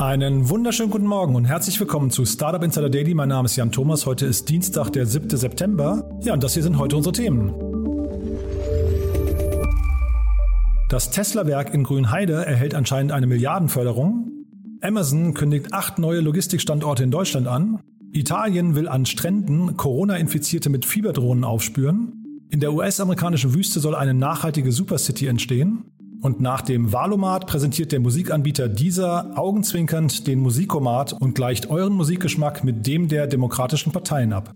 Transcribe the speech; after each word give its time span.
Einen 0.00 0.48
wunderschönen 0.48 0.90
guten 0.90 1.06
Morgen 1.06 1.34
und 1.34 1.44
herzlich 1.44 1.78
willkommen 1.78 2.10
zu 2.10 2.24
Startup 2.24 2.62
Insider 2.62 2.88
Daily. 2.88 3.12
Mein 3.12 3.28
Name 3.28 3.44
ist 3.44 3.56
Jan 3.56 3.70
Thomas. 3.70 4.06
Heute 4.06 4.24
ist 4.24 4.48
Dienstag, 4.48 4.88
der 4.94 5.04
7. 5.04 5.36
September. 5.36 6.08
Ja, 6.22 6.32
und 6.32 6.42
das 6.42 6.54
hier 6.54 6.62
sind 6.62 6.78
heute 6.78 6.96
unsere 6.96 7.12
Themen. 7.12 7.52
Das 10.88 11.10
Tesla-Werk 11.10 11.74
in 11.74 11.84
Grünheide 11.84 12.46
erhält 12.46 12.74
anscheinend 12.74 13.12
eine 13.12 13.26
Milliardenförderung. 13.26 14.30
Amazon 14.80 15.34
kündigt 15.34 15.74
acht 15.74 15.98
neue 15.98 16.20
Logistikstandorte 16.20 17.02
in 17.02 17.10
Deutschland 17.10 17.46
an. 17.46 17.80
Italien 18.10 18.74
will 18.76 18.88
an 18.88 19.04
Stränden 19.04 19.76
Corona-Infizierte 19.76 20.70
mit 20.70 20.86
Fieberdrohnen 20.86 21.44
aufspüren. 21.44 22.46
In 22.48 22.60
der 22.60 22.72
US-amerikanischen 22.72 23.52
Wüste 23.52 23.80
soll 23.80 23.94
eine 23.94 24.14
nachhaltige 24.14 24.72
Supercity 24.72 25.26
entstehen. 25.26 25.84
Und 26.22 26.40
nach 26.40 26.60
dem 26.60 26.92
Valomat 26.92 27.46
präsentiert 27.46 27.92
der 27.92 28.00
Musikanbieter 28.00 28.68
dieser 28.68 29.38
augenzwinkernd 29.38 30.26
den 30.26 30.40
Musikomat 30.40 31.14
und 31.14 31.34
gleicht 31.34 31.70
euren 31.70 31.94
Musikgeschmack 31.94 32.62
mit 32.62 32.86
dem 32.86 33.08
der 33.08 33.26
demokratischen 33.26 33.90
Parteien 33.90 34.34
ab. 34.34 34.54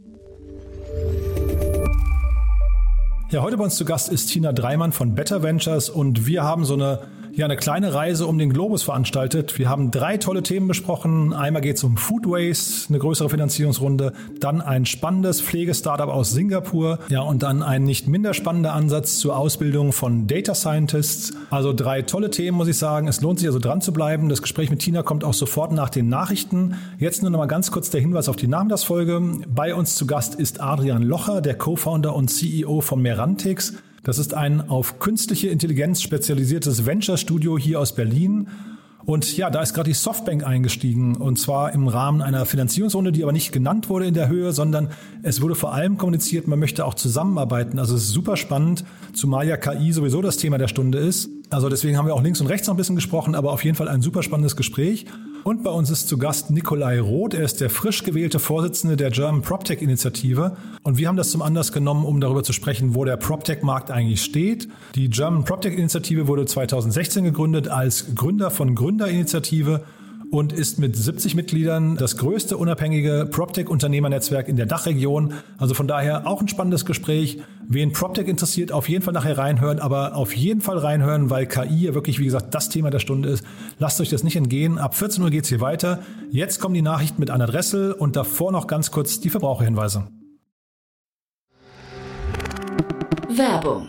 Ja, 3.31 3.43
heute 3.43 3.57
bei 3.57 3.65
uns 3.65 3.77
zu 3.77 3.87
Gast 3.87 4.11
ist 4.11 4.27
Tina 4.27 4.53
Dreimann 4.53 4.93
von 4.93 5.15
Better 5.15 5.43
Ventures 5.43 5.89
und 5.89 6.27
wir 6.27 6.45
haben 6.45 6.67
so 6.67 6.75
eine 6.75 7.01
ja 7.37 7.45
eine 7.47 7.57
kleine 7.57 7.95
Reise 7.95 8.27
um 8.27 8.39
den 8.39 8.53
Globus 8.53 8.83
veranstaltet. 8.83 9.59
Wir 9.59 9.69
haben 9.69 9.91
drei 9.91 10.19
tolle 10.19 10.43
Themen 10.43 10.69
besprochen. 10.69 11.33
Einmal 11.33 11.63
geht 11.63 11.77
es 11.77 11.85
um 11.85 11.97
Food 11.97 12.27
Waste, 12.27 12.89
eine 12.89 12.99
größere 12.99 13.29
Finanzierungsrunde, 13.29 14.13
dann 14.39 14.61
ein 14.61 14.87
spannendes 14.87 15.41
Pflegestartup 15.41 16.09
aus 16.09 16.31
Singapur, 16.31 17.01
ja 17.09 17.23
und 17.23 17.43
dann 17.43 17.63
ein 17.63 17.85
nicht 17.85 18.07
minder 18.07 18.35
spannender 18.35 18.73
Ansatz 18.73 19.19
zur 19.19 19.37
Ausbildung 19.37 19.93
von 19.93 20.27
Data 20.27 20.55
Scientists. 20.55 21.33
Also 21.51 21.73
drei 21.73 22.03
tolle 22.03 22.31
Themen, 22.31 22.57
muss 22.57 22.69
ich 22.69 22.79
sagen. 22.79 23.09
Es 23.09 23.21
lohnt 23.21 23.41
sich 23.41 23.49
also 23.49 23.59
dran 23.59 23.81
zu 23.81 23.93
bleiben. 23.93 24.29
Das 24.29 24.43
Gespräch 24.43 24.71
mit 24.71 24.81
Tina 24.81 25.03
kommt 25.03 25.25
auch 25.25 25.35
sofort 25.35 25.73
nach 25.73 25.91
den 25.91 26.09
Nachrichten. 26.09 26.77
Jetzt 26.99 27.23
nur 27.23 27.31
noch 27.31 27.39
mal 27.39 27.47
ganz 27.47 27.71
kurz 27.71 27.91
der 27.91 28.01
Hinweis 28.01 28.29
auf 28.29 28.37
die 28.37 28.47
Nachmittagsfolge. 28.47 29.21
Bei 29.49 29.75
uns 29.75 29.97
zu 29.97 30.07
Gast 30.07 30.37
ist 30.37 30.61
Adrian 30.61 31.03
Locher, 31.03 31.41
der 31.41 31.57
Co-Founder 31.57 32.15
und 32.15 32.29
CEO 32.29 32.81
von 32.81 33.03
Merantix. 33.03 33.75
Das 34.05 34.19
ist 34.19 34.35
ein 34.35 34.69
auf 34.69 34.99
künstliche 34.99 35.49
Intelligenz 35.49 36.03
spezialisiertes 36.03 36.85
Venture-Studio 36.85 37.59
hier 37.59 37.81
aus 37.81 37.95
Berlin. 37.95 38.49
Und 39.07 39.37
ja, 39.39 39.49
da 39.49 39.63
ist 39.63 39.73
gerade 39.73 39.89
die 39.89 39.95
Softbank 39.95 40.47
eingestiegen 40.47 41.17
und 41.17 41.39
zwar 41.39 41.73
im 41.73 41.89
Rahmen 41.89 42.21
einer 42.21 42.45
Finanzierungsrunde, 42.45 43.13
die 43.13 43.23
aber 43.23 43.33
nicht 43.33 43.51
genannt 43.51 43.89
wurde 43.89 44.07
in 44.07 44.15
der 44.15 44.29
Höhe, 44.29 44.53
sondern 44.53 44.91
es 45.23 45.41
wurde 45.41 45.55
vor 45.55 45.73
allem 45.73 45.97
kommuniziert, 45.97 46.49
man 46.49 46.59
möchte 46.59 46.85
auch 46.85 46.95
zusammenarbeiten. 46.95 47.79
Also 47.79 47.97
es 47.97 48.05
ist 48.05 48.11
super 48.11 48.37
spannend, 48.37 48.85
zumal 49.15 49.49
ja 49.49 49.57
KI 49.57 49.93
sowieso 49.93 50.21
das 50.21 50.37
Thema 50.37 50.59
der 50.59 50.69
Stunde 50.69 50.99
ist. 50.99 51.31
Also 51.49 51.71
deswegen 51.71 51.97
haben 51.97 52.07
wir 52.07 52.15
auch 52.15 52.23
links 52.23 52.43
und 52.43 52.47
rechts 52.47 52.67
noch 52.67 52.75
ein 52.75 52.79
bisschen 52.79 52.97
gesprochen, 52.97 53.35
aber 53.35 53.53
auf 53.53 53.65
jeden 53.65 53.77
Fall 53.77 53.89
ein 53.89 54.03
super 54.03 54.23
spannendes 54.23 54.55
Gespräch. 54.55 55.07
Und 55.45 55.63
bei 55.63 55.71
uns 55.71 55.91
ist 55.91 56.09
zu 56.09 56.17
Gast 56.17 56.51
Nikolai 56.51 56.99
Roth. 57.01 57.35
Er 57.35 57.45
ist 57.45 57.61
der 57.61 57.69
frisch 57.69 58.03
gewählte 58.03 58.39
Vorsitzende 58.39 58.97
der 58.97 59.11
German 59.11 59.43
PropTech 59.43 59.83
Initiative. 59.83 60.57
Und 60.83 60.97
wir 60.97 61.07
haben 61.07 61.19
das 61.19 61.33
zum 61.33 61.43
Anlass 61.43 61.71
genommen, 61.71 62.07
um 62.07 62.19
darüber 62.19 62.43
zu 62.43 62.55
sprechen, 62.55 62.95
wo 62.95 63.05
der 63.05 63.19
PropTech-Markt 63.19 63.91
eigentlich 63.91 64.23
steht. 64.23 64.69
Die 64.95 65.11
German 65.11 65.45
PropTech 65.45 65.75
Initiative 65.75 66.29
wurde 66.29 66.47
2016 66.47 67.25
gegründet 67.25 67.69
als 67.69 68.15
Gründer 68.15 68.51
von 68.51 68.75
Gründerinitiative 68.75 69.83
und 70.31 70.53
ist 70.53 70.79
mit 70.79 70.97
70 70.97 71.35
Mitgliedern 71.35 71.97
das 71.97 72.17
größte 72.17 72.57
unabhängige 72.57 73.29
PropTech-Unternehmernetzwerk 73.31 74.49
in 74.49 74.57
der 74.57 74.67
Dachregion. 74.67 75.35
Also 75.59 75.75
von 75.75 75.87
daher 75.87 76.27
auch 76.27 76.41
ein 76.41 76.49
spannendes 76.49 76.85
Gespräch. 76.85 77.41
Wen 77.67 77.93
PropTech 77.93 78.29
interessiert, 78.29 78.73
auf 78.73 78.89
jeden 78.89 79.03
Fall 79.03 79.15
nachher 79.15 79.39
reinhören, 79.39 79.79
aber 79.79 80.17
auf 80.17 80.35
jeden 80.35 80.61
Fall 80.61 80.79
reinhören, 80.79 81.31
weil 81.31 81.47
KI 81.47 81.87
ja 81.87 81.95
wirklich, 81.95 82.19
wie 82.19 82.25
gesagt, 82.25 82.55
das 82.55 82.69
Thema 82.69 82.91
der 82.91 82.99
Stunde 82.99 83.29
ist. 83.29 83.45
Lasst 83.79 84.01
euch 84.01 84.11
das 84.11 84.25
nicht 84.25 84.37
entgehen. 84.37 84.79
Ab 84.79 84.95
14 84.95 85.23
Uhr 85.23 85.31
geht's 85.31 85.49
hier 85.49 85.61
weiter. 85.61 86.01
Jetzt 86.31 86.61
kommen 86.61 86.75
die 86.75 86.83
Nachrichten 86.83 87.21
mit 87.21 87.31
Anna 87.31 87.47
Dressel 87.47 87.93
und 87.93 88.17
davor 88.17 88.53
noch 88.53 88.67
ganz 88.67 88.91
kurz 88.91 89.21
die 89.21 89.31
Verbraucherhinweise. 89.31 90.09
Werbung 93.29 93.89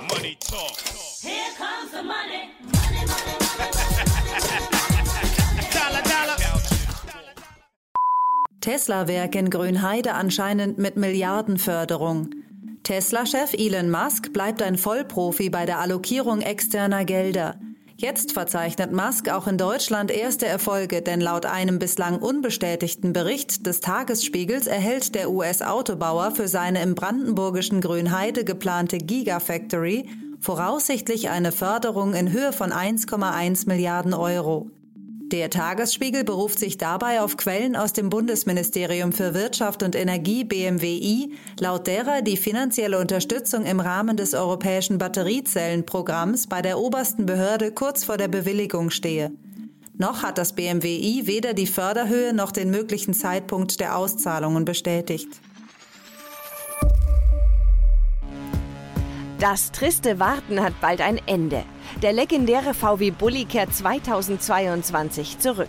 Talk. 0.51 0.77
Here 1.21 1.53
comes 1.57 1.91
the 1.91 2.03
money. 2.03 2.51
Money, 2.73 3.05
money, 3.07 3.35
money, 3.57 3.79
money. 5.07 5.31
Dollar, 5.71 6.03
dollar. 6.03 6.35
Tesla-Werk 8.59 9.35
in 9.35 9.49
Grünheide 9.49 10.13
anscheinend 10.13 10.77
mit 10.77 10.97
Milliardenförderung. 10.97 12.31
Tesla-Chef 12.83 13.53
Elon 13.53 13.89
Musk 13.89 14.33
bleibt 14.33 14.61
ein 14.61 14.77
Vollprofi 14.77 15.49
bei 15.49 15.65
der 15.65 15.79
Allokierung 15.79 16.41
externer 16.41 17.05
Gelder. 17.05 17.55
Jetzt 17.95 18.33
verzeichnet 18.33 18.91
Musk 18.91 19.29
auch 19.29 19.47
in 19.47 19.57
Deutschland 19.57 20.11
erste 20.11 20.47
Erfolge, 20.47 21.01
denn 21.01 21.21
laut 21.21 21.45
einem 21.45 21.79
bislang 21.79 22.19
unbestätigten 22.19 23.13
Bericht 23.13 23.65
des 23.65 23.79
Tagesspiegels 23.79 24.67
erhält 24.67 25.15
der 25.15 25.31
US-Autobauer 25.31 26.31
für 26.31 26.49
seine 26.49 26.81
im 26.81 26.95
brandenburgischen 26.95 27.79
Grünheide 27.79 28.43
geplante 28.43 28.97
Gigafactory 28.97 30.09
voraussichtlich 30.41 31.29
eine 31.29 31.51
Förderung 31.51 32.13
in 32.13 32.31
Höhe 32.31 32.51
von 32.51 32.71
1,1 32.71 33.67
Milliarden 33.67 34.13
Euro. 34.13 34.69
Der 35.31 35.49
Tagesspiegel 35.49 36.25
beruft 36.25 36.59
sich 36.59 36.77
dabei 36.77 37.21
auf 37.21 37.37
Quellen 37.37 37.77
aus 37.77 37.93
dem 37.93 38.09
Bundesministerium 38.09 39.13
für 39.13 39.33
Wirtschaft 39.33 39.81
und 39.81 39.95
Energie 39.95 40.43
BMWI, 40.43 41.31
laut 41.57 41.87
derer 41.87 42.21
die 42.21 42.35
finanzielle 42.35 42.99
Unterstützung 42.99 43.65
im 43.65 43.79
Rahmen 43.79 44.17
des 44.17 44.33
europäischen 44.33 44.97
Batteriezellenprogramms 44.97 46.47
bei 46.47 46.61
der 46.61 46.79
obersten 46.79 47.25
Behörde 47.25 47.71
kurz 47.71 48.03
vor 48.03 48.17
der 48.17 48.27
Bewilligung 48.27 48.89
stehe. 48.89 49.31
Noch 49.97 50.23
hat 50.23 50.37
das 50.37 50.51
BMWI 50.51 51.27
weder 51.27 51.53
die 51.53 51.67
Förderhöhe 51.67 52.33
noch 52.33 52.51
den 52.51 52.69
möglichen 52.69 53.13
Zeitpunkt 53.13 53.79
der 53.79 53.95
Auszahlungen 53.95 54.65
bestätigt. 54.65 55.29
Das 59.41 59.71
triste 59.71 60.19
Warten 60.19 60.61
hat 60.61 60.79
bald 60.81 61.01
ein 61.01 61.19
Ende. 61.25 61.63
Der 62.03 62.13
legendäre 62.13 62.75
VW 62.75 63.09
Bulli 63.09 63.45
kehrt 63.45 63.73
2022 63.73 65.39
zurück. 65.39 65.67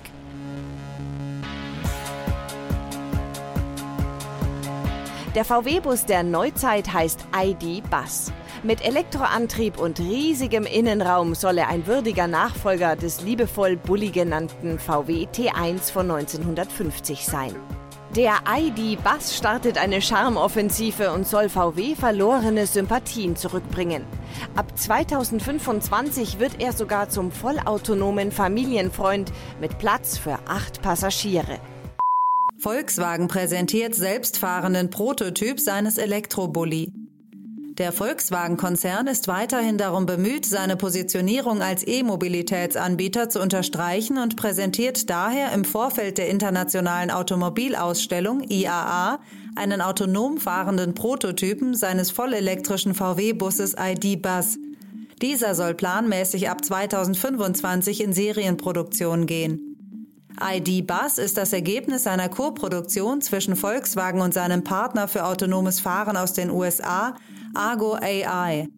Der 5.34 5.46
VW-Bus 5.46 6.04
der 6.04 6.22
Neuzeit 6.22 6.92
heißt 6.92 7.24
ID 7.34 7.82
Bus. 7.88 8.30
Mit 8.62 8.84
Elektroantrieb 8.84 9.80
und 9.80 9.98
riesigem 10.00 10.66
Innenraum 10.66 11.34
soll 11.34 11.56
er 11.56 11.68
ein 11.68 11.86
würdiger 11.86 12.26
Nachfolger 12.26 12.94
des 12.94 13.22
liebevoll 13.22 13.78
Bulli 13.78 14.10
genannten 14.10 14.78
VW 14.78 15.28
T1 15.32 15.90
von 15.90 16.10
1950 16.10 17.24
sein. 17.24 17.56
Der 18.16 18.40
ID-Bus 18.46 19.34
startet 19.34 19.78
eine 19.78 20.02
Charmoffensive 20.02 21.12
und 21.12 21.26
soll 21.26 21.48
VW 21.48 21.94
verlorene 21.94 22.66
Sympathien 22.66 23.36
zurückbringen. 23.36 24.04
Ab 24.54 24.78
2025 24.78 26.38
wird 26.38 26.60
er 26.60 26.74
sogar 26.74 27.08
zum 27.08 27.32
vollautonomen 27.32 28.30
Familienfreund 28.30 29.32
mit 29.62 29.78
Platz 29.78 30.18
für 30.18 30.38
acht 30.46 30.82
Passagiere. 30.82 31.58
Volkswagen 32.58 33.28
präsentiert 33.28 33.94
selbstfahrenden 33.94 34.90
Prototyp 34.90 35.58
seines 35.58 35.96
Elektrobully. 35.96 36.92
Der 37.78 37.90
Volkswagen-Konzern 37.90 39.06
ist 39.06 39.28
weiterhin 39.28 39.78
darum 39.78 40.04
bemüht, 40.04 40.44
seine 40.44 40.76
Positionierung 40.76 41.62
als 41.62 41.86
E-Mobilitätsanbieter 41.86 43.30
zu 43.30 43.40
unterstreichen 43.40 44.18
und 44.18 44.36
präsentiert 44.36 45.08
daher 45.08 45.52
im 45.52 45.64
Vorfeld 45.64 46.18
der 46.18 46.28
Internationalen 46.28 47.10
Automobilausstellung 47.10 48.42
IAA 48.42 49.20
einen 49.56 49.80
autonom 49.80 50.36
fahrenden 50.36 50.92
Prototypen 50.92 51.74
seines 51.74 52.10
vollelektrischen 52.10 52.92
VW-Busses 52.92 53.74
ID-Bus. 53.78 54.58
Dieser 55.22 55.54
soll 55.54 55.72
planmäßig 55.72 56.50
ab 56.50 56.62
2025 56.62 58.02
in 58.02 58.12
Serienproduktion 58.12 59.24
gehen. 59.24 59.72
ID 60.40 60.86
Bus 60.86 61.16
ist 61.16 61.38
das 61.38 61.54
Ergebnis 61.54 62.06
einer 62.06 62.28
Koproduktion 62.28 63.22
zwischen 63.22 63.56
Volkswagen 63.56 64.20
und 64.20 64.34
seinem 64.34 64.62
Partner 64.62 65.08
für 65.08 65.24
autonomes 65.24 65.80
Fahren 65.80 66.18
aus 66.18 66.34
den 66.34 66.50
USA, 66.50 67.14
Argo 67.54 67.94
AI. 67.94 68.68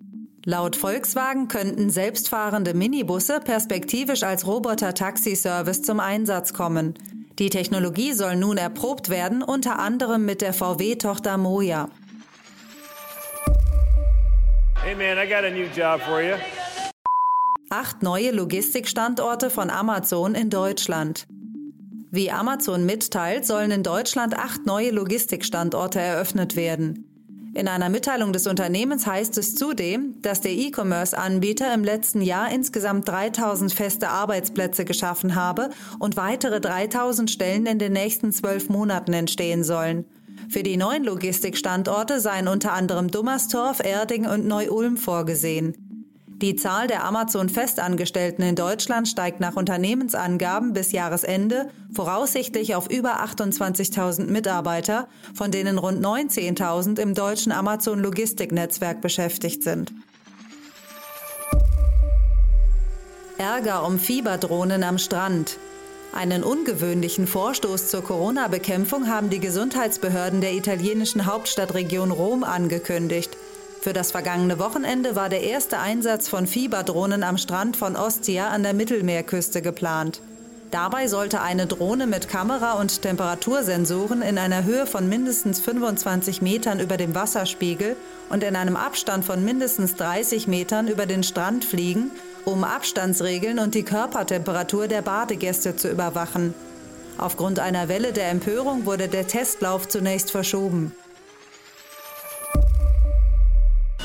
Laut 0.45 0.77
Volkswagen 0.77 1.49
könnten 1.49 1.91
selbstfahrende 1.91 2.75
Minibusse 2.75 3.41
perspektivisch 3.41 4.25
als 4.25 4.47
Roboter-Taxi-Service 4.47 5.83
zum 5.83 6.01
Einsatz 6.01 6.53
kommen. 6.53 6.95
Die 7.39 7.51
Technologie 7.51 8.13
soll 8.13 8.37
nun 8.37 8.57
erprobt 8.57 9.09
werden, 9.09 9.43
unter 9.43 9.79
anderem 9.79 10.25
mit 10.25 10.43
der 10.43 10.53
VW-Tochter 10.53 11.39
Moja. 11.39 11.89
Hey 14.83 14.95
man, 14.95 15.19
I 15.19 15.29
got 15.29 15.45
a 15.45 15.51
new 15.51 15.67
job 15.75 16.01
for 16.03 16.21
you. 16.21 16.35
Acht 17.71 18.03
neue 18.03 18.31
Logistikstandorte 18.33 19.51
von 19.51 19.71
Amazon 19.71 20.35
in 20.35 20.51
Deutschland. 20.51 21.27
Wie 22.11 22.31
Amazon 22.31 22.85
mitteilt, 22.85 23.47
sollen 23.47 23.71
in 23.71 23.83
Deutschland 23.83 24.37
acht 24.37 24.67
neue 24.67 24.91
Logistikstandorte 24.91 26.01
eröffnet 26.01 26.55
werden. 26.55 27.14
In 27.55 27.69
einer 27.69 27.89
Mitteilung 27.89 28.33
des 28.33 28.49
Unternehmens 28.49 29.07
heißt 29.07 29.39
es 29.39 29.55
zudem, 29.55 30.21
dass 30.23 30.41
der 30.41 30.51
E-Commerce-Anbieter 30.51 31.73
im 31.73 31.85
letzten 31.85 32.21
Jahr 32.21 32.51
insgesamt 32.51 33.09
3000 33.09 33.73
feste 33.73 34.09
Arbeitsplätze 34.09 34.85
geschaffen 34.85 35.37
habe 35.37 35.71
und 36.01 36.17
weitere 36.17 36.61
3000 36.61 37.31
Stellen 37.31 37.67
in 37.67 37.79
den 37.79 37.93
nächsten 37.93 38.33
zwölf 38.33 38.69
Monaten 38.69 39.13
entstehen 39.13 39.63
sollen. 39.63 40.05
Für 40.49 40.65
die 40.65 40.77
neuen 40.77 41.05
Logistikstandorte 41.05 42.19
seien 42.19 42.49
unter 42.49 42.73
anderem 42.73 43.09
Dummerstorf, 43.09 43.79
Erding 43.85 44.27
und 44.27 44.47
Neu-Ulm 44.47 44.97
vorgesehen. 44.97 45.84
Die 46.43 46.57
Zahl 46.57 46.89
der 46.89 47.05
Amazon-Festangestellten 47.05 48.43
in 48.43 48.57
Deutschland 48.57 49.07
steigt 49.09 49.39
nach 49.39 49.57
Unternehmensangaben 49.57 50.73
bis 50.73 50.91
Jahresende 50.91 51.71
voraussichtlich 51.93 52.75
auf 52.75 52.91
über 52.91 53.25
28.000 53.25 54.27
Mitarbeiter, 54.27 55.07
von 55.33 55.53
denen 55.53 55.79
rund 55.79 56.05
19.000 56.05 56.99
im 57.01 57.15
deutschen 57.15 57.53
Amazon-Logistiknetzwerk 57.53 59.01
beschäftigt 59.01 59.63
sind. 59.63 59.93
Ärger 63.39 63.87
um 63.87 63.99
Fieberdrohnen 63.99 64.83
am 64.83 64.99
Strand. 64.99 65.59
Einen 66.13 66.45
ungewöhnlichen 66.45 67.27
Vorstoß 67.27 67.89
zur 67.89 68.03
Corona-Bekämpfung 68.03 69.09
haben 69.09 69.31
die 69.31 69.41
Gesundheitsbehörden 69.41 70.41
der 70.41 70.55
italienischen 70.55 71.27
Hauptstadtregion 71.27 72.13
Rom 72.13 72.45
angekündigt. 72.45 73.37
Für 73.85 73.93
das 73.93 74.13
vergangene 74.13 74.59
Wochenende 74.59 75.15
war 75.15 75.29
der 75.29 75.43
erste 75.43 75.79
Einsatz 75.79 76.27
von 76.27 76.47
Fieberdrohnen 76.47 77.23
am 77.23 77.37
Strand 77.37 77.77
von 77.77 77.97
Ostia 77.97 78.49
an 78.49 78.63
der 78.63 78.73
Mittelmeerküste 78.73 79.61
geplant. 79.61 80.23
Dabei 80.71 81.07
sollte 81.07 81.43
eine 81.43 81.67
Drohne 81.67 82.07
mit 82.07 82.27
Kamera 82.27 82.81
und 82.81 83.03
Temperatursensoren 83.03 84.23
in 84.23 84.39
einer 84.39 84.65
Höhe 84.65 84.87
von 84.87 85.07
mindestens 85.07 85.61
25 85.61 86.41
Metern 86.41 86.81
über 86.81 86.97
dem 86.97 87.15
Wasserspiegel 87.15 87.95
und 88.31 88.43
in 88.43 88.57
einem 88.57 88.77
Abstand 88.77 89.27
von 89.27 89.45
mindestens 89.45 89.97
30 89.97 90.49
Metern 90.49 90.89
über 90.89 91.05
den 91.05 91.23
Strand 91.23 91.67
fliegen, 91.67 92.11
um 92.47 92.65
Abstandsregeln 92.65 93.59
und 93.59 93.75
die 93.75 93.83
Körpertemperatur 93.83 94.89
der 94.89 95.03
Badegäste 95.03 95.77
zu 95.77 95.91
überwachen. 95.91 96.55
Aufgrund 97.19 97.59
einer 97.59 97.89
Welle 97.91 98.15
der 98.15 98.31
Empörung 98.31 98.87
wurde 98.87 99.09
der 99.09 99.27
Testlauf 99.27 99.89
zunächst 99.89 100.31
verschoben. 100.31 100.93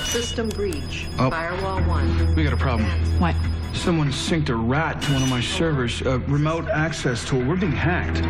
System 0.10 0.50
breach. 0.50 1.06
Oh. 1.20 1.30
Firewall 1.30 1.84
1. 1.84 2.36
We 2.36 2.44
got 2.44 2.54
a 2.54 2.58
problem. 2.58 2.90
What? 3.20 3.36
Someone 3.74 4.12
synced 4.12 4.50
a 4.50 4.56
rat 4.56 5.00
to 5.04 5.14
one 5.14 5.22
of 5.22 5.30
my 5.30 5.40
servers. 5.40 6.02
A 6.02 6.18
remote 6.28 6.68
access 6.68 7.24
tool. 7.24 7.42
We're 7.42 7.60
being 7.60 7.72
hacked. 7.72 8.24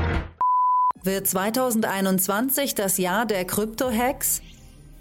Wird 1.04 1.28
2021 1.28 2.76
das 2.76 2.98
Jahr 2.98 3.26
der 3.26 3.46
Krypto-Hacks? 3.46 4.42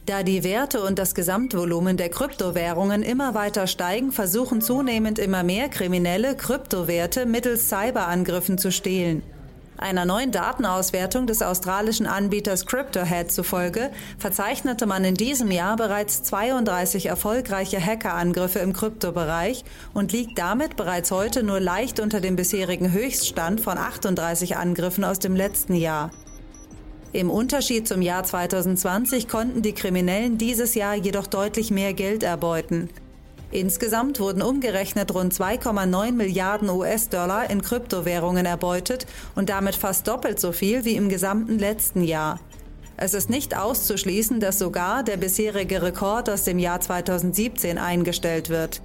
Da 0.07 0.23
die 0.23 0.45
Werte 0.45 0.81
und 0.81 1.01
das 1.01 1.17
Gesamtvolumen 1.17 1.97
der 1.97 2.11
Kryptowährungen 2.11 3.03
immer 3.03 3.35
weiter 3.35 3.67
steigen, 3.67 4.13
versuchen 4.13 4.61
zunehmend 4.61 5.19
immer 5.19 5.43
mehr 5.43 5.69
Kriminelle 5.69 6.37
Kryptowerte 6.37 7.27
mittels 7.27 7.69
Cyberangriffen 7.69 8.57
zu 8.57 8.71
stehlen. 8.71 9.25
Einer 9.81 10.05
neuen 10.05 10.33
Datenauswertung 10.33 11.29
des 11.29 11.41
australischen 11.41 12.09
Anbieters 12.09 12.67
CryptoHead 12.67 13.31
zufolge 13.31 13.93
verzeichnete 14.19 14.87
man 14.87 15.05
in 15.05 15.15
diesem 15.15 15.53
Jahr 15.53 15.77
bereits 15.77 16.25
32 16.25 17.07
erfolgreiche 17.07 17.81
Hackerangriffe 17.81 18.59
im 18.59 18.73
Kryptobereich 18.73 19.65
und 19.95 20.11
liegt 20.11 20.37
damit 20.37 20.75
bereits 20.75 21.13
heute 21.13 21.45
nur 21.45 21.61
leicht 21.61 22.01
unter 22.01 22.21
dem 22.21 22.35
bisherigen 22.35 22.91
Höchststand 22.91 23.61
von 23.61 23.79
38 23.79 24.57
Angriffen 24.57 25.05
aus 25.05 25.21
dem 25.21 25.37
letzten 25.37 25.75
Jahr. 25.75 26.11
Im 27.13 27.31
Unterschied 27.31 27.87
zum 27.87 28.03
Jahr 28.03 28.25
2020 28.25 29.29
konnten 29.29 29.63
die 29.63 29.75
Kriminellen 29.75 30.39
dieses 30.39 30.75
Jahr 30.75 30.97
jedoch 30.97 31.29
deutlich 31.29 31.71
mehr 31.71 31.95
Geld 31.95 32.25
erbeuten. 32.25 32.91
Insgesamt 33.51 34.21
wurden 34.21 34.43
umgerechnet 34.43 35.15
rund 35.15 35.33
2,9 35.33 36.13
Milliarden 36.13 36.69
US-Dollar 36.69 37.49
in 37.49 37.63
Kryptowährungen 37.63 38.45
erbeutet 38.45 39.07
und 39.35 39.49
damit 39.49 39.75
fast 39.75 40.07
doppelt 40.07 40.39
so 40.39 40.53
viel 40.53 40.85
wie 40.85 40.97
im 40.97 41.09
gesamten 41.09 41.59
letzten 41.59 42.03
Jahr. 42.03 42.41
Es 42.99 43.15
ist 43.15 43.31
nicht 43.31 43.57
auszuschließen, 43.57 44.41
dass 44.41 44.59
sogar 44.59 45.03
der 45.03 45.17
bisherige 45.17 45.83
Rekord 45.83 46.29
aus 46.29 46.45
dem 46.45 46.59
Jahr 46.59 46.81
2017 46.81 47.79
eingestellt 47.79 48.51
wird. 48.51 48.83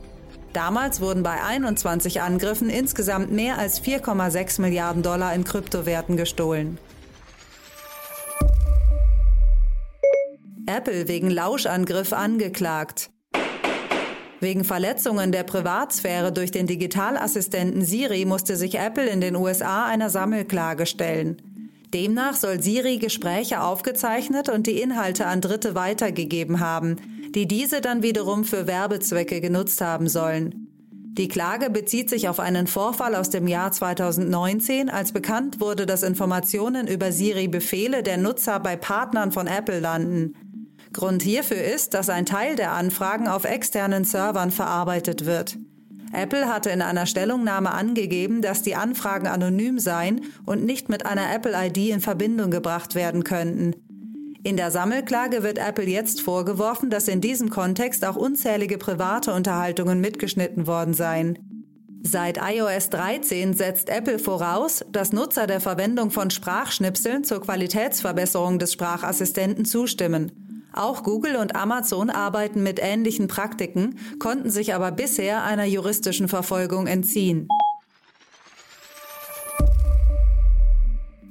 Damals 0.54 1.01
wurden 1.01 1.24
bei 1.24 1.44
21 1.44 2.21
Angriffen 2.21 2.69
insgesamt 2.69 3.31
mehr 3.31 3.57
als 3.57 3.81
4,6 3.81 4.62
Milliarden 4.62 5.01
Dollar 5.01 5.33
in 5.33 5.44
Kryptowerten 5.44 6.16
gestohlen. 6.16 6.78
Apple 10.68 11.07
wegen 11.07 11.30
Lauschangriff 11.30 12.14
angeklagt. 12.14 13.09
Wegen 14.44 14.66
Verletzungen 14.66 15.31
der 15.31 15.44
Privatsphäre 15.44 16.33
durch 16.33 16.52
den 16.52 16.68
Digitalassistenten 16.68 17.85
Siri 17.85 18.26
musste 18.26 18.57
sich 18.57 18.78
Apple 18.78 19.07
in 19.07 19.21
den 19.21 19.38
USA 19.38 19.85
einer 19.85 20.09
Sammelklage 20.09 20.85
stellen. 20.85 21.38
Demnach 21.94 22.35
soll 22.35 22.62
Siri 22.62 22.97
Gespräche 22.97 23.62
aufgezeichnet 23.62 24.50
und 24.50 24.68
die 24.68 24.81
Inhalte 24.81 25.28
an 25.28 25.40
Dritte 25.40 25.76
weitergegeben 25.76 26.59
haben, 26.59 26.97
die 27.33 27.47
diese 27.47 27.80
dann 27.80 28.04
wiederum 28.04 28.44
für 28.44 28.68
Werbezwecke 28.68 29.40
genutzt 29.40 29.80
haben 29.80 30.09
sollen. 30.09 30.68
Die 30.92 31.30
Klage 31.30 31.69
bezieht 31.69 32.09
sich 32.09 32.28
auf 32.28 32.42
einen 32.42 32.68
Vorfall 32.68 33.16
aus 33.16 33.30
dem 33.30 33.47
Jahr 33.47 33.71
2019, 33.71 34.90
als 34.90 35.14
bekannt 35.14 35.62
wurde, 35.62 35.85
dass 35.85 36.04
Informationen 36.04 36.88
über 36.88 37.14
Siri-Befehle 37.14 38.04
der 38.04 38.18
Nutzer 38.18 38.59
bei 38.59 38.76
Partnern 38.76 39.31
von 39.31 39.47
Apple 39.47 39.80
landen. 39.80 40.33
Grund 40.94 41.23
hierfür 41.23 41.62
ist, 41.62 41.94
dass 41.94 42.09
ein 42.09 42.26
Teil 42.26 42.56
der 42.56 42.71
Anfragen 42.71 43.28
auf 43.28 43.44
externen 43.44 44.06
Servern 44.06 44.52
verarbeitet 44.52 45.26
wird. 45.26 45.57
Apple 46.14 46.47
hatte 46.47 46.69
in 46.69 46.81
einer 46.81 47.07
Stellungnahme 47.07 47.71
angegeben, 47.71 48.42
dass 48.42 48.62
die 48.62 48.76
Anfragen 48.76 49.28
anonym 49.28 49.80
seien 49.80 50.21
und 50.45 50.64
nicht 50.64 50.88
mit 50.88 51.06
einer 51.06 51.33
Apple-ID 51.33 51.90
in 51.90 52.02
Verbindung 52.02 52.52
gebracht 52.52 52.94
werden 52.94 53.23
könnten. 53.23 53.73
In 54.44 54.57
der 54.57 54.71
Sammelklage 54.71 55.42
wird 55.42 55.57
Apple 55.57 55.85
jetzt 55.85 56.21
vorgeworfen, 56.21 56.90
dass 56.90 57.07
in 57.07 57.21
diesem 57.21 57.50
Kontext 57.50 58.06
auch 58.06 58.16
unzählige 58.16 58.78
private 58.78 59.33
Unterhaltungen 59.33 60.02
mitgeschnitten 60.02 60.68
worden 60.68 60.94
seien. 60.94 61.40
Seit 62.06 62.38
iOS 62.38 62.90
13 62.90 63.54
setzt 63.54 63.88
Apple 63.90 64.19
voraus, 64.19 64.83
dass 64.92 65.14
Nutzer 65.14 65.47
der 65.47 65.62
Verwendung 65.62 66.12
von 66.12 66.30
Sprachschnipseln 66.30 67.23
zur 67.23 67.42
Qualitätsverbesserung 67.42 68.59
des 68.59 68.73
Sprachassistenten 68.73 69.64
zustimmen. 69.64 70.43
Auch 70.73 71.03
Google 71.03 71.35
und 71.35 71.56
Amazon 71.56 72.09
arbeiten 72.09 72.63
mit 72.63 72.80
ähnlichen 72.81 73.27
Praktiken, 73.27 73.99
konnten 74.18 74.49
sich 74.49 74.73
aber 74.73 74.92
bisher 74.92 75.44
einer 75.44 75.65
juristischen 75.65 76.27
Verfolgung 76.27 76.87
entziehen. 76.87 77.47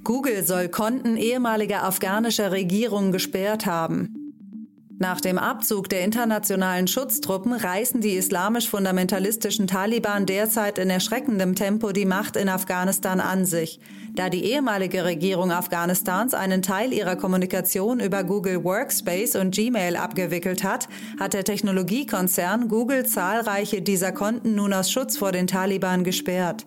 Google 0.05 0.45
soll 0.45 0.69
Konten 0.69 1.17
ehemaliger 1.17 1.85
afghanischer 1.85 2.53
Regierungen 2.53 3.13
gesperrt 3.13 3.67
haben. 3.67 4.22
Nach 5.03 5.21
dem 5.21 5.37
Abzug 5.37 5.89
der 5.89 6.05
internationalen 6.05 6.87
Schutztruppen 6.87 7.55
reißen 7.55 8.01
die 8.01 8.15
islamisch-fundamentalistischen 8.15 9.67
Taliban 9.67 10.27
derzeit 10.27 10.79
in 10.79 10.91
erschreckendem 10.91 11.57
Tempo 11.57 11.91
die 11.91 12.05
Macht 12.05 12.37
in 12.37 12.49
Afghanistan 12.49 13.19
an 13.19 13.45
sich. 13.45 13.81
Da 14.15 14.29
die 14.29 14.45
ehemalige 14.45 15.05
Regierung 15.05 15.51
Afghanistans 15.51 16.35
einen 16.35 16.63
Teil 16.63 16.93
ihrer 16.93 17.17
Kommunikation 17.17 17.99
über 17.99 18.23
Google 18.23 18.63
Workspace 18.63 19.35
und 19.35 19.53
Gmail 19.53 19.97
abgewickelt 19.97 20.63
hat, 20.63 20.89
hat 21.19 21.35
der 21.35 21.43
Technologiekonzern 21.43 22.69
Google 22.69 23.05
zahlreiche 23.05 23.83
dieser 23.83 24.13
Konten 24.13 24.55
nun 24.55 24.73
aus 24.73 24.93
Schutz 24.93 25.17
vor 25.17 25.33
den 25.33 25.49
Taliban 25.49 26.05
gesperrt. 26.05 26.65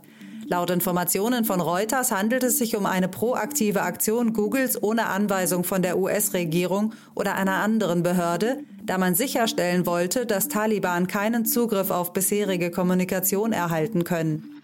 Laut 0.48 0.70
Informationen 0.70 1.44
von 1.44 1.60
Reuters 1.60 2.12
handelt 2.12 2.44
es 2.44 2.60
sich 2.60 2.76
um 2.76 2.86
eine 2.86 3.08
proaktive 3.08 3.82
Aktion 3.82 4.32
Googles 4.32 4.82
ohne 4.82 5.08
Anweisung 5.08 5.64
von 5.64 5.82
der 5.82 5.98
US-Regierung 5.98 6.94
oder 7.16 7.34
einer 7.34 7.56
anderen 7.56 8.04
Behörde, 8.04 8.60
da 8.84 9.00
man 9.00 9.16
sicherstellen 9.16 9.88
wollte, 9.88 10.28
dass 10.28 10.48
Taliban 10.48 11.08
keinen 11.08 11.46
Zugriff 11.46 11.90
auf 11.90 12.14
bisherige 12.14 12.70
Kommunikation 12.70 13.54
erhalten 13.54 14.04
können. 14.04 14.62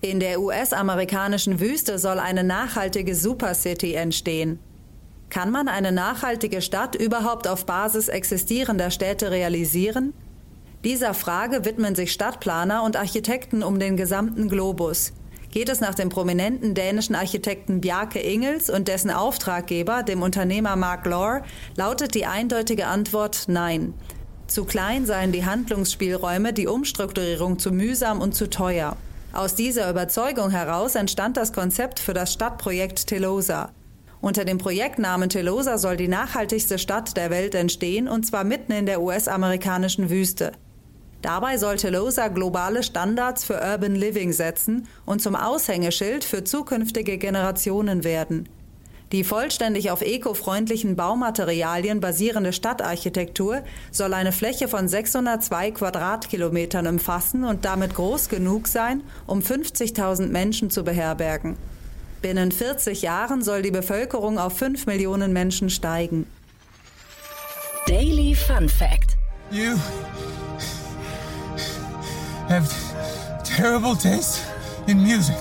In 0.00 0.18
der 0.20 0.40
US-amerikanischen 0.40 1.60
Wüste 1.60 1.98
soll 1.98 2.18
eine 2.18 2.44
nachhaltige 2.44 3.14
Supercity 3.14 3.92
entstehen. 3.92 4.58
Kann 5.28 5.50
man 5.50 5.68
eine 5.68 5.92
nachhaltige 5.92 6.62
Stadt 6.62 6.94
überhaupt 6.94 7.46
auf 7.46 7.66
Basis 7.66 8.08
existierender 8.08 8.90
Städte 8.90 9.30
realisieren? 9.30 10.14
Dieser 10.84 11.14
Frage 11.14 11.64
widmen 11.64 11.94
sich 11.94 12.12
Stadtplaner 12.12 12.82
und 12.82 12.98
Architekten 12.98 13.62
um 13.62 13.78
den 13.78 13.96
gesamten 13.96 14.50
Globus. 14.50 15.14
Geht 15.50 15.70
es 15.70 15.80
nach 15.80 15.94
dem 15.94 16.10
prominenten 16.10 16.74
dänischen 16.74 17.14
Architekten 17.14 17.80
Bjarke 17.80 18.20
Ingels 18.20 18.68
und 18.68 18.86
dessen 18.86 19.10
Auftraggeber, 19.10 20.02
dem 20.02 20.20
Unternehmer 20.20 20.76
Mark 20.76 21.06
Lore, 21.06 21.42
lautet 21.74 22.14
die 22.14 22.26
eindeutige 22.26 22.86
Antwort 22.86 23.44
Nein. 23.46 23.94
Zu 24.46 24.66
klein 24.66 25.06
seien 25.06 25.32
die 25.32 25.46
Handlungsspielräume, 25.46 26.52
die 26.52 26.66
Umstrukturierung 26.66 27.58
zu 27.58 27.72
mühsam 27.72 28.20
und 28.20 28.34
zu 28.34 28.50
teuer. 28.50 28.98
Aus 29.32 29.54
dieser 29.54 29.88
Überzeugung 29.88 30.50
heraus 30.50 30.96
entstand 30.96 31.38
das 31.38 31.54
Konzept 31.54 31.98
für 31.98 32.12
das 32.12 32.30
Stadtprojekt 32.30 33.06
Telosa. 33.06 33.70
Unter 34.20 34.44
dem 34.44 34.58
Projektnamen 34.58 35.30
Telosa 35.30 35.78
soll 35.78 35.96
die 35.96 36.08
nachhaltigste 36.08 36.78
Stadt 36.78 37.16
der 37.16 37.30
Welt 37.30 37.54
entstehen, 37.54 38.06
und 38.06 38.26
zwar 38.26 38.44
mitten 38.44 38.72
in 38.72 38.84
der 38.84 39.00
US-amerikanischen 39.00 40.10
Wüste. 40.10 40.52
Dabei 41.24 41.56
sollte 41.56 41.88
LOSA 41.88 42.28
globale 42.28 42.82
Standards 42.82 43.44
für 43.44 43.54
Urban 43.54 43.94
Living 43.94 44.30
setzen 44.30 44.86
und 45.06 45.22
zum 45.22 45.36
Aushängeschild 45.36 46.22
für 46.22 46.44
zukünftige 46.44 47.16
Generationen 47.16 48.04
werden. 48.04 48.46
Die 49.10 49.24
vollständig 49.24 49.90
auf 49.90 50.02
ekofreundlichen 50.02 50.96
Baumaterialien 50.96 52.00
basierende 52.00 52.52
Stadtarchitektur 52.52 53.62
soll 53.90 54.12
eine 54.12 54.32
Fläche 54.32 54.68
von 54.68 54.86
602 54.86 55.70
Quadratkilometern 55.70 56.86
umfassen 56.86 57.44
und 57.44 57.64
damit 57.64 57.94
groß 57.94 58.28
genug 58.28 58.68
sein, 58.68 59.00
um 59.26 59.38
50.000 59.40 60.26
Menschen 60.26 60.68
zu 60.68 60.84
beherbergen. 60.84 61.56
Binnen 62.20 62.52
40 62.52 63.00
Jahren 63.00 63.42
soll 63.42 63.62
die 63.62 63.70
Bevölkerung 63.70 64.38
auf 64.38 64.58
5 64.58 64.84
Millionen 64.84 65.32
Menschen 65.32 65.70
steigen. 65.70 66.26
Daily 67.86 68.34
Fun 68.34 68.68
Fact. 68.68 69.16
You 69.50 69.78
have 72.48 72.68
terrible 73.42 73.96
taste 73.96 74.40
in 74.86 74.98
music. 74.98 75.36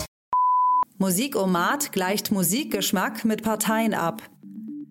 Musikomat 0.97 1.91
gleicht 1.91 2.31
Musikgeschmack 2.31 3.25
mit 3.25 3.43
Parteien 3.43 3.93
ab. 3.93 4.21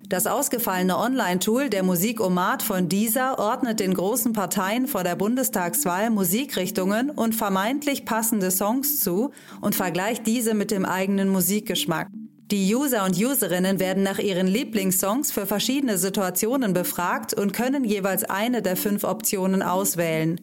Das 0.09 0.27
ausgefallene 0.27 0.99
Online-Tool 0.99 1.71
der 1.71 1.83
Musikomat 1.83 2.63
von 2.63 2.91
dieser 2.91 3.39
ordnet 3.39 3.81
den 3.81 3.95
großen 3.95 4.35
Parteien 4.35 4.87
vor 4.87 5.05
der 5.05 5.17
Bundestagswahl 5.17 6.11
Musikrichtungen 6.11 7.09
und 7.09 7.35
vermeintlich 7.35 8.05
passende 8.05 8.51
Songs 8.51 9.01
zu 9.01 9.31
und 9.63 9.75
vergleicht 9.75 10.27
diese 10.27 10.53
mit 10.53 10.71
dem 10.71 10.85
eigenen 10.85 11.31
Musikgeschmack. 11.31 12.09
Die 12.51 12.75
User 12.75 13.07
und 13.07 13.17
Userinnen 13.17 13.81
werden 13.81 14.03
nach 14.03 14.19
ihren 14.19 14.49
Lieblingssongs 14.49 15.33
für 15.33 15.47
verschiedene 15.47 15.97
Situationen 15.97 16.75
befragt 16.75 17.33
und 17.33 17.55
können 17.55 17.83
jeweils 17.83 18.25
eine 18.25 18.61
der 18.61 18.77
fünf 18.77 19.05
Optionen 19.05 19.63
auswählen. 19.63 20.39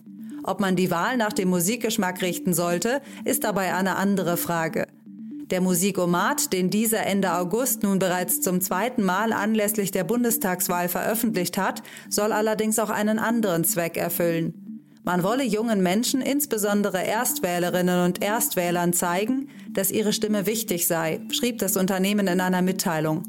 Ob 0.49 0.59
man 0.59 0.75
die 0.75 0.89
Wahl 0.89 1.15
nach 1.15 1.31
dem 1.31 1.49
Musikgeschmack 1.49 2.23
richten 2.23 2.55
sollte, 2.55 3.03
ist 3.23 3.43
dabei 3.43 3.75
eine 3.75 3.97
andere 3.97 4.35
Frage. 4.35 4.87
Der 5.51 5.61
Musikomat, 5.61 6.53
den 6.53 6.71
dieser 6.71 7.05
Ende 7.05 7.35
August 7.35 7.83
nun 7.83 7.99
bereits 7.99 8.41
zum 8.41 8.59
zweiten 8.59 9.03
Mal 9.03 9.31
anlässlich 9.31 9.91
der 9.91 10.05
Bundestagswahl 10.05 10.89
veröffentlicht 10.89 11.59
hat, 11.59 11.83
soll 12.09 12.31
allerdings 12.31 12.79
auch 12.79 12.89
einen 12.89 13.19
anderen 13.19 13.63
Zweck 13.63 13.95
erfüllen. 13.95 14.89
Man 15.03 15.21
wolle 15.21 15.43
jungen 15.43 15.83
Menschen, 15.83 16.19
insbesondere 16.19 17.03
Erstwählerinnen 17.03 18.03
und 18.03 18.23
Erstwählern, 18.23 18.91
zeigen, 18.91 19.49
dass 19.69 19.91
ihre 19.91 20.13
Stimme 20.13 20.47
wichtig 20.47 20.87
sei, 20.87 21.21
schrieb 21.31 21.59
das 21.59 21.77
Unternehmen 21.77 22.25
in 22.25 22.41
einer 22.41 22.63
Mitteilung. 22.63 23.21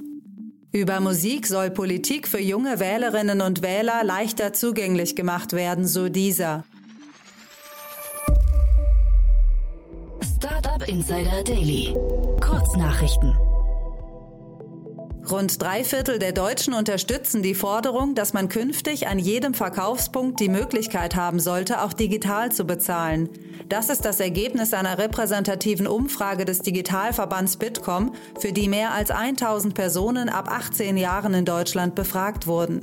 Über 0.72 1.00
Musik 1.00 1.46
soll 1.46 1.70
Politik 1.70 2.26
für 2.26 2.40
junge 2.40 2.80
Wählerinnen 2.80 3.42
und 3.42 3.60
Wähler 3.60 4.04
leichter 4.04 4.54
zugänglich 4.54 5.16
gemacht 5.16 5.52
werden, 5.52 5.86
so 5.86 6.08
dieser. 6.08 6.64
Insider 10.90 11.44
Daily. 11.44 11.94
Kurznachrichten. 12.40 13.36
Rund 15.30 15.62
drei 15.62 15.84
Viertel 15.84 16.18
der 16.18 16.32
Deutschen 16.32 16.74
unterstützen 16.74 17.44
die 17.44 17.54
Forderung, 17.54 18.16
dass 18.16 18.32
man 18.32 18.48
künftig 18.48 19.06
an 19.06 19.20
jedem 19.20 19.54
Verkaufspunkt 19.54 20.40
die 20.40 20.48
Möglichkeit 20.48 21.14
haben 21.14 21.38
sollte, 21.38 21.84
auch 21.84 21.92
digital 21.92 22.50
zu 22.50 22.64
bezahlen. 22.64 23.28
Das 23.68 23.88
ist 23.88 24.04
das 24.04 24.18
Ergebnis 24.18 24.74
einer 24.74 24.98
repräsentativen 24.98 25.86
Umfrage 25.86 26.44
des 26.44 26.58
Digitalverbands 26.62 27.56
Bitkom, 27.58 28.12
für 28.40 28.52
die 28.52 28.68
mehr 28.68 28.92
als 28.92 29.12
1000 29.12 29.74
Personen 29.74 30.28
ab 30.28 30.48
18 30.50 30.96
Jahren 30.96 31.34
in 31.34 31.44
Deutschland 31.44 31.94
befragt 31.94 32.48
wurden. 32.48 32.82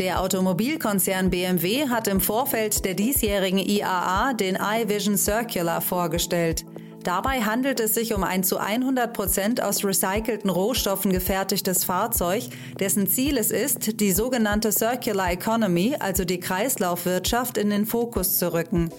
Der 0.00 0.20
Automobilkonzern 0.20 1.30
BMW 1.30 1.88
hat 1.88 2.08
im 2.08 2.20
Vorfeld 2.20 2.84
der 2.84 2.94
diesjährigen 2.94 3.60
IAA 3.60 4.32
den 4.32 4.58
iVision 4.60 5.16
Circular 5.16 5.80
vorgestellt. 5.80 6.64
Dabei 7.06 7.42
handelt 7.42 7.78
es 7.78 7.94
sich 7.94 8.14
um 8.14 8.24
ein 8.24 8.42
zu 8.42 8.58
100 8.58 9.12
Prozent 9.12 9.62
aus 9.62 9.84
recycelten 9.84 10.50
Rohstoffen 10.50 11.12
gefertigtes 11.12 11.84
Fahrzeug, 11.84 12.42
dessen 12.80 13.06
Ziel 13.06 13.38
es 13.38 13.52
ist, 13.52 14.00
die 14.00 14.10
sogenannte 14.10 14.72
Circular 14.72 15.30
Economy, 15.30 15.94
also 16.00 16.24
die 16.24 16.40
Kreislaufwirtschaft, 16.40 17.58
in 17.58 17.70
den 17.70 17.86
Fokus 17.86 18.38
zu 18.38 18.52
rücken. 18.52 18.90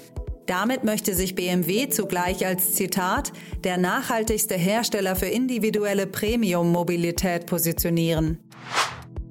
Damit 0.45 0.85
möchte 0.85 1.13
sich 1.15 1.35
BMW 1.35 1.89
zugleich 1.89 2.45
als 2.45 2.75
Zitat 2.75 3.33
der 3.65 3.77
nachhaltigste 3.77 4.55
Hersteller 4.55 5.17
für 5.17 5.25
individuelle 5.25 6.07
Premium-Mobilität 6.07 7.45
positionieren. 7.45 8.39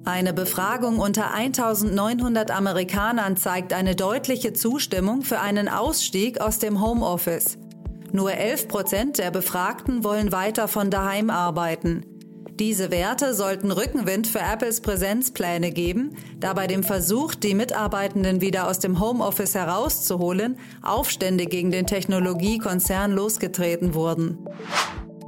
Eine 0.05 0.35
Befragung 0.35 0.99
unter 0.99 1.33
1900 1.33 2.51
Amerikanern 2.51 3.39
zeigt 3.39 3.73
eine 3.73 3.97
deutliche 3.97 4.53
Zustimmung 4.53 5.23
für 5.23 5.41
einen 5.41 5.71
Ausstieg 5.71 6.43
aus 6.43 6.59
dem 6.59 6.83
Homeoffice. 6.83 7.57
Nur 8.13 8.33
11 8.33 8.69
Prozent 8.69 9.19
der 9.19 9.31
Befragten 9.31 10.05
wollen 10.05 10.33
weiter 10.33 10.69
von 10.69 10.91
daheim 10.91 11.31
arbeiten. 11.31 12.05
Diese 12.59 12.91
Werte 12.91 13.35
sollten 13.35 13.71
Rückenwind 13.71 14.27
für 14.27 14.41
Apples 14.41 14.81
Präsenzpläne 14.81 15.73
geben, 15.73 16.17
da 16.41 16.55
bei 16.55 16.67
dem 16.67 16.83
Versuch, 16.83 17.35
die 17.35 17.55
Mitarbeitenden 17.55 18.41
wieder 18.41 18.67
aus 18.67 18.79
dem 18.79 18.99
Homeoffice 18.99 19.55
herauszuholen, 19.55 20.59
Aufstände 20.81 21.45
gegen 21.45 21.71
den 21.71 21.87
Technologiekonzern 21.87 23.13
losgetreten 23.13 23.93
wurden. 23.93 24.39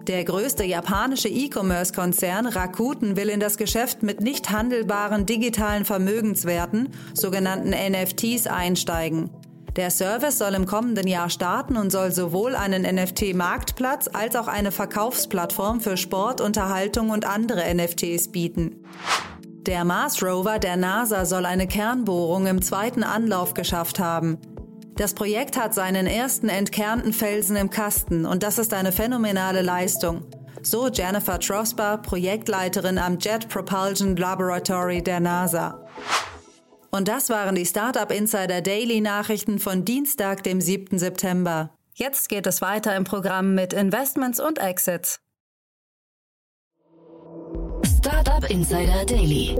Der 0.06 0.24
größte 0.24 0.64
japanische 0.64 1.28
E-Commerce-Konzern 1.28 2.46
Rakuten 2.46 3.14
will 3.18 3.28
in 3.28 3.40
das 3.40 3.58
Geschäft 3.58 4.02
mit 4.02 4.22
nicht 4.22 4.48
handelbaren 4.50 5.26
digitalen 5.26 5.84
Vermögenswerten, 5.84 6.88
sogenannten 7.12 7.72
NFTs, 7.72 8.46
einsteigen. 8.46 9.28
Der 9.78 9.90
Service 9.90 10.38
soll 10.38 10.54
im 10.54 10.66
kommenden 10.66 11.06
Jahr 11.06 11.30
starten 11.30 11.76
und 11.76 11.92
soll 11.92 12.10
sowohl 12.10 12.56
einen 12.56 12.82
NFT-Marktplatz 12.82 14.10
als 14.12 14.34
auch 14.34 14.48
eine 14.48 14.72
Verkaufsplattform 14.72 15.80
für 15.80 15.96
Sport, 15.96 16.40
Unterhaltung 16.40 17.10
und 17.10 17.24
andere 17.24 17.62
NFTs 17.72 18.32
bieten. 18.32 18.82
Der 19.66 19.84
Mars 19.84 20.20
Rover 20.20 20.58
der 20.58 20.76
NASA 20.76 21.24
soll 21.24 21.46
eine 21.46 21.68
Kernbohrung 21.68 22.48
im 22.48 22.60
zweiten 22.60 23.04
Anlauf 23.04 23.54
geschafft 23.54 24.00
haben. 24.00 24.38
Das 24.96 25.14
Projekt 25.14 25.56
hat 25.56 25.74
seinen 25.74 26.08
ersten 26.08 26.48
entkernten 26.48 27.12
Felsen 27.12 27.54
im 27.54 27.70
Kasten 27.70 28.26
und 28.26 28.42
das 28.42 28.58
ist 28.58 28.74
eine 28.74 28.90
phänomenale 28.90 29.62
Leistung. 29.62 30.24
So 30.60 30.88
Jennifer 30.88 31.38
Trosper, 31.38 31.98
Projektleiterin 31.98 32.98
am 32.98 33.16
Jet 33.20 33.48
Propulsion 33.48 34.16
Laboratory 34.16 35.02
der 35.02 35.20
NASA. 35.20 35.86
Und 36.90 37.08
das 37.08 37.28
waren 37.28 37.54
die 37.54 37.66
Startup 37.66 38.10
Insider 38.10 38.60
Daily 38.60 39.00
Nachrichten 39.00 39.58
von 39.58 39.84
Dienstag, 39.84 40.42
dem 40.42 40.60
7. 40.60 40.98
September. 40.98 41.70
Jetzt 41.94 42.28
geht 42.28 42.46
es 42.46 42.62
weiter 42.62 42.96
im 42.96 43.04
Programm 43.04 43.54
mit 43.54 43.72
Investments 43.72 44.40
und 44.40 44.58
Exits. 44.58 45.20
Startup 47.98 48.48
Insider 48.48 49.04
Daily. 49.04 49.56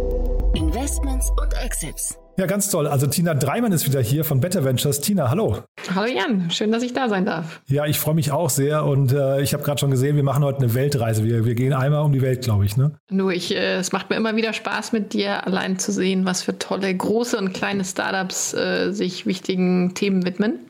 Investments 0.55 1.31
und 1.43 1.53
Exits. 1.63 2.17
Ja, 2.39 2.47
ganz 2.47 2.71
toll. 2.71 2.87
Also 2.87 3.09
Tina 3.09 3.35
Dreimann 3.35 3.73
ist 3.73 3.85
wieder 3.89 4.01
hier 4.01 4.23
von 4.23 4.39
Better 4.39 4.65
Ventures. 4.65 5.01
Tina, 5.01 5.29
hallo. 5.29 5.59
Hallo 5.93 6.07
Jan, 6.07 6.53
schön, 6.53 6.71
dass 6.71 6.85
ich 6.85 6.93
da 6.93 7.09
sein 7.09 7.27
darf. 7.27 7.61
Ja, 7.67 7.85
ich 7.85 7.99
freue 7.99 8.15
mich 8.15 8.31
auch 8.31 8.49
sehr 8.49 8.85
und 8.85 9.13
äh, 9.13 9.41
ich 9.41 9.55
habe 9.55 9.65
gerade 9.65 9.81
schon 9.81 9.91
gesehen, 9.91 10.15
wir 10.15 10.23
machen 10.23 10.45
heute 10.45 10.59
eine 10.59 10.73
Weltreise. 10.73 11.25
Wir, 11.25 11.45
wir 11.45 11.57
gehen 11.57 11.73
einmal 11.73 12.05
um 12.05 12.13
die 12.13 12.23
Welt, 12.23 12.43
glaube 12.43 12.65
ich. 12.65 12.77
Ne? 12.77 12.93
Nur 13.11 13.33
ich, 13.33 13.53
äh, 13.57 13.79
es 13.79 13.91
macht 13.91 14.09
mir 14.11 14.15
immer 14.15 14.37
wieder 14.37 14.53
Spaß 14.53 14.93
mit 14.93 15.15
dir 15.15 15.49
allein 15.49 15.81
zu 15.81 15.91
sehen, 15.91 16.27
was 16.27 16.43
für 16.43 16.57
tolle 16.57 16.95
große 16.95 17.37
und 17.37 17.55
kleine 17.55 17.85
Startups 17.85 18.55
äh, 18.55 18.93
sich 18.93 19.27
wichtigen 19.27 19.95
Themen 19.95 20.25
widmen. 20.25 20.61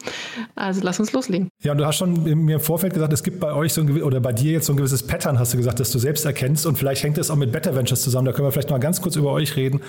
Also 0.54 0.80
lass 0.82 0.98
uns 0.98 1.12
loslegen. 1.12 1.50
Ja, 1.62 1.72
und 1.72 1.78
du 1.78 1.84
hast 1.84 1.96
schon 1.96 2.24
mir 2.46 2.54
im 2.54 2.60
Vorfeld 2.62 2.94
gesagt, 2.94 3.12
es 3.12 3.22
gibt 3.22 3.40
bei 3.40 3.52
euch 3.52 3.74
so 3.74 3.82
ein 3.82 4.02
oder 4.02 4.20
bei 4.20 4.32
dir 4.32 4.52
jetzt 4.52 4.68
so 4.68 4.72
ein 4.72 4.78
gewisses 4.78 5.06
Pattern, 5.06 5.38
hast 5.38 5.52
du 5.52 5.58
gesagt, 5.58 5.80
dass 5.80 5.90
du 5.90 5.98
selbst 5.98 6.24
erkennst 6.24 6.64
und 6.64 6.78
vielleicht 6.78 7.02
hängt 7.02 7.18
das 7.18 7.30
auch 7.30 7.36
mit 7.36 7.52
Better 7.52 7.76
Ventures 7.76 8.00
zusammen. 8.00 8.24
Da 8.24 8.32
können 8.32 8.48
wir 8.48 8.52
vielleicht 8.52 8.70
mal 8.70 8.80
ganz 8.80 9.02
kurz 9.02 9.16
über 9.16 9.32
euch 9.32 9.54
reden. 9.56 9.82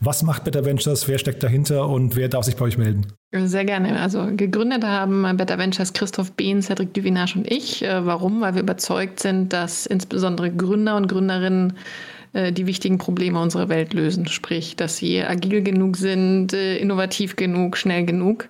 Was 0.00 0.22
macht 0.22 0.44
Better 0.44 0.64
Ventures? 0.64 1.06
Wer 1.08 1.18
steckt 1.26 1.42
dahinter 1.42 1.88
und 1.88 2.14
wer 2.14 2.28
darf 2.28 2.44
sich 2.44 2.54
bei 2.54 2.66
euch 2.66 2.78
melden? 2.78 3.08
Sehr 3.32 3.64
gerne. 3.64 3.98
Also 3.98 4.28
gegründet 4.36 4.84
haben 4.84 5.22
Better 5.36 5.58
Ventures 5.58 5.92
Christoph 5.92 6.30
Behn, 6.32 6.62
Cedric 6.62 6.94
Duvinage 6.94 7.34
und 7.34 7.50
ich. 7.50 7.82
Äh, 7.82 8.06
warum? 8.06 8.40
Weil 8.40 8.54
wir 8.54 8.62
überzeugt 8.62 9.18
sind, 9.18 9.52
dass 9.52 9.86
insbesondere 9.86 10.52
Gründer 10.52 10.96
und 10.96 11.08
Gründerinnen 11.08 11.72
äh, 12.32 12.52
die 12.52 12.68
wichtigen 12.68 12.98
Probleme 12.98 13.40
unserer 13.40 13.68
Welt 13.68 13.92
lösen. 13.92 14.28
Sprich, 14.28 14.76
dass 14.76 14.98
sie 14.98 15.20
agil 15.20 15.62
genug 15.62 15.96
sind, 15.96 16.52
äh, 16.52 16.76
innovativ 16.76 17.34
genug, 17.34 17.76
schnell 17.76 18.04
genug, 18.04 18.48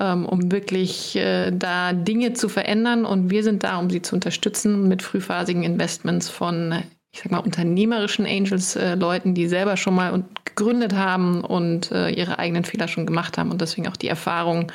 ähm, 0.00 0.26
um 0.26 0.50
wirklich 0.50 1.16
da 1.52 1.92
Dinge 1.92 2.32
zu 2.32 2.48
verändern. 2.48 3.04
Und 3.04 3.30
wir 3.30 3.44
sind 3.44 3.62
da, 3.62 3.78
um 3.78 3.90
sie 3.90 4.02
zu 4.02 4.16
unterstützen 4.16 4.88
mit 4.88 5.02
frühphasigen 5.02 5.62
Investments 5.62 6.28
von 6.28 6.82
ich 7.12 7.20
sag 7.20 7.30
mal, 7.30 7.38
unternehmerischen 7.38 8.26
Angels, 8.26 8.76
äh, 8.76 8.94
Leuten, 8.94 9.34
die 9.34 9.48
selber 9.48 9.76
schon 9.76 9.94
mal 9.94 10.24
gegründet 10.44 10.94
haben 10.94 11.42
und 11.42 11.90
äh, 11.90 12.10
ihre 12.10 12.38
eigenen 12.38 12.64
Fehler 12.64 12.88
schon 12.88 13.06
gemacht 13.06 13.38
haben 13.38 13.50
und 13.50 13.60
deswegen 13.60 13.88
auch 13.88 13.96
die 13.96 14.08
Erfahrung 14.08 14.70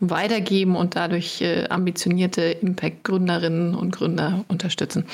weitergeben 0.00 0.76
und 0.76 0.96
dadurch 0.96 1.40
äh, 1.40 1.66
ambitionierte 1.68 2.42
Impact-Gründerinnen 2.42 3.74
und 3.74 3.94
Gründer 3.94 4.44
unterstützen. 4.48 5.04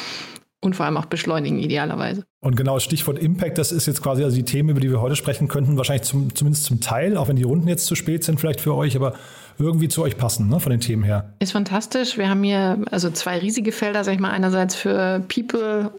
Und 0.61 0.77
vor 0.77 0.87
allem 0.87 0.97
auch 0.97 1.05
beschleunigen, 1.05 1.59
idealerweise. 1.59 2.25
Und 2.41 2.57
genau, 2.57 2.79
Stichwort 2.79 3.19
Impact, 3.19 3.59
das 3.59 3.71
ist 3.71 3.85
jetzt 3.87 4.03
quasi 4.03 4.25
also 4.25 4.35
die 4.35 4.45
Themen, 4.45 4.71
über 4.71 4.81
die 4.81 4.91
wir 4.91 5.03
heute 5.03 5.15
sprechen 5.15 5.47
könnten, 5.47 5.77
wahrscheinlich 5.77 6.05
zum, 6.05 6.35
zumindest 6.35 6.65
zum 6.65 6.81
Teil, 6.81 7.19
auch 7.19 7.29
wenn 7.29 7.37
die 7.37 7.43
Runden 7.43 7.69
jetzt 7.69 7.85
zu 7.85 7.95
spät 7.95 8.25
sind, 8.25 8.41
vielleicht 8.41 8.63
für 8.63 8.75
euch, 8.75 8.97
aber 8.97 9.13
irgendwie 9.59 9.89
zu 9.89 10.03
euch 10.03 10.17
passen, 10.17 10.49
ne, 10.49 10.61
von 10.61 10.71
den 10.71 10.81
Themen 10.81 11.03
her. 11.03 11.35
Ist 11.39 11.53
fantastisch. 11.53 12.17
Wir 12.17 12.31
haben 12.31 12.43
hier 12.43 12.79
also 12.91 13.11
zwei 13.11 13.39
riesige 13.39 13.73
Felder, 13.73 14.05
sag 14.05 14.15
ich 14.15 14.21
mal, 14.21 14.31
einerseits 14.31 14.75
für 14.75 15.23
People 15.29 15.93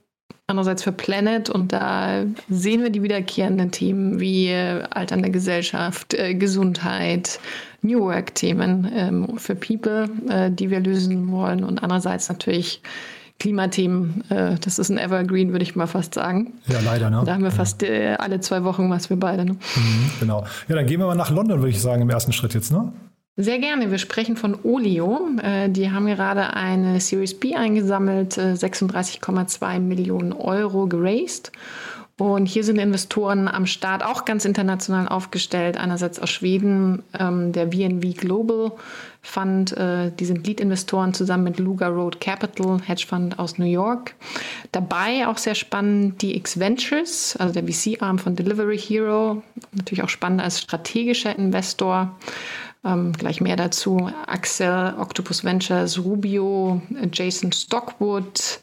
andererseits 0.48 0.84
für 0.84 0.92
Planet 0.92 1.50
und 1.50 1.72
da 1.74 2.24
sehen 2.50 2.84
wir 2.84 2.90
die 2.90 3.02
wiederkehrenden 3.02 3.72
Themen 3.72 4.20
wie 4.20 4.48
äh, 4.48 4.84
alternde 4.92 5.32
Gesellschaft, 5.32 6.14
äh, 6.14 6.36
Gesundheit, 6.36 7.40
New 7.82 8.02
Work-Themen 8.02 8.92
ähm, 8.94 9.38
für 9.38 9.56
People, 9.56 10.10
äh, 10.30 10.52
die 10.52 10.70
wir 10.70 10.80
lösen 10.80 11.32
wollen 11.32 11.64
und 11.64 11.82
andererseits 11.82 12.30
natürlich 12.30 12.82
Klimathemen. 13.38 14.24
Das 14.30 14.80
ist 14.80 14.90
ein 14.90 14.98
Evergreen, 14.98 15.52
würde 15.52 15.64
ich 15.64 15.76
mal 15.76 15.88
fast 15.88 16.14
sagen. 16.14 16.54
Ja, 16.68 16.80
leider. 16.80 17.10
Ne? 17.10 17.22
Da 17.26 17.34
haben 17.34 17.44
wir 17.44 17.52
fast 17.52 17.84
äh, 17.84 18.16
alle 18.18 18.40
zwei 18.40 18.64
Wochen 18.64 18.90
was 18.90 19.10
wir 19.10 19.18
beide. 19.18 19.44
Ne? 19.44 19.52
Mhm, 19.76 20.12
genau. 20.22 20.46
Ja, 20.70 20.76
dann 20.76 20.86
gehen 20.86 21.02
wir 21.02 21.06
mal 21.06 21.16
nach 21.16 21.32
London, 21.32 21.60
würde 21.60 21.72
ich 21.72 21.82
sagen, 21.82 22.02
im 22.02 22.10
ersten 22.10 22.32
Schritt 22.32 22.54
jetzt. 22.54 22.72
Ne? 22.72 22.94
Sehr 23.38 23.60
gerne. 23.60 23.92
Wir 23.92 23.98
sprechen 23.98 24.38
von 24.38 24.58
Olio. 24.64 25.28
Äh, 25.42 25.70
die 25.70 25.92
haben 25.92 26.06
gerade 26.06 26.54
eine 26.54 27.02
Series 27.02 27.34
B 27.34 27.54
eingesammelt, 27.56 28.38
36,2 28.38 29.76
äh, 29.76 29.80
Millionen 29.80 30.32
Euro 30.32 30.88
geraced. 30.88 31.52
Und 32.18 32.46
hier 32.46 32.64
sind 32.64 32.78
Investoren 32.78 33.50
am 33.50 33.66
Start 33.66 34.02
auch 34.02 34.24
ganz 34.24 34.46
international 34.46 35.10
aufgestellt. 35.10 35.76
Einerseits 35.76 36.18
aus 36.18 36.30
Schweden, 36.30 37.04
ähm, 37.20 37.52
der 37.52 37.74
VNV 37.74 38.16
Global 38.16 38.72
Fund, 39.22 39.76
äh, 39.76 40.12
die 40.18 40.24
sind 40.24 40.48
Lead-Investoren 40.48 41.14
zusammen 41.14 41.44
mit 41.44 41.60
Luga 41.60 41.88
Road 41.88 42.22
Capital, 42.22 42.80
Hedgefund 42.86 43.38
aus 43.38 43.58
New 43.58 43.66
York. 43.66 44.16
Dabei 44.72 45.28
auch 45.28 45.38
sehr 45.38 45.56
spannend 45.56 46.22
die 46.22 46.38
X 46.38 46.58
Ventures, 46.58 47.36
also 47.38 47.54
der 47.54 47.68
VC-Arm 47.68 48.20
von 48.20 48.38
Delivery 48.38 48.78
Hero, 48.78 49.44
natürlich 49.74 50.04
auch 50.04 50.10
spannend 50.10 50.42
als 50.42 50.62
strategischer 50.62 51.38
Investor. 51.38 52.16
Ähm, 52.86 53.14
gleich 53.14 53.42
mehr 53.42 53.56
dazu. 53.56 54.12
Axel, 54.28 54.94
Octopus 55.00 55.44
Ventures, 55.44 55.98
Rubio, 55.98 56.82
Jason 57.12 57.52
Stockwood 57.52 58.60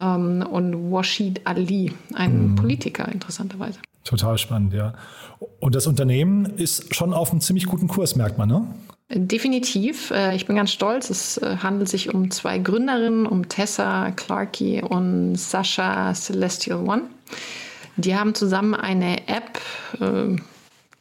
ähm, 0.00 0.46
und 0.48 0.90
Washid 0.92 1.40
Ali, 1.44 1.92
ein 2.14 2.50
mhm. 2.50 2.54
Politiker 2.54 3.10
interessanterweise. 3.10 3.80
Total 4.04 4.38
spannend, 4.38 4.72
ja. 4.72 4.94
Und 5.60 5.74
das 5.74 5.86
Unternehmen 5.86 6.46
ist 6.46 6.94
schon 6.94 7.12
auf 7.12 7.30
einem 7.30 7.40
ziemlich 7.40 7.66
guten 7.66 7.88
Kurs, 7.88 8.16
merkt 8.16 8.38
man, 8.38 8.48
ne? 8.48 8.66
Definitiv. 9.10 10.10
Äh, 10.10 10.36
ich 10.36 10.46
bin 10.46 10.56
ganz 10.56 10.70
stolz. 10.70 11.10
Es 11.10 11.38
äh, 11.38 11.56
handelt 11.62 11.88
sich 11.88 12.14
um 12.14 12.30
zwei 12.30 12.58
Gründerinnen, 12.58 13.26
um 13.26 13.48
Tessa 13.48 14.10
Clarkey 14.12 14.82
und 14.82 15.36
Sascha 15.36 16.14
Celestial 16.14 16.86
One. 16.86 17.02
Die 17.96 18.14
haben 18.14 18.34
zusammen 18.34 18.74
eine 18.74 19.26
App 19.26 19.60
äh, 20.00 20.36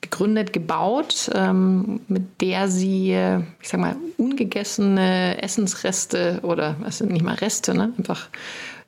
gegründet, 0.02 0.54
gebaut, 0.54 1.30
ähm, 1.34 2.02
mit 2.08 2.42
der 2.42 2.68
sie, 2.70 3.12
äh, 3.12 3.40
ich 3.62 3.70
sag 3.70 3.80
mal, 3.80 3.96
ungegessene 4.18 5.42
Essensreste 5.42 6.40
oder 6.44 6.76
was 6.80 7.00
sind 7.00 7.12
nicht 7.12 7.24
mal 7.26 7.36
Reste, 7.36 7.74
ne? 7.74 7.94
einfach 7.98 8.30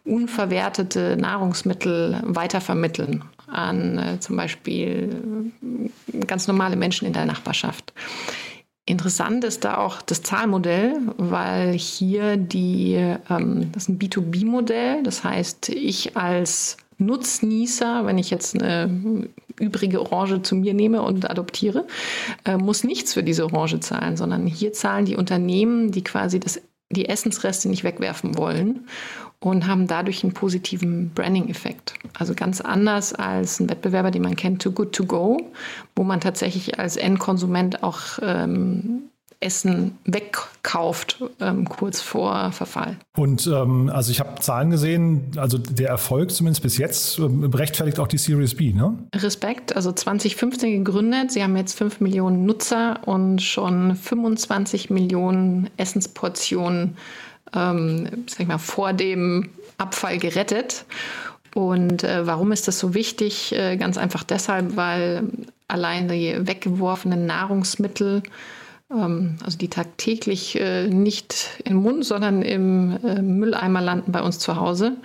unverwertete 0.06 1.18
Nahrungsmittel 1.18 2.22
weitervermitteln 2.24 3.24
an 3.48 3.98
äh, 3.98 4.20
zum 4.20 4.38
Beispiel 4.38 5.50
äh, 6.14 6.26
ganz 6.26 6.48
normale 6.48 6.76
Menschen 6.76 7.06
in 7.06 7.14
der 7.14 7.26
Nachbarschaft. 7.26 7.94
Interessant 8.86 9.44
ist 9.44 9.66
da 9.66 9.78
auch 9.78 10.02
das 10.02 10.24
Zahlmodell, 10.24 10.96
weil 11.18 11.74
hier 11.74 12.38
die, 12.38 12.94
ähm, 13.30 13.72
das 13.72 13.84
ist 13.84 13.90
ein 13.90 14.00
B2B-Modell, 14.00 15.04
das 15.04 15.24
heißt, 15.24 15.70
ich 15.70 16.18
als 16.18 16.78
Nutznießer, 17.00 18.06
wenn 18.06 18.18
ich 18.18 18.30
jetzt 18.30 18.62
eine 18.62 19.30
übrige 19.60 20.02
Orange 20.02 20.42
zu 20.42 20.56
mir 20.56 20.74
nehme 20.74 21.02
und 21.02 21.30
adoptiere, 21.30 21.88
äh, 22.46 22.58
muss 22.58 22.84
nichts 22.84 23.14
für 23.14 23.24
diese 23.24 23.46
Orange 23.46 23.80
zahlen, 23.80 24.18
sondern 24.18 24.46
hier 24.46 24.74
zahlen 24.74 25.06
die 25.06 25.16
Unternehmen, 25.16 25.92
die 25.92 26.04
quasi 26.04 26.40
das, 26.40 26.62
die 26.92 27.08
Essensreste 27.08 27.70
nicht 27.70 27.84
wegwerfen 27.84 28.38
wollen 28.38 28.88
und 29.40 29.68
haben 29.68 29.88
dadurch 29.88 30.24
einen 30.24 30.34
positiven 30.34 31.12
Branding-Effekt. 31.14 31.94
Also 32.18 32.34
ganz 32.36 32.62
anders 32.62 33.14
als 33.14 33.60
ein 33.60 33.70
Wettbewerber, 33.70 34.12
den 34.12 34.24
man 34.24 34.36
kennt, 34.36 34.62
Too 34.62 34.72
Good 34.72 34.94
To 34.94 35.06
Go, 35.06 35.38
wo 35.96 36.04
man 36.04 36.20
tatsächlich 36.20 36.80
als 36.80 36.98
Endkonsument 36.98 37.84
auch 37.84 38.20
ähm, 38.22 39.09
Essen 39.42 39.98
wegkauft, 40.04 41.24
ähm, 41.40 41.68
kurz 41.68 42.02
vor 42.02 42.52
Verfall. 42.52 42.98
Und 43.16 43.48
ähm, 43.48 43.90
also 43.90 44.12
ich 44.12 44.20
habe 44.20 44.40
Zahlen 44.42 44.70
gesehen, 44.70 45.32
also 45.38 45.58
der 45.58 45.88
Erfolg 45.88 46.32
zumindest 46.32 46.62
bis 46.62 46.78
jetzt 46.78 47.20
ähm, 47.20 47.46
rechtfertigt 47.46 48.00
auch 48.00 48.08
die 48.08 48.18
Series 48.18 48.56
B, 48.56 48.74
ne? 48.74 48.98
Respekt, 49.16 49.76
also 49.76 49.94
2015 49.94 50.84
gegründet, 50.84 51.32
sie 51.32 51.42
haben 51.42 51.56
jetzt 51.56 51.78
5 51.78 52.02
Millionen 52.02 52.46
Nutzer 52.46 53.00
und 53.06 53.42
schon 53.42 53.96
25 53.96 54.90
Millionen 54.90 55.70
Essensportionen, 55.78 56.98
ähm, 57.56 58.26
sag 58.28 58.42
ich 58.42 58.48
mal, 58.48 58.58
vor 58.58 58.92
dem 58.92 59.50
Abfall 59.78 60.18
gerettet. 60.18 60.84
Und 61.56 62.04
äh, 62.04 62.28
warum 62.28 62.52
ist 62.52 62.68
das 62.68 62.78
so 62.78 62.94
wichtig? 62.94 63.54
Äh, 63.54 63.78
ganz 63.78 63.98
einfach 63.98 64.24
deshalb, 64.24 64.76
weil 64.76 65.24
allein 65.70 66.10
die 66.10 66.36
weggeworfenen 66.46 67.26
Nahrungsmittel 67.26 68.22
also 68.90 69.58
die 69.58 69.68
tagtäglich 69.68 70.60
äh, 70.60 70.88
nicht 70.88 71.62
im 71.64 71.78
Mund, 71.78 72.06
sondern 72.06 72.42
im 72.42 72.98
äh, 73.04 73.22
Mülleimer 73.22 73.82
landen 73.82 74.12
bei 74.12 74.22
uns 74.22 74.40
zu 74.40 74.56
Hause, 74.56 74.98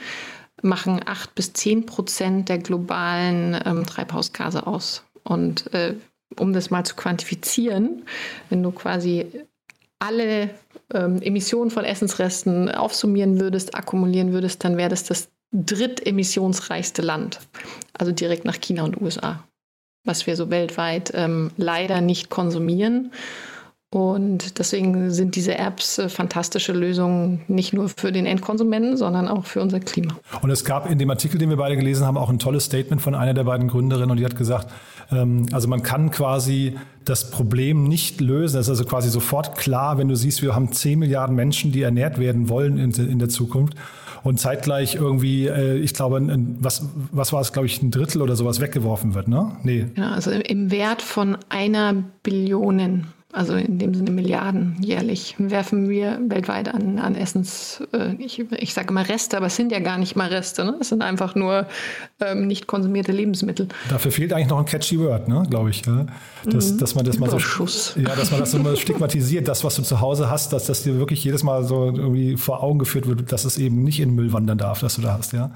machen 0.63 1.01
acht 1.05 1.35
bis 1.35 1.53
zehn 1.53 1.85
Prozent 1.85 2.49
der 2.49 2.59
globalen 2.59 3.61
ähm, 3.65 3.85
Treibhausgase 3.85 4.67
aus. 4.67 5.05
Und 5.23 5.73
äh, 5.75 5.97
um 6.39 6.55
das 6.55 6.71
mal 6.71 6.85
zu 6.85 6.97
quantifizieren, 6.97 8.05
wenn 8.49 8.63
du 8.63 8.71
quasi 8.71 9.27
alle 9.99 10.51
ähm, 10.93 11.21
Emissionen 11.21 11.71
von 11.71 11.85
Essensresten 11.85 12.71
aufsummieren 12.71 13.39
würdest, 13.39 13.75
akkumulieren 13.75 14.33
würdest, 14.33 14.65
dann 14.65 14.77
wäre 14.77 14.91
das 14.91 15.05
das 15.05 15.29
drittemissionsreichste 15.53 17.03
Land. 17.03 17.41
Also 17.93 18.13
direkt 18.13 18.45
nach 18.45 18.61
China 18.61 18.85
und 18.85 19.01
USA. 19.01 19.45
Was 20.05 20.27
wir 20.27 20.37
so 20.37 20.51
weltweit 20.51 21.13
ähm, 21.15 21.51
leider 21.57 22.01
nicht 22.01 22.29
konsumieren. 22.29 23.13
Und 23.95 24.59
deswegen 24.59 25.13
sind 25.13 25.37
diese 25.37 25.57
Apps 25.57 25.99
äh, 25.99 26.09
fantastische 26.09 26.73
Lösungen, 26.73 27.43
nicht 27.47 27.73
nur 27.73 27.89
für 27.89 28.11
den 28.11 28.27
Endkonsumenten, 28.27 28.97
sondern 28.97 29.29
auch 29.29 29.45
für 29.45 29.63
unser 29.63 29.79
Klima. 29.79 30.17
Und 30.43 30.51
es 30.51 30.65
gab 30.65 30.91
in 30.91 30.99
dem 30.99 31.09
Artikel, 31.11 31.39
den 31.39 31.49
wir 31.49 31.57
beide 31.57 31.77
gelesen 31.77 32.05
haben, 32.05 32.19
auch 32.19 32.29
ein 32.29 32.41
tolles 32.41 32.65
Statement 32.65 33.01
von 33.01 33.15
einer 33.15 33.35
der 33.35 33.45
beiden 33.45 33.69
Gründerinnen 33.69 34.11
und 34.11 34.17
die 34.17 34.25
hat 34.25 34.35
gesagt, 34.37 34.67
ähm, 35.13 35.47
also 35.53 35.69
man 35.69 35.85
kann 35.85 36.11
quasi 36.11 36.77
das 37.05 37.31
Problem 37.31 37.85
nicht 37.85 38.21
lösen. 38.21 38.59
Es 38.59 38.67
ist 38.67 38.71
also 38.71 38.85
quasi 38.85 39.11
sofort 39.11 39.57
klar, 39.57 39.97
wenn 39.97 40.09
du 40.09 40.17
siehst, 40.17 40.43
wir 40.43 40.57
haben 40.57 40.73
10 40.73 40.99
Milliarden 40.99 41.37
Menschen, 41.37 41.71
die 41.71 41.83
ernährt 41.83 42.19
werden 42.19 42.49
wollen 42.49 42.79
in, 42.79 42.91
in 42.91 43.21
der 43.21 43.29
Zukunft. 43.29 43.75
Und 44.25 44.41
zeitgleich 44.41 44.97
irgendwie, 44.97 45.47
äh, 45.47 45.77
ich 45.77 45.95
glaube, 45.95 46.17
ein, 46.17 46.57
was, 46.59 46.89
was 47.13 47.33
war 47.33 47.43
es, 47.43 47.53
glaube 47.53 47.67
ich, 47.67 47.81
ein 47.81 47.93
Drittel 47.93 48.23
oder 48.23 48.35
sowas 48.35 48.61
weggeworfen 48.61 49.15
wird, 49.15 49.29
ne? 49.29 49.53
Nee. 49.63 49.87
Ja, 49.97 50.11
also 50.11 50.33
im 50.33 50.73
Wert 50.73 51.01
von 51.01 51.39
einer 51.49 52.03
Billion 52.25 53.05
also 53.35 53.55
in 53.55 53.79
dem 53.79 53.95
Sinne 53.95 54.11
Milliarden 54.11 54.77
jährlich, 54.81 55.35
werfen 55.39 55.89
wir 55.89 56.19
weltweit 56.29 56.73
an, 56.73 56.99
an 56.99 57.15
Essens, 57.17 57.83
äh, 57.93 58.15
ich, 58.19 58.39
ich 58.59 58.73
sage 58.73 58.89
immer 58.89 59.09
Reste, 59.09 59.37
aber 59.37 59.47
es 59.47 59.57
sind 59.57 59.73
ja 59.73 59.81
gar 59.81 59.99
nicht 59.99 60.15
mal 60.15 60.29
Reste, 60.29 60.65
ne? 60.65 60.77
es 60.81 60.89
sind 60.91 61.03
einfach 61.03 61.35
nur 61.35 61.67
ähm, 62.21 62.47
nicht 62.47 62.67
konsumierte 62.67 63.13
Lebensmittel. 63.13 63.69
Dafür 63.89 64.13
fehlt 64.13 64.33
eigentlich 64.33 64.49
noch 64.49 64.59
ein 64.59 64.65
catchy 64.65 64.99
Word, 65.01 65.29
ne? 65.29 65.43
glaube 65.51 65.71
ich. 65.71 65.85
Ja? 65.85 66.07
Dass, 66.47 66.73
mhm. 66.73 66.79
dass 66.79 66.95
man 66.95 67.05
das 67.05 67.19
mal 67.19 67.29
so, 67.29 67.39
ja, 68.01 68.15
dass 68.15 68.31
man 68.31 68.41
das 68.41 68.53
so 68.53 68.77
stigmatisiert, 68.77 69.49
das, 69.49 69.65
was 69.65 69.75
du 69.77 69.83
zu 69.83 70.01
Hause 70.01 70.31
hast, 70.31 70.53
dass 70.53 70.67
das 70.67 70.85
dir 70.85 70.97
wirklich 70.99 71.25
jedes 71.25 71.43
Mal 71.43 71.65
so 71.65 71.87
irgendwie 71.87 72.37
vor 72.37 72.63
Augen 72.63 72.79
geführt 72.79 73.09
wird, 73.09 73.33
dass 73.33 73.45
es 73.45 73.59
eben 73.59 73.83
nicht 73.83 73.99
in 73.99 74.15
Müll 74.15 74.33
wandern 74.33 74.59
darf, 74.59 74.81
dass 74.81 74.97
du 74.97 75.03
da 75.03 75.17
hast, 75.19 75.33
ja. 75.33 75.51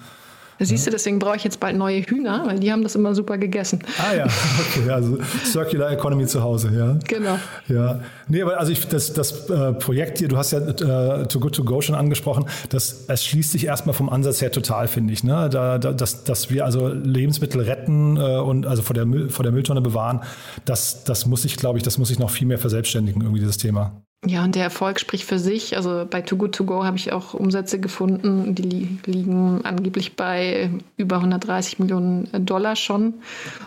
Siehst 0.60 0.86
du, 0.86 0.90
deswegen 0.90 1.18
brauche 1.18 1.36
ich 1.36 1.44
jetzt 1.44 1.60
bald 1.60 1.76
neue 1.76 2.00
Hühner, 2.02 2.42
weil 2.46 2.58
die 2.58 2.72
haben 2.72 2.82
das 2.82 2.94
immer 2.94 3.14
super 3.14 3.38
gegessen. 3.38 3.80
Ah 3.98 4.14
ja, 4.14 4.24
okay, 4.76 4.90
also 4.90 5.18
Circular 5.44 5.92
Economy 5.92 6.26
zu 6.26 6.42
Hause, 6.42 6.70
ja. 6.76 6.98
Genau. 7.06 7.38
Ja, 7.68 8.00
nee, 8.28 8.42
aber 8.42 8.58
also 8.58 8.72
ich, 8.72 8.86
das, 8.88 9.12
das 9.12 9.48
äh, 9.48 9.72
Projekt 9.74 10.18
hier, 10.18 10.28
du 10.28 10.36
hast 10.36 10.50
ja 10.50 10.58
äh, 10.58 11.26
Too 11.26 11.38
Good 11.38 11.54
To 11.54 11.64
Go 11.64 11.80
schon 11.80 11.94
angesprochen, 11.94 12.46
das 12.70 13.04
erschließt 13.06 13.52
sich 13.52 13.66
erstmal 13.66 13.94
vom 13.94 14.08
Ansatz 14.08 14.40
her 14.40 14.50
total, 14.50 14.88
finde 14.88 15.12
ich. 15.12 15.22
Ne? 15.22 15.48
Da, 15.50 15.78
da, 15.78 15.92
dass, 15.92 16.24
dass 16.24 16.50
wir 16.50 16.64
also 16.64 16.88
Lebensmittel 16.88 17.60
retten 17.60 18.16
äh, 18.16 18.38
und 18.38 18.66
also 18.66 18.82
vor 18.82 18.94
der, 18.94 19.06
Müll, 19.06 19.30
vor 19.30 19.44
der 19.44 19.52
Mülltonne 19.52 19.80
bewahren, 19.80 20.22
das, 20.64 21.04
das 21.04 21.26
muss 21.26 21.44
ich, 21.44 21.56
glaube 21.56 21.78
ich, 21.78 21.84
das 21.84 21.98
muss 21.98 22.10
ich 22.10 22.18
noch 22.18 22.30
viel 22.30 22.46
mehr 22.46 22.58
verselbstständigen, 22.58 23.22
irgendwie 23.22 23.40
dieses 23.40 23.58
Thema. 23.58 24.02
Ja, 24.26 24.42
und 24.42 24.56
der 24.56 24.64
Erfolg 24.64 24.98
spricht 24.98 25.24
für 25.24 25.38
sich. 25.38 25.76
Also 25.76 26.04
bei 26.08 26.22
Too 26.22 26.36
Good 26.36 26.54
To 26.56 26.64
Go 26.64 26.84
habe 26.84 26.96
ich 26.96 27.12
auch 27.12 27.34
Umsätze 27.34 27.78
gefunden, 27.78 28.54
die 28.54 28.62
li 28.62 28.98
liegen 29.06 29.64
angeblich 29.64 30.16
bei 30.16 30.70
über 30.96 31.16
130 31.16 31.78
Millionen 31.78 32.28
Dollar 32.44 32.74
schon. 32.74 33.14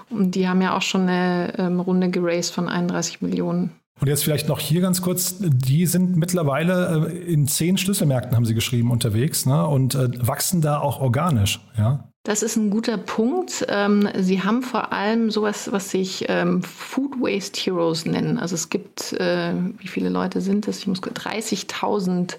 Und 0.09 0.35
die 0.35 0.49
haben 0.49 0.61
ja 0.61 0.75
auch 0.75 0.81
schon 0.81 1.03
eine 1.03 1.53
ähm, 1.57 1.79
Runde 1.79 2.09
geraced 2.09 2.53
von 2.53 2.67
31 2.67 3.21
Millionen. 3.21 3.71
Und 4.01 4.07
jetzt 4.07 4.23
vielleicht 4.23 4.49
noch 4.49 4.59
hier 4.59 4.81
ganz 4.81 5.01
kurz, 5.01 5.37
die 5.39 5.85
sind 5.85 6.17
mittlerweile 6.17 7.07
äh, 7.09 7.31
in 7.31 7.47
zehn 7.47 7.77
Schlüsselmärkten, 7.77 8.35
haben 8.35 8.45
sie 8.45 8.55
geschrieben, 8.55 8.91
unterwegs 8.91 9.45
ne? 9.45 9.65
und 9.65 9.95
äh, 9.95 10.09
wachsen 10.27 10.59
da 10.59 10.79
auch 10.79 10.99
organisch. 10.99 11.61
Ja? 11.77 12.10
Das 12.23 12.43
ist 12.43 12.55
ein 12.55 12.69
guter 12.69 12.97
Punkt. 12.97 13.65
Ähm, 13.67 14.07
Sie 14.15 14.43
haben 14.43 14.61
vor 14.61 14.93
allem 14.93 15.31
sowas, 15.31 15.71
was 15.71 15.89
sich 15.89 16.25
ähm, 16.29 16.61
Food 16.61 17.19
Waste 17.19 17.59
Heroes 17.59 18.05
nennen. 18.05 18.37
Also 18.37 18.55
es 18.55 18.69
gibt, 18.69 19.13
äh, 19.13 19.53
wie 19.79 19.87
viele 19.87 20.09
Leute 20.09 20.39
sind 20.41 20.67
es? 20.67 20.79
Ich 20.79 20.87
muss 20.87 21.01
30.000 21.01 22.37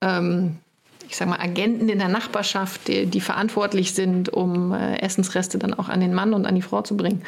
ähm, 0.00 0.56
ich 1.10 1.16
sage 1.16 1.30
mal, 1.30 1.40
Agenten 1.40 1.88
in 1.88 1.98
der 1.98 2.08
Nachbarschaft, 2.08 2.86
die, 2.86 3.04
die 3.06 3.20
verantwortlich 3.20 3.94
sind, 3.94 4.28
um 4.28 4.72
äh, 4.72 4.98
Essensreste 5.00 5.58
dann 5.58 5.74
auch 5.74 5.88
an 5.88 6.00
den 6.00 6.14
Mann 6.14 6.32
und 6.32 6.46
an 6.46 6.54
die 6.54 6.62
Frau 6.62 6.82
zu 6.82 6.96
bringen. 6.96 7.22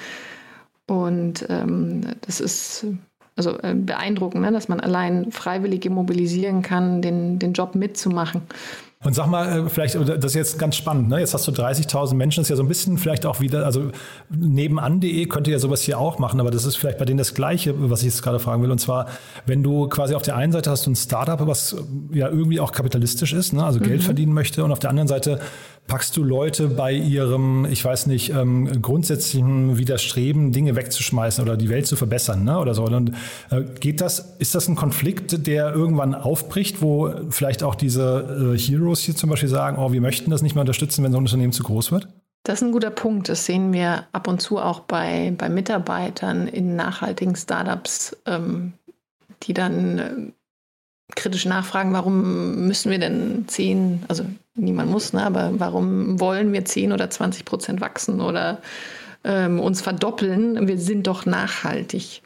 Und 0.86 1.44
ähm, 1.48 2.02
das 2.20 2.40
ist 2.40 2.86
also 3.34 3.58
äh, 3.58 3.74
beeindruckend, 3.74 4.42
ne, 4.42 4.52
dass 4.52 4.68
man 4.68 4.78
allein 4.78 5.32
Freiwillige 5.32 5.90
mobilisieren 5.90 6.62
kann, 6.62 7.02
den, 7.02 7.40
den 7.40 7.54
Job 7.54 7.74
mitzumachen. 7.74 8.42
Und 9.04 9.14
sag 9.14 9.26
mal, 9.26 9.66
äh, 9.66 9.68
vielleicht, 9.68 9.96
das 9.96 10.24
ist 10.24 10.34
jetzt 10.34 10.58
ganz 10.58 10.76
spannend, 10.76 11.08
ne? 11.08 11.18
Jetzt 11.18 11.34
hast 11.34 11.46
du 11.48 11.52
30.000 11.52 12.14
Menschen, 12.14 12.40
das 12.40 12.46
ist 12.46 12.50
ja 12.50 12.56
so 12.56 12.62
ein 12.62 12.68
bisschen 12.68 12.98
vielleicht 12.98 13.26
auch 13.26 13.40
wieder, 13.40 13.66
also 13.66 13.90
nebenan.de 14.30 15.26
könnte 15.26 15.50
ja 15.50 15.58
sowas 15.58 15.82
hier 15.82 15.98
auch 15.98 16.18
machen, 16.18 16.40
aber 16.40 16.50
das 16.50 16.64
ist 16.64 16.76
vielleicht 16.76 16.98
bei 16.98 17.04
denen 17.04 17.18
das 17.18 17.34
Gleiche, 17.34 17.74
was 17.90 18.00
ich 18.00 18.06
jetzt 18.06 18.22
gerade 18.22 18.38
fragen 18.38 18.62
will. 18.62 18.70
Und 18.70 18.78
zwar, 18.78 19.06
wenn 19.44 19.62
du 19.62 19.88
quasi 19.88 20.14
auf 20.14 20.22
der 20.22 20.36
einen 20.36 20.52
Seite 20.52 20.70
hast 20.70 20.86
du 20.86 20.90
ein 20.92 20.96
Startup, 20.96 21.44
was 21.46 21.76
ja 22.12 22.28
irgendwie 22.28 22.60
auch 22.60 22.70
kapitalistisch 22.70 23.32
ist, 23.32 23.52
ne? 23.52 23.64
also 23.64 23.80
mhm. 23.80 23.84
Geld 23.84 24.02
verdienen 24.04 24.32
möchte, 24.32 24.62
und 24.62 24.70
auf 24.70 24.78
der 24.78 24.90
anderen 24.90 25.08
Seite 25.08 25.40
packst 25.86 26.16
du 26.16 26.22
Leute 26.22 26.68
bei 26.68 26.92
ihrem, 26.92 27.66
ich 27.66 27.84
weiß 27.84 28.06
nicht, 28.06 28.30
ähm, 28.30 28.80
grundsätzlichen 28.80 29.78
Widerstreben, 29.78 30.52
Dinge 30.52 30.76
wegzuschmeißen 30.76 31.44
oder 31.44 31.56
die 31.56 31.68
Welt 31.68 31.86
zu 31.86 31.96
verbessern, 31.96 32.44
ne? 32.44 32.58
oder 32.58 32.74
so. 32.74 32.84
Und 32.84 33.12
äh, 33.50 33.62
geht 33.80 34.00
das, 34.00 34.36
ist 34.38 34.54
das 34.54 34.68
ein 34.68 34.76
Konflikt, 34.76 35.46
der 35.46 35.72
irgendwann 35.72 36.14
aufbricht, 36.14 36.80
wo 36.80 37.12
vielleicht 37.30 37.62
auch 37.62 37.74
diese 37.74 38.54
äh, 38.54 38.58
Heroes 38.58 39.00
hier 39.00 39.16
zum 39.16 39.30
Beispiel 39.30 39.48
sagen, 39.48 39.76
oh, 39.78 39.92
wir 39.92 40.00
möchten 40.00 40.30
das 40.30 40.42
nicht 40.42 40.54
mehr 40.54 40.62
unterstützen, 40.62 41.04
wenn 41.04 41.12
so 41.12 41.18
ein 41.18 41.24
Unternehmen 41.24 41.52
zu 41.52 41.62
groß 41.62 41.92
wird? 41.92 42.08
Das 42.44 42.60
ist 42.60 42.66
ein 42.66 42.72
guter 42.72 42.90
Punkt. 42.90 43.28
Das 43.28 43.46
sehen 43.46 43.72
wir 43.72 44.06
ab 44.12 44.26
und 44.26 44.40
zu 44.40 44.58
auch 44.58 44.80
bei, 44.80 45.32
bei 45.36 45.48
Mitarbeitern 45.48 46.48
in 46.48 46.74
nachhaltigen 46.74 47.36
Startups, 47.36 48.16
ähm, 48.26 48.72
die 49.44 49.54
dann 49.54 49.98
äh, 49.98 50.32
kritisch 51.14 51.44
nachfragen, 51.44 51.92
warum 51.92 52.66
müssen 52.66 52.90
wir 52.90 52.98
denn 52.98 53.44
10, 53.46 54.04
also 54.08 54.24
niemand 54.54 54.90
muss, 54.90 55.12
ne, 55.12 55.24
aber 55.24 55.52
warum 55.58 56.20
wollen 56.20 56.52
wir 56.52 56.64
10 56.64 56.92
oder 56.92 57.10
20 57.10 57.44
Prozent 57.44 57.80
wachsen 57.80 58.20
oder 58.20 58.60
ähm, 59.24 59.60
uns 59.60 59.80
verdoppeln? 59.80 60.68
Wir 60.68 60.78
sind 60.78 61.06
doch 61.06 61.26
nachhaltig. 61.26 62.22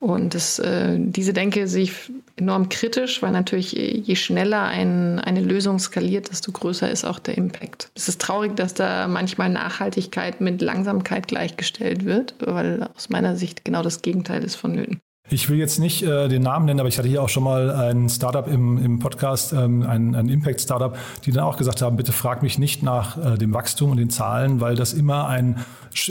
Und 0.00 0.34
das, 0.34 0.58
äh, 0.58 0.96
diese 0.98 1.34
Denke 1.34 1.68
sehe 1.68 1.82
ich 1.82 1.92
enorm 2.36 2.70
kritisch, 2.70 3.20
weil 3.22 3.32
natürlich 3.32 3.72
je 3.72 4.16
schneller 4.16 4.62
ein, 4.62 5.18
eine 5.20 5.42
Lösung 5.42 5.78
skaliert, 5.78 6.30
desto 6.30 6.52
größer 6.52 6.90
ist 6.90 7.04
auch 7.04 7.18
der 7.18 7.36
Impact. 7.36 7.90
Es 7.94 8.08
ist 8.08 8.18
traurig, 8.18 8.56
dass 8.56 8.72
da 8.72 9.08
manchmal 9.08 9.50
Nachhaltigkeit 9.50 10.40
mit 10.40 10.62
Langsamkeit 10.62 11.28
gleichgestellt 11.28 12.06
wird, 12.06 12.34
weil 12.40 12.88
aus 12.96 13.10
meiner 13.10 13.36
Sicht 13.36 13.62
genau 13.62 13.82
das 13.82 14.00
Gegenteil 14.00 14.42
ist 14.42 14.54
vonnöten. 14.54 15.00
Ich 15.32 15.48
will 15.48 15.58
jetzt 15.58 15.78
nicht 15.78 16.02
äh, 16.02 16.28
den 16.28 16.42
Namen 16.42 16.66
nennen, 16.66 16.80
aber 16.80 16.88
ich 16.88 16.98
hatte 16.98 17.06
hier 17.06 17.22
auch 17.22 17.28
schon 17.28 17.44
mal 17.44 17.70
ein 17.70 18.08
Startup 18.08 18.48
im, 18.48 18.84
im 18.84 18.98
Podcast, 18.98 19.52
ähm, 19.52 19.82
ein, 19.88 20.16
ein 20.16 20.28
Impact-Startup, 20.28 20.96
die 21.24 21.30
dann 21.30 21.44
auch 21.44 21.56
gesagt 21.56 21.82
haben, 21.82 21.96
bitte 21.96 22.12
frag 22.12 22.42
mich 22.42 22.58
nicht 22.58 22.82
nach 22.82 23.34
äh, 23.34 23.38
dem 23.38 23.54
Wachstum 23.54 23.92
und 23.92 23.98
den 23.98 24.10
Zahlen, 24.10 24.60
weil 24.60 24.74
das 24.74 24.92
immer 24.92 25.28
ein, 25.28 25.60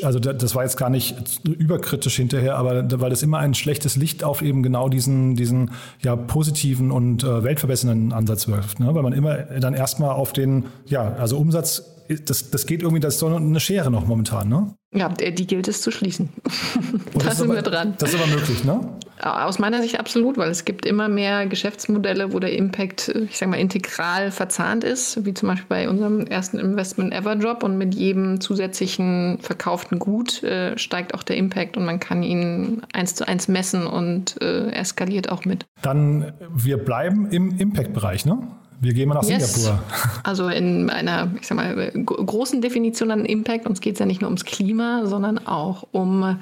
also 0.03 0.19
das 0.19 0.55
war 0.55 0.63
jetzt 0.63 0.77
gar 0.77 0.89
nicht 0.89 1.45
überkritisch 1.45 2.15
hinterher, 2.15 2.55
aber 2.55 2.89
weil 3.01 3.09
das 3.09 3.21
immer 3.21 3.39
ein 3.39 3.53
schlechtes 3.55 3.97
Licht 3.97 4.23
auf 4.23 4.41
eben 4.41 4.63
genau 4.63 4.87
diesen, 4.87 5.35
diesen 5.35 5.71
ja, 6.01 6.15
positiven 6.15 6.89
und 6.89 7.23
äh, 7.25 7.43
weltverbessernden 7.43 8.13
Ansatz 8.13 8.47
wirft. 8.47 8.79
Ne? 8.79 8.95
Weil 8.95 9.03
man 9.03 9.11
immer 9.11 9.35
dann 9.35 9.73
erstmal 9.73 10.11
auf 10.11 10.31
den, 10.31 10.67
ja, 10.85 11.13
also 11.19 11.37
Umsatz 11.37 11.98
das, 12.09 12.49
das 12.49 12.65
geht 12.65 12.81
irgendwie, 12.81 12.99
das 12.99 13.15
ist 13.15 13.21
doch 13.21 13.35
eine 13.35 13.59
Schere 13.59 13.91
noch 13.91 14.07
momentan, 14.07 14.49
ne? 14.49 14.73
Ja, 14.91 15.09
die 15.09 15.45
gilt 15.45 15.67
es 15.67 15.83
zu 15.83 15.91
schließen. 15.91 16.29
da 17.13 17.31
sind 17.31 17.45
aber, 17.45 17.55
wir 17.55 17.61
dran. 17.61 17.93
Das 17.99 18.13
ist 18.13 18.19
aber 18.19 18.27
möglich, 18.27 18.63
ne? 18.63 18.97
Aus 19.21 19.59
meiner 19.59 19.81
Sicht 19.83 19.99
absolut, 19.99 20.37
weil 20.37 20.49
es 20.49 20.65
gibt 20.65 20.85
immer 20.87 21.09
mehr 21.09 21.45
Geschäftsmodelle, 21.45 22.33
wo 22.33 22.39
der 22.39 22.53
Impact, 22.53 23.09
ich 23.09 23.37
sag 23.37 23.49
mal, 23.49 23.59
integral 23.59 24.31
verzahnt 24.31 24.83
ist, 24.83 25.23
wie 25.25 25.33
zum 25.35 25.49
Beispiel 25.49 25.67
bei 25.69 25.89
unserem 25.89 26.25
ersten 26.25 26.57
Investment 26.57 27.13
Everjob 27.13 27.61
und 27.61 27.77
mit 27.77 27.93
jedem 27.93 28.41
zusätzlichen 28.41 29.37
verkauften 29.41 29.99
Gut 29.99 30.41
äh, 30.41 30.75
steigt 30.77 31.13
auch 31.13 31.21
der 31.21 31.37
Impact 31.37 31.77
und 31.77 31.85
man 31.85 31.99
kann 31.99 32.23
ihn 32.23 32.81
eins 32.93 33.13
zu 33.13 33.27
eins 33.27 33.47
messen 33.47 33.85
und 33.85 34.41
äh, 34.41 34.71
eskaliert 34.71 35.29
auch 35.29 35.45
mit. 35.45 35.65
Dann, 35.83 36.33
wir 36.51 36.77
bleiben 36.77 37.29
im 37.29 37.57
Impact-Bereich, 37.59 38.25
ne? 38.25 38.39
Wir 38.81 38.93
gehen 38.93 39.09
mal 39.09 39.15
nach 39.15 39.23
yes. 39.23 39.55
Singapur. 39.55 39.83
Also 40.23 40.47
in 40.47 40.89
einer, 40.89 41.31
ich 41.39 41.47
sag 41.47 41.57
mal, 41.57 41.91
großen 41.91 42.61
Definition 42.61 43.11
an 43.11 43.25
Impact. 43.25 43.67
Uns 43.67 43.81
geht 43.81 43.93
es 43.93 43.99
ja 43.99 44.05
nicht 44.05 44.21
nur 44.21 44.29
ums 44.29 44.45
Klima, 44.45 45.05
sondern 45.05 45.45
auch 45.47 45.87
um 45.91 46.37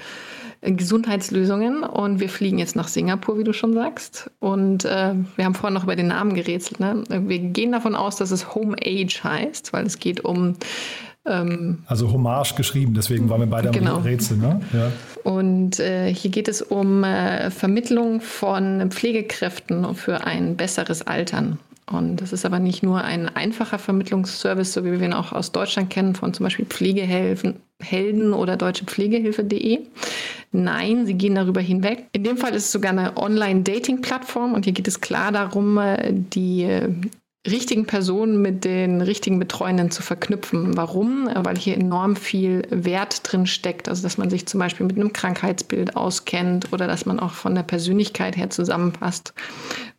äh, 0.62 0.72
Gesundheitslösungen. 0.72 1.84
Und 1.84 2.20
wir 2.20 2.30
fliegen 2.30 2.60
jetzt 2.60 2.76
nach 2.76 2.88
Singapur, 2.88 3.38
wie 3.40 3.44
du 3.44 3.54
schon 3.54 3.74
sagst. 3.74 4.30
Und 4.40 4.86
äh, 4.86 5.16
wir 5.36 5.46
haben 5.46 5.56
vorhin 5.56 5.74
noch 5.74 5.84
über 5.84 5.96
den 5.96 6.08
Namen 6.08 6.36
gerätselt. 6.36 6.80
Ne? 6.80 7.04
Wir 7.10 7.40
gehen 7.40 7.72
davon 7.72 7.96
aus, 7.96 8.18
dass 8.18 8.32
es 8.32 8.54
Home 8.54 8.76
Age 8.86 9.24
heißt, 9.24 9.74
weil 9.74 9.86
es 9.86 10.00
geht 10.00 10.24
um 10.24 10.56
ähm, 11.28 11.80
also 11.88 12.12
Hommage 12.12 12.56
geschrieben, 12.56 12.94
deswegen 12.94 13.30
waren 13.30 13.42
wir 13.42 13.48
beide 13.48 13.72
genau. 13.72 13.98
am 13.98 14.04
Rätsel. 14.04 14.38
Ne? 14.38 14.62
Ja. 14.74 14.92
Und 15.24 15.80
äh, 15.80 16.14
hier 16.14 16.32
geht 16.32 16.48
es 16.48 16.62
um 16.62 17.04
äh, 17.04 17.52
Vermittlung 17.52 18.22
von 18.22 18.90
Pflegekräften 18.92 19.94
für 19.96 20.26
ein 20.26 20.56
besseres 20.56 21.06
Altern. 21.06 21.60
Und 21.90 22.18
das 22.18 22.34
ist 22.34 22.46
aber 22.46 22.60
nicht 22.60 22.84
nur 22.84 23.02
ein 23.02 23.34
einfacher 23.34 23.80
Vermittlungsservice, 23.80 24.74
so 24.74 24.84
wie 24.84 24.92
wir 24.92 25.02
ihn 25.02 25.14
auch 25.14 25.32
aus 25.32 25.54
Deutschland 25.54 25.90
kennen, 25.90 26.16
von 26.16 26.34
zum 26.34 26.44
Beispiel 26.44 26.66
Pflegehelden 26.66 28.34
oder 28.34 28.58
deutschepflegehilfe.de. 28.58 29.80
Nein, 30.52 31.06
sie 31.06 31.14
gehen 31.14 31.36
darüber 31.36 31.62
hinweg. 31.62 32.08
In 32.12 32.26
dem 32.26 32.38
Fall 32.38 32.54
ist 32.54 32.66
es 32.66 32.72
sogar 32.74 32.92
eine 32.92 33.16
Online-Dating-Plattform 33.16 34.54
und 34.54 34.66
hier 34.66 34.74
geht 34.74 34.88
es 34.88 35.00
klar 35.00 35.32
darum, 35.32 35.78
äh, 35.78 36.12
die 36.12 36.64
äh, 36.64 36.90
richtigen 37.48 37.86
Personen 37.86 38.42
mit 38.42 38.66
den 38.66 39.02
richtigen 39.02 39.40
Betreuenden 39.40 39.92
zu 39.92 40.02
verknüpfen. 40.02 40.78
Warum? 40.78 41.30
Weil 41.34 41.58
hier 41.58 41.76
enorm 41.76 42.16
viel 42.16 42.64
Wert 42.70 43.22
drin 43.24 43.48
steckt. 43.48 43.90
Also, 43.90 44.04
dass 44.04 44.18
man 44.18 44.30
sich 44.30 44.46
zum 44.46 44.60
Beispiel 44.60 44.86
mit 44.86 44.98
einem 44.98 45.14
Krankheitsbild 45.14 45.96
auskennt 45.96 46.72
oder 46.74 46.88
dass 46.88 47.06
man 47.06 47.20
auch 47.20 47.32
von 47.32 47.56
der 47.56 47.64
Persönlichkeit 47.64 48.38
her 48.38 48.50
zusammenpasst. 48.50 49.34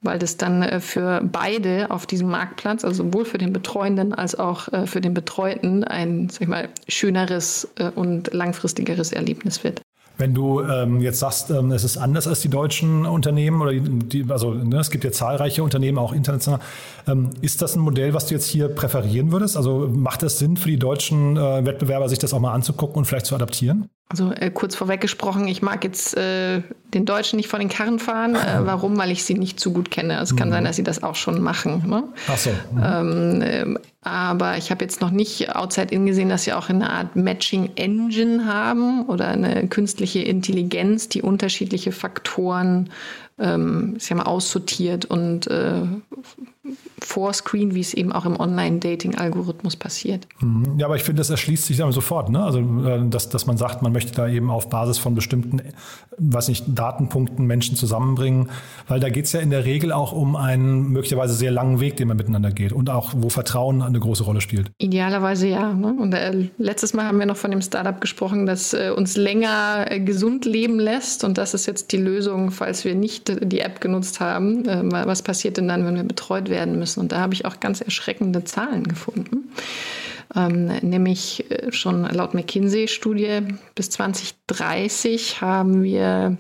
Weil 0.03 0.19
das 0.19 0.37
dann 0.37 0.63
äh, 0.63 0.81
für 0.81 1.21
beide 1.25 1.91
auf 1.91 2.07
diesem 2.07 2.29
Marktplatz, 2.29 2.85
also 2.85 3.05
sowohl 3.05 3.25
für 3.25 3.39
den 3.39 3.53
Betreuenden 3.53 4.15
als 4.15 4.39
auch 4.39 4.73
äh, 4.73 4.87
für 4.87 5.01
den 5.01 5.15
Betreuten, 5.15 5.85
ein, 5.85 6.29
sag 6.29 6.43
ich 6.43 6.49
mal, 6.49 6.69
schöneres 6.89 7.69
äh, 7.77 7.91
und 7.91 8.33
langfristigeres 8.33 9.13
Erlebnis 9.13 9.65
wird. 9.65 9.81
Wenn 10.19 10.35
du 10.35 10.61
ähm, 10.63 11.01
jetzt 11.01 11.21
sagst, 11.21 11.51
ähm, 11.51 11.71
es 11.71 11.85
ist 11.85 11.97
anders 11.97 12.27
als 12.27 12.41
die 12.41 12.49
deutschen 12.49 13.07
Unternehmen 13.07 13.63
oder 13.63 13.73
die, 13.73 14.27
also 14.29 14.53
ne, 14.53 14.79
es 14.79 14.91
gibt 14.91 15.05
ja 15.05 15.13
zahlreiche 15.13 15.63
Unternehmen, 15.63 15.97
auch 15.97 16.13
international. 16.13 16.61
Ähm, 17.07 17.31
ist 17.41 17.63
das 17.63 17.77
ein 17.77 17.81
Modell, 17.81 18.15
was 18.15 18.27
du 18.27 18.35
jetzt 18.35 18.47
hier 18.47 18.69
präferieren 18.69 19.31
würdest? 19.33 19.57
Also 19.57 19.89
macht 19.93 20.23
es 20.25 20.39
Sinn 20.39 20.57
für 20.57 20.69
die 20.71 20.79
deutschen 20.79 21.37
äh, 21.37 21.65
Wettbewerber, 21.65 22.09
sich 22.09 22.19
das 22.19 22.35
auch 22.35 22.41
mal 22.41 22.53
anzugucken 22.53 22.97
und 22.97 23.05
vielleicht 23.05 23.27
zu 23.27 23.35
adaptieren? 23.37 23.89
Also 24.11 24.33
äh, 24.33 24.51
kurz 24.51 24.75
vorweg 24.75 25.01
gesprochen, 25.03 25.47
ich 25.49 25.61
mag 25.63 25.85
jetzt 25.85 26.17
äh, 26.17 26.63
den 26.95 27.05
Deutschen 27.05 27.37
nicht 27.37 27.49
vor 27.49 27.59
den 27.59 27.69
Karren 27.69 27.99
fahren. 27.99 28.35
Äh, 28.35 28.61
warum? 28.65 28.97
Weil 28.97 29.11
ich 29.11 29.23
sie 29.25 29.35
nicht 29.35 29.61
zu 29.61 29.73
gut 29.73 29.91
kenne. 29.91 30.19
Es 30.21 30.35
kann 30.35 30.49
Mhm. 30.49 30.53
sein, 30.53 30.65
dass 30.65 30.77
sie 30.77 30.83
das 30.83 31.03
auch 31.03 31.15
schon 31.15 31.43
machen. 31.43 31.85
Ne? 31.87 32.05
Ach 32.27 32.39
so. 32.39 32.51
Ähm, 32.83 33.43
ähm, 33.45 33.79
aber 34.09 34.57
ich 34.57 34.71
habe 34.71 34.85
jetzt 34.85 35.01
noch 35.01 35.11
nicht 35.11 35.55
outside 35.55 35.95
in 35.95 36.07
gesehen, 36.07 36.29
dass 36.29 36.45
sie 36.45 36.53
auch 36.53 36.69
eine 36.69 36.91
Art 36.91 37.17
Matching 37.17 37.71
Engine 37.77 38.47
haben 38.47 39.07
oder 39.07 39.29
eine 39.29 39.69
künstliche 39.69 40.21
Intelligenz, 40.21 41.09
die 41.09 41.23
unterschiedliche 41.23 41.93
Faktoren 41.93 42.91
ähm, 43.39 43.95
ich 43.97 44.05
sag 44.05 44.19
mal, 44.19 44.25
aussortiert 44.25 45.05
und 45.05 45.47
äh, 45.47 45.83
vorscreen, 47.01 47.75
wie 47.75 47.81
es 47.81 47.95
eben 47.95 48.13
auch 48.13 48.25
im 48.25 48.39
Online-Dating-Algorithmus 48.39 49.77
passiert. 49.77 50.27
Mhm. 50.41 50.79
Ja, 50.79 50.87
aber 50.87 50.97
ich 50.97 51.03
finde, 51.03 51.21
das 51.21 51.31
erschließt 51.31 51.67
sich 51.67 51.77
dann 51.77 51.93
sofort. 51.93 52.29
Ne? 52.29 52.43
Also, 52.43 52.61
äh, 52.61 53.09
dass, 53.09 53.29
dass 53.29 53.47
man 53.47 53.57
sagt, 53.57 53.83
man 53.83 53.93
möchte 53.93 54.13
da 54.13 54.29
eben 54.29 54.51
auf 54.51 54.69
Basis 54.69 54.99
von 54.99 55.15
bestimmten, 55.15 55.63
weiß 56.19 56.49
nicht, 56.49 56.67
Datenpunkten 56.69 57.47
Menschen 57.47 57.77
zusammenbringen, 57.77 58.51
weil 58.89 59.01
da 59.01 59.09
geht 59.09 59.27
es 59.27 59.33
ja 59.33 59.41
in 59.41 59.51
der 59.51 59.65
Regel 59.65 59.93
auch 59.93 60.13
um 60.13 60.37
einen 60.37 60.91
möglicherweise 60.91 61.35
sehr 61.35 61.51
langen 61.51 61.81
Weg, 61.81 61.97
den 61.97 62.09
man 62.09 62.17
miteinander 62.17 62.51
geht 62.51 62.73
und 62.73 62.91
auch, 62.91 63.13
wo 63.17 63.29
Vertrauen 63.29 63.83
eine 63.83 64.01
große 64.01 64.25
Rolle 64.25 64.41
spielt. 64.41 64.71
Idealerweise 64.79 65.47
ja. 65.47 65.73
Ne? 65.73 65.95
Und 65.99 66.13
äh, 66.13 66.49
letztes 66.59 66.95
Mal 66.95 67.05
haben 67.05 67.19
wir 67.19 67.27
noch 67.27 67.37
von 67.37 67.51
dem 67.51 67.63
Startup 67.63 68.01
gesprochen, 68.01 68.47
das 68.47 68.75
äh, 68.75 68.91
uns 68.95 69.17
länger 69.17 69.87
äh, 69.89 70.01
gesund 70.01 70.45
leben 70.45 70.79
lässt. 70.79 71.25
Und 71.25 71.39
das 71.39 71.55
ist 71.55 71.67
jetzt 71.67 71.93
die 71.93 71.97
Lösung, 71.97 72.51
falls 72.51 72.85
wir 72.85 72.95
nicht 72.95 73.33
die 73.41 73.61
App 73.61 73.81
genutzt 73.81 74.21
haben. 74.21 74.67
Äh, 74.67 74.83
was 75.07 75.23
passiert 75.23 75.57
denn 75.57 75.69
dann, 75.69 75.85
wenn 75.85 75.95
wir 75.95 76.05
betreut 76.05 76.49
werden 76.49 76.79
müssen? 76.79 76.88
Und 76.97 77.13
da 77.13 77.21
habe 77.21 77.35
ich 77.35 77.45
auch 77.45 77.61
ganz 77.61 77.81
erschreckende 77.81 78.45
Zahlen 78.45 78.85
gefunden. 78.85 79.51
Ähm, 80.35 80.67
nämlich 80.83 81.51
äh, 81.51 81.73
schon 81.73 82.03
laut 82.03 82.35
McKinsey-Studie 82.35 83.41
bis 83.75 83.91
2030 83.91 85.41
haben 85.41 85.83
wir 85.83 86.37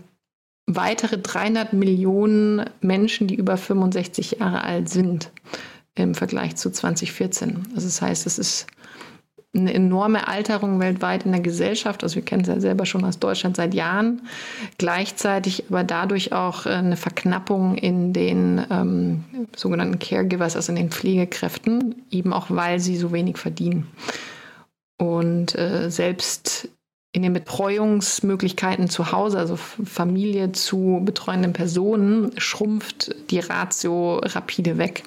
weitere 0.67 1.19
300 1.19 1.73
Millionen 1.73 2.69
Menschen, 2.81 3.27
die 3.27 3.35
über 3.35 3.57
65 3.57 4.39
Jahre 4.41 4.63
alt 4.63 4.89
sind 4.89 5.31
im 5.95 6.15
Vergleich 6.15 6.57
zu 6.57 6.71
2014. 6.71 7.69
Also 7.75 7.87
das 7.87 8.03
heißt, 8.03 8.27
es 8.27 8.39
ist 8.39 8.67
eine 9.59 9.75
enorme 9.75 10.29
Alterung 10.29 10.81
weltweit 10.81 11.25
in 11.25 11.33
der 11.33 11.41
Gesellschaft. 11.41 12.03
Also 12.03 12.17
wir 12.17 12.25
kennen 12.25 12.43
es 12.43 12.49
ja 12.49 12.61
selber 12.61 12.87
schon 12.87 13.05
aus 13.05 13.19
Deutschland 13.19 13.57
seit 13.57 13.75
Jahren. 13.75 14.23
Gleichzeitig 14.79 15.65
aber 15.69 15.85
dadurch 15.85 16.33
auch 16.33 16.67
äh, 16.67 16.71
eine 16.71 16.97
Verknappung 16.97 17.77
in 17.77 18.13
den 18.13 18.65
ähm, 18.71 19.25
sogenannten 19.55 19.99
Caregivers, 19.99 20.57
also 20.57 20.73
in 20.73 20.77
den 20.77 20.91
Pflegekräften, 20.91 22.07
eben 22.11 22.33
auch 22.33 22.47
weil 22.49 22.81
sie 22.81 22.97
so 22.97 23.13
wenig 23.13 23.39
verdienen. 23.39 23.87
Und 24.99 25.57
äh, 25.57 25.91
selbst 25.91 26.69
in 27.13 27.23
den 27.23 27.33
Betreuungsmöglichkeiten 27.33 28.89
zu 28.89 29.13
Hause, 29.13 29.39
also 29.39 29.57
Familie 29.57 30.53
zu 30.53 31.01
betreuenden 31.05 31.53
Personen, 31.53 32.33
schrumpft 32.39 33.15
die 33.31 33.41
Ratio 33.41 34.19
rapide 34.19 34.79
weg. 34.79 35.05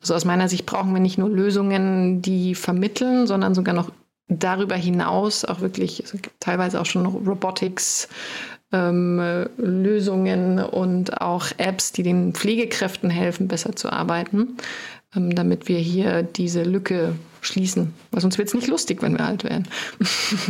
Also 0.00 0.14
aus 0.14 0.24
meiner 0.24 0.48
Sicht 0.48 0.66
brauchen 0.66 0.94
wir 0.94 1.00
nicht 1.00 1.18
nur 1.18 1.28
Lösungen, 1.28 2.22
die 2.22 2.54
vermitteln, 2.54 3.26
sondern 3.26 3.54
sogar 3.54 3.74
noch 3.74 3.90
darüber 4.28 4.76
hinaus 4.76 5.44
auch 5.44 5.60
wirklich 5.60 6.02
also 6.04 6.18
teilweise 6.38 6.80
auch 6.80 6.86
schon 6.86 7.04
Robotics, 7.04 8.08
ähm, 8.72 9.20
Lösungen 9.56 10.62
und 10.62 11.20
auch 11.20 11.46
Apps, 11.58 11.92
die 11.92 12.02
den 12.02 12.32
Pflegekräften 12.32 13.10
helfen, 13.10 13.48
besser 13.48 13.74
zu 13.74 13.92
arbeiten, 13.92 14.56
ähm, 15.14 15.34
damit 15.34 15.68
wir 15.68 15.78
hier 15.78 16.22
diese 16.22 16.62
Lücke 16.62 17.14
schließen. 17.40 17.92
Weil 18.10 18.20
sonst 18.20 18.38
wird 18.38 18.48
es 18.48 18.54
nicht 18.54 18.68
lustig, 18.68 19.02
wenn 19.02 19.14
wir 19.18 19.24
alt 19.24 19.44
werden. 19.44 19.66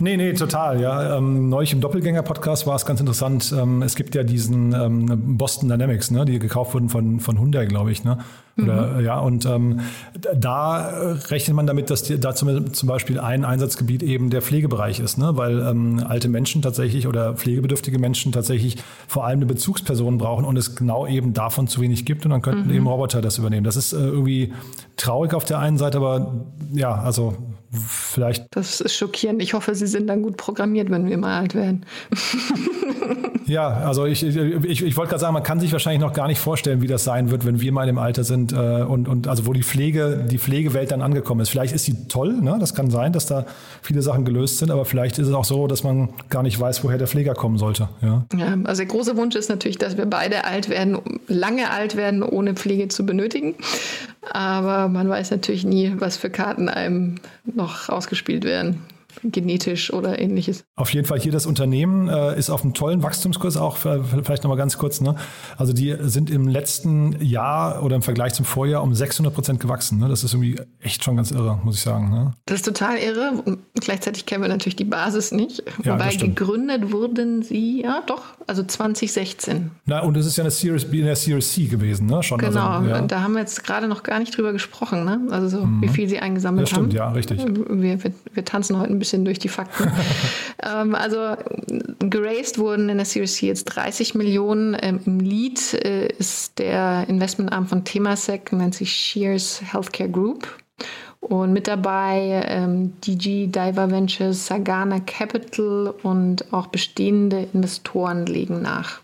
Nee, 0.00 0.16
nee, 0.16 0.32
total. 0.34 0.80
Ja, 0.80 1.16
ähm, 1.16 1.48
neulich 1.48 1.72
im 1.72 1.80
Doppelgänger-Podcast 1.80 2.66
war 2.66 2.74
es 2.74 2.84
ganz 2.84 3.00
interessant. 3.00 3.54
Ähm, 3.56 3.80
es 3.82 3.94
gibt 3.94 4.14
ja 4.14 4.24
diesen 4.24 4.72
ähm, 4.74 5.36
Boston 5.38 5.68
Dynamics, 5.68 6.10
ne, 6.10 6.24
die 6.24 6.38
gekauft 6.38 6.74
wurden 6.74 6.88
von, 6.88 7.20
von 7.20 7.38
Hyundai, 7.38 7.66
glaube 7.66 7.92
ich. 7.92 8.02
Ne? 8.04 8.18
Oder, 8.60 9.00
Ja, 9.00 9.18
und 9.18 9.46
ähm, 9.46 9.80
da 10.36 11.16
rechnet 11.30 11.56
man 11.56 11.66
damit, 11.66 11.90
dass 11.90 12.02
die, 12.04 12.20
da 12.20 12.34
zum, 12.34 12.72
zum 12.72 12.88
Beispiel 12.88 13.18
ein 13.18 13.44
Einsatzgebiet 13.44 14.02
eben 14.02 14.30
der 14.30 14.42
Pflegebereich 14.42 15.00
ist, 15.00 15.16
ne? 15.18 15.36
weil 15.36 15.60
ähm, 15.60 16.04
alte 16.06 16.28
Menschen 16.28 16.62
tatsächlich 16.62 17.06
oder 17.08 17.34
pflegebedürftige 17.34 17.98
Menschen 17.98 18.30
tatsächlich 18.32 18.76
vor 19.08 19.24
allem 19.24 19.38
eine 19.38 19.46
Bezugsperson 19.46 20.18
brauchen 20.18 20.44
und 20.44 20.56
es 20.56 20.76
genau 20.76 21.06
eben 21.06 21.34
davon 21.34 21.66
zu 21.66 21.80
wenig 21.80 22.04
gibt 22.04 22.24
und 22.24 22.30
dann 22.30 22.42
könnten 22.42 22.68
Mhm. 22.68 22.74
eben 22.74 22.86
Roboter 22.86 23.20
das 23.22 23.38
übernehmen. 23.38 23.64
Das 23.64 23.76
ist 23.76 23.92
äh, 23.92 23.96
irgendwie 23.98 24.52
traurig 24.96 25.34
auf 25.34 25.44
der 25.44 25.58
einen 25.58 25.76
Seite, 25.78 26.00
aber 26.04 26.32
ja, 26.72 26.94
also 26.94 27.34
vielleicht 27.74 28.46
Das 28.50 28.80
ist 28.80 28.94
schockierend. 28.94 29.42
Ich 29.42 29.54
hoffe, 29.54 29.74
Sie 29.74 29.86
sind 29.86 30.06
dann 30.06 30.22
gut 30.22 30.36
programmiert, 30.36 30.90
wenn 30.90 31.08
wir 31.08 31.18
mal 31.18 31.40
alt 31.40 31.54
werden. 31.54 31.84
Ja, 33.46 33.68
also 33.68 34.06
ich, 34.06 34.22
ich, 34.22 34.82
ich 34.82 34.96
wollte 34.96 35.10
gerade 35.10 35.20
sagen, 35.20 35.34
man 35.34 35.42
kann 35.42 35.60
sich 35.60 35.72
wahrscheinlich 35.72 36.00
noch 36.00 36.12
gar 36.12 36.28
nicht 36.28 36.38
vorstellen, 36.38 36.80
wie 36.80 36.86
das 36.86 37.04
sein 37.04 37.30
wird, 37.30 37.44
wenn 37.44 37.60
wir 37.60 37.72
mal 37.72 37.86
dem 37.86 37.98
Alter 37.98 38.24
sind 38.24 38.52
äh, 38.52 38.56
und, 38.56 39.06
und 39.08 39.28
also 39.28 39.46
wo 39.46 39.52
die 39.52 39.62
Pflege, 39.62 40.24
die 40.30 40.38
Pflegewelt 40.38 40.90
dann 40.90 41.02
angekommen 41.02 41.40
ist. 41.40 41.50
Vielleicht 41.50 41.74
ist 41.74 41.84
sie 41.84 42.08
toll, 42.08 42.32
ne? 42.32 42.56
das 42.58 42.74
kann 42.74 42.90
sein, 42.90 43.12
dass 43.12 43.26
da 43.26 43.44
viele 43.82 44.02
Sachen 44.02 44.24
gelöst 44.24 44.58
sind, 44.58 44.70
aber 44.70 44.84
vielleicht 44.84 45.18
ist 45.18 45.28
es 45.28 45.34
auch 45.34 45.44
so, 45.44 45.66
dass 45.66 45.84
man 45.84 46.08
gar 46.30 46.42
nicht 46.42 46.58
weiß, 46.58 46.84
woher 46.84 46.98
der 46.98 47.06
Pfleger 47.06 47.34
kommen 47.34 47.58
sollte. 47.58 47.88
Ja. 48.00 48.24
Ja, 48.36 48.56
also 48.64 48.80
der 48.80 48.86
große 48.86 49.16
Wunsch 49.16 49.36
ist 49.36 49.50
natürlich, 49.50 49.78
dass 49.78 49.96
wir 49.96 50.06
beide 50.06 50.44
alt 50.44 50.68
werden, 50.68 50.98
lange 51.28 51.70
alt 51.70 51.96
werden, 51.96 52.22
ohne 52.22 52.54
Pflege 52.54 52.88
zu 52.88 53.04
benötigen. 53.04 53.54
Aber 54.32 54.88
man 54.88 55.08
weiß 55.08 55.30
natürlich 55.30 55.64
nie, 55.64 55.92
was 55.98 56.16
für 56.16 56.30
Karten 56.30 56.68
einem 56.68 57.16
noch 57.44 57.63
ausgespielt 57.88 58.44
werden, 58.44 58.82
genetisch 59.22 59.92
oder 59.92 60.18
ähnliches. 60.18 60.64
Auf 60.76 60.92
jeden 60.92 61.06
Fall 61.06 61.20
hier 61.20 61.32
das 61.32 61.46
Unternehmen 61.46 62.08
äh, 62.08 62.38
ist 62.38 62.50
auf 62.50 62.62
einem 62.62 62.74
tollen 62.74 63.02
Wachstumskurs 63.02 63.56
auch, 63.56 63.76
vielleicht 63.76 64.42
nochmal 64.44 64.58
ganz 64.58 64.78
kurz. 64.78 65.00
Ne? 65.00 65.14
Also 65.56 65.72
die 65.72 65.96
sind 66.00 66.30
im 66.30 66.48
letzten 66.48 67.20
Jahr 67.22 67.82
oder 67.82 67.96
im 67.96 68.02
Vergleich 68.02 68.34
zum 68.34 68.44
Vorjahr 68.44 68.82
um 68.82 68.94
600 68.94 69.32
Prozent 69.34 69.60
gewachsen. 69.60 69.98
Ne? 69.98 70.08
Das 70.08 70.24
ist 70.24 70.34
irgendwie 70.34 70.60
echt 70.80 71.04
schon 71.04 71.16
ganz 71.16 71.30
irre, 71.30 71.58
muss 71.64 71.76
ich 71.76 71.82
sagen. 71.82 72.10
Ne? 72.10 72.32
Das 72.46 72.56
ist 72.56 72.64
total 72.66 72.98
irre. 72.98 73.32
Und 73.44 73.58
gleichzeitig 73.74 74.26
kennen 74.26 74.42
wir 74.42 74.48
natürlich 74.48 74.76
die 74.76 74.84
Basis 74.84 75.32
nicht. 75.32 75.62
Ja, 75.82 75.94
Wobei 75.94 76.14
gegründet 76.14 76.92
wurden 76.92 77.42
sie, 77.42 77.82
ja 77.82 78.02
doch, 78.06 78.22
also 78.46 78.62
2016. 78.62 79.70
Na, 79.86 80.00
und 80.00 80.16
es 80.16 80.26
ist 80.26 80.36
ja 80.36 80.44
eine 80.44 80.50
Series 80.50 80.84
B 80.84 81.00
in 81.00 81.06
der 81.06 81.16
Series 81.16 81.52
C 81.52 81.66
gewesen, 81.66 82.06
ne? 82.06 82.22
Schon. 82.22 82.38
Genau, 82.38 82.60
Also, 82.68 82.88
ja. 82.88 83.00
da 83.02 83.22
haben 83.22 83.32
wir 83.34 83.40
jetzt 83.40 83.64
gerade 83.64 83.88
noch 83.88 84.02
gar 84.02 84.18
nicht 84.18 84.36
drüber 84.36 84.52
gesprochen, 84.52 85.04
ne? 85.04 85.20
Also 85.30 85.48
so, 85.48 85.64
Mhm. 85.66 85.82
wie 85.82 85.88
viel 85.88 86.08
sie 86.08 86.18
eingesammelt 86.18 86.62
Das 86.64 86.70
stimmt, 86.70 86.88
haben. 86.88 86.96
ja, 86.96 87.08
richtig. 87.10 87.38
Wir, 87.44 88.02
wir, 88.04 88.12
wir 88.32 88.44
tanzen 88.44 88.78
heute 88.78 88.90
ein 88.92 88.98
bisschen 88.98 89.03
durch 89.12 89.38
die 89.38 89.48
Fakten. 89.48 89.90
ähm, 90.62 90.94
also 90.94 91.36
geraced 91.98 92.58
wurden 92.58 92.88
in 92.88 92.96
der 92.96 93.06
Series 93.06 93.36
C 93.36 93.46
jetzt 93.46 93.64
30 93.64 94.14
Millionen. 94.14 94.76
Ähm, 94.80 95.00
Im 95.04 95.20
Lead 95.20 95.74
äh, 95.74 96.08
ist 96.18 96.58
der 96.58 97.06
Investmentarm 97.08 97.66
von 97.66 97.84
Temasek, 97.84 98.52
nennt 98.52 98.74
sich 98.74 98.92
Shears 98.92 99.60
Healthcare 99.72 100.10
Group. 100.10 100.48
Und 101.20 101.52
mit 101.54 101.68
dabei 101.68 102.44
ähm, 102.48 103.00
DG 103.00 103.46
Diver 103.46 103.90
Ventures, 103.90 104.46
Sagana 104.46 105.00
Capital 105.00 105.94
und 106.02 106.52
auch 106.52 106.66
bestehende 106.66 107.48
Investoren 107.54 108.26
legen 108.26 108.60
nach. 108.60 109.03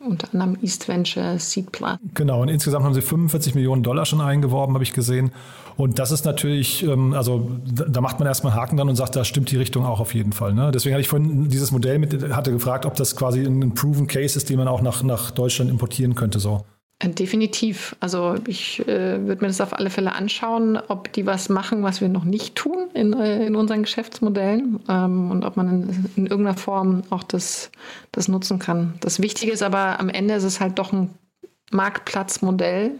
Unter 0.00 0.32
anderem 0.32 0.56
East 0.62 0.86
Venture, 0.86 1.38
Seed 1.40 1.72
Plus. 1.72 1.98
Genau, 2.14 2.42
und 2.42 2.48
insgesamt 2.48 2.84
haben 2.84 2.94
sie 2.94 3.02
45 3.02 3.56
Millionen 3.56 3.82
Dollar 3.82 4.06
schon 4.06 4.20
eingeworben, 4.20 4.74
habe 4.74 4.84
ich 4.84 4.92
gesehen. 4.92 5.32
Und 5.76 5.98
das 5.98 6.12
ist 6.12 6.24
natürlich, 6.24 6.84
ähm, 6.84 7.14
also 7.14 7.50
da 7.64 7.84
da 7.84 8.00
macht 8.00 8.20
man 8.20 8.28
erstmal 8.28 8.52
einen 8.52 8.60
Haken 8.60 8.76
dann 8.76 8.88
und 8.88 8.94
sagt, 8.94 9.16
da 9.16 9.24
stimmt 9.24 9.50
die 9.50 9.56
Richtung 9.56 9.84
auch 9.84 9.98
auf 9.98 10.14
jeden 10.14 10.32
Fall. 10.32 10.54
Ne? 10.54 10.70
Deswegen 10.72 10.94
hatte 10.94 11.00
ich 11.00 11.08
vorhin 11.08 11.48
dieses 11.48 11.72
Modell 11.72 11.98
mit, 11.98 12.32
hatte 12.32 12.52
gefragt, 12.52 12.86
ob 12.86 12.94
das 12.94 13.16
quasi 13.16 13.44
ein 13.44 13.74
Proven 13.74 14.06
Case 14.06 14.36
ist, 14.36 14.50
den 14.50 14.58
man 14.58 14.68
auch 14.68 14.82
nach, 14.82 15.02
nach 15.02 15.32
Deutschland 15.32 15.68
importieren 15.68 16.14
könnte. 16.14 16.38
So. 16.38 16.64
Äh, 16.98 17.10
Definitiv. 17.10 17.96
Also 18.00 18.36
ich 18.46 18.80
äh, 18.88 19.26
würde 19.26 19.42
mir 19.42 19.48
das 19.48 19.60
auf 19.60 19.72
alle 19.72 19.90
Fälle 19.90 20.12
anschauen, 20.12 20.78
ob 20.88 21.12
die 21.12 21.26
was 21.26 21.48
machen, 21.48 21.82
was 21.82 22.00
wir 22.00 22.08
noch 22.08 22.24
nicht 22.24 22.56
tun 22.56 22.88
in, 22.94 23.12
äh, 23.12 23.46
in 23.46 23.56
unseren 23.56 23.82
Geschäftsmodellen 23.82 24.80
ähm, 24.88 25.30
und 25.30 25.44
ob 25.44 25.56
man 25.56 25.68
in, 25.68 26.04
in 26.16 26.26
irgendeiner 26.26 26.56
Form 26.56 27.02
auch 27.10 27.22
das, 27.22 27.70
das 28.12 28.28
nutzen 28.28 28.58
kann. 28.58 28.94
Das 29.00 29.22
Wichtige 29.22 29.52
ist 29.52 29.62
aber, 29.62 30.00
am 30.00 30.08
Ende 30.08 30.34
ist 30.34 30.44
es 30.44 30.60
halt 30.60 30.78
doch 30.78 30.92
ein 30.92 31.10
Marktplatzmodell 31.70 32.92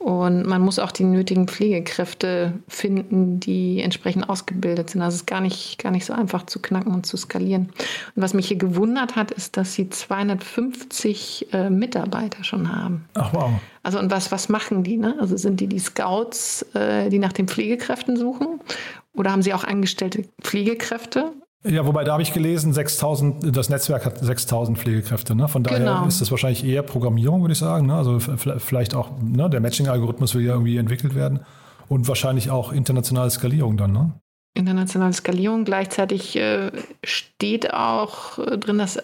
und 0.00 0.46
man 0.46 0.62
muss 0.62 0.78
auch 0.78 0.92
die 0.92 1.04
nötigen 1.04 1.46
Pflegekräfte 1.46 2.54
finden, 2.68 3.38
die 3.38 3.82
entsprechend 3.82 4.30
ausgebildet 4.30 4.88
sind. 4.88 5.02
Also 5.02 5.16
es 5.16 5.20
ist 5.20 5.26
gar 5.26 5.42
nicht, 5.42 5.78
gar 5.78 5.92
nicht 5.92 6.06
so 6.06 6.14
einfach 6.14 6.46
zu 6.46 6.58
knacken 6.58 6.94
und 6.94 7.04
zu 7.04 7.18
skalieren. 7.18 7.66
Und 8.16 8.22
was 8.22 8.32
mich 8.32 8.48
hier 8.48 8.56
gewundert 8.56 9.14
hat, 9.14 9.30
ist, 9.30 9.58
dass 9.58 9.74
sie 9.74 9.90
250 9.90 11.52
äh, 11.52 11.68
Mitarbeiter 11.68 12.44
schon 12.44 12.74
haben. 12.74 13.04
Ach 13.12 13.34
wow. 13.34 13.50
Also 13.82 13.98
und 13.98 14.10
was, 14.10 14.32
was 14.32 14.48
machen 14.48 14.84
die? 14.84 14.96
Ne? 14.96 15.16
Also 15.20 15.36
sind 15.36 15.60
die 15.60 15.66
die 15.66 15.78
Scouts, 15.78 16.62
äh, 16.74 17.10
die 17.10 17.18
nach 17.18 17.34
den 17.34 17.46
Pflegekräften 17.46 18.16
suchen? 18.16 18.58
Oder 19.12 19.32
haben 19.32 19.42
sie 19.42 19.52
auch 19.52 19.64
angestellte 19.64 20.24
Pflegekräfte? 20.40 21.30
Ja, 21.62 21.84
wobei 21.86 22.04
da 22.04 22.12
habe 22.12 22.22
ich 22.22 22.32
gelesen, 22.32 22.72
6000, 22.72 23.54
das 23.54 23.68
Netzwerk 23.68 24.06
hat 24.06 24.18
6000 24.18 24.78
Pflegekräfte. 24.78 25.34
Ne? 25.34 25.46
Von 25.46 25.62
daher 25.62 25.78
Genau. 25.78 26.06
ist 26.06 26.20
das 26.20 26.30
wahrscheinlich 26.30 26.64
eher 26.64 26.82
Programmierung, 26.82 27.42
würde 27.42 27.52
ich 27.52 27.58
sagen. 27.58 27.86
Ne? 27.86 27.94
Also 27.94 28.18
vielleicht 28.18 28.94
auch, 28.94 29.10
ne? 29.22 29.50
der 29.50 29.60
Matching-Algorithmus 29.60 30.34
will 30.34 30.42
ja 30.44 30.52
irgendwie 30.54 30.78
entwickelt 30.78 31.14
werden 31.14 31.40
und 31.88 32.08
wahrscheinlich 32.08 32.50
auch 32.50 32.72
internationale 32.72 33.30
Skalierung 33.30 33.76
dann. 33.76 33.92
Ne? 33.92 34.12
internationale 34.54 35.12
Skalierung. 35.12 35.64
Gleichzeitig 35.64 36.36
äh, 36.36 36.70
steht 37.04 37.72
auch 37.72 38.38
äh, 38.38 38.58
drin, 38.58 38.78
dass 38.78 38.98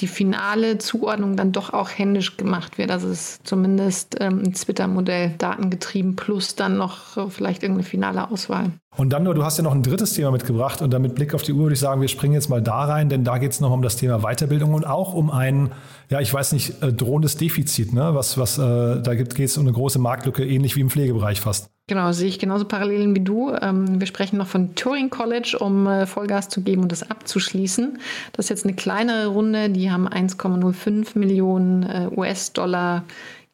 die 0.00 0.06
finale 0.06 0.78
Zuordnung 0.78 1.36
dann 1.36 1.52
doch 1.52 1.72
auch 1.72 1.88
händisch 1.88 2.36
gemacht 2.36 2.78
wird. 2.78 2.90
Also 2.90 3.08
es 3.08 3.30
ist 3.30 3.46
zumindest 3.46 4.16
ähm, 4.20 4.42
ein 4.44 4.52
Twitter-Modell 4.52 5.34
datengetrieben 5.38 6.16
plus 6.16 6.54
dann 6.54 6.76
noch 6.76 7.16
äh, 7.16 7.30
vielleicht 7.30 7.62
irgendeine 7.62 7.86
finale 7.86 8.30
Auswahl. 8.30 8.72
Und 8.96 9.12
dann 9.12 9.24
nur, 9.24 9.34
du 9.34 9.44
hast 9.44 9.56
ja 9.56 9.64
noch 9.64 9.74
ein 9.74 9.82
drittes 9.82 10.14
Thema 10.14 10.30
mitgebracht 10.30 10.80
und 10.80 10.92
dann 10.92 11.02
mit 11.02 11.14
Blick 11.14 11.34
auf 11.34 11.42
die 11.42 11.52
Uhr 11.52 11.64
würde 11.64 11.74
ich 11.74 11.80
sagen, 11.80 12.00
wir 12.00 12.08
springen 12.08 12.34
jetzt 12.34 12.48
mal 12.48 12.62
da 12.62 12.84
rein, 12.84 13.08
denn 13.08 13.24
da 13.24 13.38
geht 13.38 13.52
es 13.52 13.60
noch 13.60 13.72
um 13.72 13.82
das 13.82 13.96
Thema 13.96 14.20
Weiterbildung 14.20 14.72
und 14.72 14.86
auch 14.86 15.14
um 15.14 15.30
ein, 15.30 15.72
ja, 16.10 16.20
ich 16.20 16.32
weiß 16.32 16.52
nicht, 16.52 16.82
äh, 16.82 16.92
drohendes 16.92 17.36
Defizit, 17.36 17.92
ne? 17.92 18.14
Was, 18.14 18.38
was, 18.38 18.58
äh, 18.58 19.02
da 19.02 19.14
geht 19.14 19.38
es 19.38 19.56
um 19.56 19.64
eine 19.64 19.72
große 19.72 19.98
Marktlücke, 19.98 20.44
ähnlich 20.46 20.76
wie 20.76 20.80
im 20.80 20.90
Pflegebereich 20.90 21.40
fast. 21.40 21.73
Genau, 21.86 22.12
sehe 22.12 22.28
ich 22.28 22.38
genauso 22.38 22.64
Parallelen 22.64 23.14
wie 23.14 23.20
du. 23.20 23.52
Ähm, 23.60 24.00
wir 24.00 24.06
sprechen 24.06 24.38
noch 24.38 24.46
von 24.46 24.74
Turing 24.74 25.10
College, 25.10 25.58
um 25.60 25.86
äh, 25.86 26.06
Vollgas 26.06 26.48
zu 26.48 26.62
geben 26.62 26.82
und 26.82 26.92
das 26.92 27.10
abzuschließen. 27.10 27.98
Das 28.32 28.46
ist 28.46 28.48
jetzt 28.48 28.64
eine 28.64 28.74
kleinere 28.74 29.26
Runde, 29.26 29.68
die 29.68 29.90
haben 29.90 30.08
1,05 30.08 31.18
Millionen 31.18 31.82
äh, 31.82 32.08
US-Dollar 32.16 33.04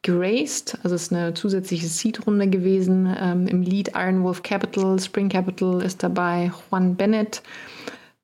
geraced. 0.01 0.77
Also 0.81 0.95
es 0.95 1.03
ist 1.03 1.13
eine 1.13 1.33
zusätzliche 1.33 1.87
Seed-Runde 1.87 2.47
gewesen. 2.47 3.13
Ähm, 3.19 3.47
Im 3.47 3.63
Lead 3.63 3.91
Iron 3.95 4.23
Wolf 4.23 4.43
Capital, 4.43 4.97
Spring 4.99 5.27
Capital 5.27 5.81
ist 5.81 6.01
dabei, 6.01 6.53
Juan 6.69 6.95
Bennett 6.95 7.41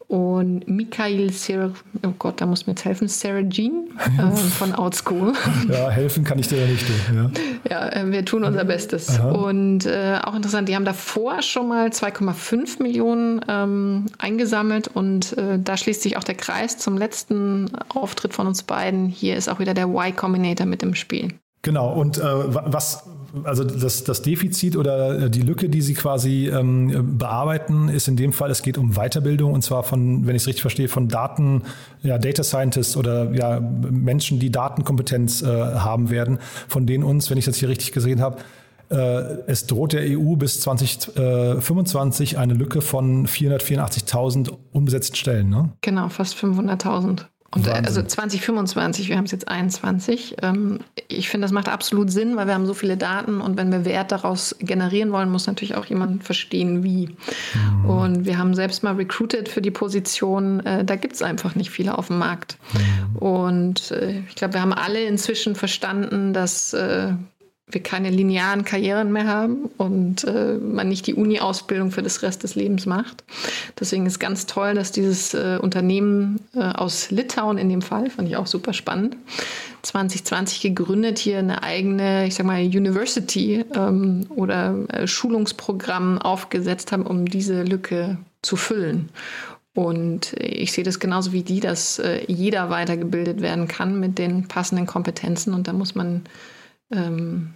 und 0.08 0.67
Mikhail 0.70 1.32
Ser 1.34 1.72
oh 2.06 2.13
Gott, 2.17 2.39
da 2.39 2.46
muss 2.46 2.65
mir 2.65 2.72
jetzt 2.72 2.86
helfen, 2.86 3.08
Sarah 3.10 3.43
Jean 3.50 3.88
ähm, 4.20 4.32
von 4.36 4.74
Outschool. 4.74 5.34
Ja, 5.70 5.89
helfen 5.89 6.24
kann 6.24 6.39
ich 6.39 6.48
dir 6.48 6.60
ja 6.62 6.67
nicht. 6.67 6.86
Ja. 7.13 7.32
Ja, 7.70 7.89
äh, 7.89 8.12
wir 8.12 8.24
tun 8.24 8.43
unser 8.46 8.63
Bestes. 8.63 9.20
Aha. 9.20 9.32
Und 9.32 9.86
äh, 9.86 10.20
auch 10.24 10.34
interessant, 10.36 10.70
die 10.70 10.76
haben 10.76 10.86
davor 10.86 11.41
schon 11.41 11.67
mal 11.67 11.88
2,5 11.89 12.82
Millionen 12.82 13.41
ähm, 13.50 14.06
eingesammelt 14.17 14.88
und 14.88 15.38
äh, 15.38 15.60
da 15.62 15.76
schließt 15.76 16.02
sich 16.02 16.15
auch 16.17 16.24
der 16.24 16.36
Kreis 16.36 16.78
zum 16.78 16.98
letzten 16.98 17.70
Auftritt 17.89 18.34
von 18.34 18.48
uns 18.48 18.63
beiden. 18.63 19.08
Hier 19.08 19.36
ist 19.36 19.50
auch 19.50 19.60
wieder 19.60 19.74
der 19.74 19.88
Y 19.89 20.15
Combinator 20.15 20.65
mit 20.65 20.84
im 20.84 20.96
Spiel. 20.96 21.34
Genau, 21.63 21.91
und 21.93 22.17
äh, 22.17 22.22
wa- 22.24 22.63
was, 22.67 23.04
also 23.44 23.63
das, 23.63 24.04
das 24.04 24.22
Defizit 24.22 24.76
oder 24.76 25.30
die 25.30 25.42
Lücke, 25.42 25.70
die 25.70 25.82
Sie 25.82 25.94
quasi 25.94 26.48
ähm, 26.48 27.18
bearbeiten, 27.18 27.90
ist 27.90 28.08
in 28.08 28.16
dem 28.16 28.34
Fall, 28.34 28.52
es 28.52 28.62
geht 28.62 28.78
um 28.78 28.94
Weiterbildung 28.94 29.54
und 29.54 29.63
zwar 29.63 29.84
von, 29.84 30.28
wenn 30.28 30.36
ich 30.36 30.44
es 30.44 30.48
richtig 30.48 30.62
verstehe, 30.62 30.88
von 30.88 31.08
Daten, 31.08 31.63
ja, 32.04 32.18
Data 32.18 32.44
Scientists 32.44 32.98
oder 32.98 33.32
ja, 33.34 33.60
Menschen, 33.60 34.40
die 34.40 34.52
Datenkompetenz 34.52 35.42
äh, 35.42 35.46
haben 35.48 36.10
werden, 36.10 36.40
von 36.68 36.86
denen 36.86 37.04
uns, 37.04 37.30
wenn 37.30 37.38
ich 37.38 37.46
das 37.46 37.58
hier 37.58 37.70
richtig 37.70 37.92
gesehen 37.92 38.22
habe, 38.22 38.38
äh, 38.90 38.96
es 39.48 39.68
droht 39.68 39.94
der 39.94 40.04
EU 40.18 40.36
bis 40.36 40.62
2025 40.62 42.38
eine 42.38 42.54
Lücke 42.54 42.82
von 42.82 43.28
484.000 43.28 44.54
unbesetzten 44.72 45.16
Stellen. 45.16 45.50
Ne? 45.50 45.72
Genau, 45.82 46.10
fast 46.10 46.36
500.000. 46.36 47.26
Und 47.51 47.65
äh, 47.65 47.71
Wahnsinn. 47.71 47.86
also 47.86 48.03
2025, 48.03 49.10
wir 49.10 49.17
haben 49.17 49.25
es 49.25 49.31
jetzt 49.31 49.47
21. 49.47 50.38
Ähm, 50.41 50.79
ich 51.07 51.29
finde, 51.29 51.45
das 51.45 51.51
macht 51.51 51.69
absolut 51.69 52.12
Sinn, 52.12 52.36
weil 52.36 52.47
wir 52.47 52.53
haben 52.53 52.65
so 52.65 52.73
viele 52.73 52.97
Daten 52.97 53.39
und 53.41 53.57
wenn 53.57 53.71
wir 53.71 53.86
Wert 53.86 54.12
daraus 54.12 54.55
generieren 54.60 55.12
wollen, 55.12 55.29
muss 55.29 55.47
natürlich 55.47 55.75
auch 55.75 55.86
jemand 55.86 56.23
verstehen, 56.23 56.83
wie. 56.83 57.10
Und 57.88 58.25
wir 58.25 58.38
haben 58.38 58.53
selbst 58.53 58.83
mal 58.83 58.95
recruited 58.95 59.47
für 59.47 59.62
die 59.62 59.71
Position. 59.71 60.60
Äh, 60.65 60.83
da 60.83 60.95
gibt 60.95 61.13
es 61.15 61.21
einfach 61.21 61.55
nicht 61.55 61.69
viele 61.69 61.97
auf 61.97 62.07
dem 62.07 62.17
Markt. 62.17 62.57
Und 63.19 63.91
äh, 63.91 64.19
ich 64.27 64.36
glaube, 64.36 64.55
wir 64.55 64.62
haben 64.62 64.73
alle 64.73 65.03
inzwischen 65.03 65.55
verstanden, 65.55 66.33
dass 66.33 66.73
äh, 66.73 67.13
wir 67.69 67.84
keine 67.84 68.10
linearen 68.10 68.63
Karrieren 68.63 69.12
mehr 69.12 69.27
haben 69.27 69.69
und 69.75 70.23
äh, 70.23 70.58
man 70.58 70.88
nicht 70.88 71.06
die 71.06 71.15
Uni-Ausbildung 71.15 71.91
für 71.91 72.01
das 72.01 72.21
Rest 72.21 72.43
des 72.43 72.56
Lebens 72.56 72.86
macht. 72.86 73.25
Deswegen 73.77 74.06
ist 74.06 74.19
ganz 74.19 74.45
toll, 74.45 74.73
dass 74.73 74.93
dieses 74.93 75.34
äh, 75.34 75.60
Unternehmen 75.62 76.39
äh, 76.56 76.62
aus 76.62 77.12
Litauen 77.12 77.58
in 77.58 77.67
dem 77.67 77.82
Fall, 77.82 78.10
fand 78.10 78.30
ich 78.30 78.38
auch 78.38 78.47
super 78.47 78.71
spannend, 78.71 79.17
2020 79.82 80.62
gegründet, 80.62 81.19
hier 81.19 81.39
eine 81.39 81.62
eigene, 81.62 82.25
ich 82.27 82.36
sag 82.36 82.45
mal, 82.45 82.62
University 82.62 83.65
ähm, 83.75 84.27
oder 84.30 84.73
äh, 84.89 85.06
Schulungsprogramm 85.06 86.19
aufgesetzt 86.19 86.93
haben, 86.93 87.06
um 87.06 87.25
diese 87.25 87.63
Lücke 87.63 88.17
zu 88.41 88.56
füllen. 88.56 89.10
Und 89.73 90.34
ich 90.39 90.71
sehe 90.71 90.86
das 90.86 90.99
genauso 90.99 91.34
wie 91.34 91.43
die, 91.43 91.60
dass 91.60 91.99
äh, 91.99 92.23
jeder 92.27 92.69
weitergebildet 92.69 93.41
werden 93.41 93.67
kann 93.67 93.99
mit 93.99 94.17
den 94.17 94.47
passenden 94.47 94.88
Kompetenzen. 94.88 95.53
Und 95.53 95.67
da 95.67 95.73
muss 95.73 95.93
man 95.93 96.23
ähm, 96.91 97.53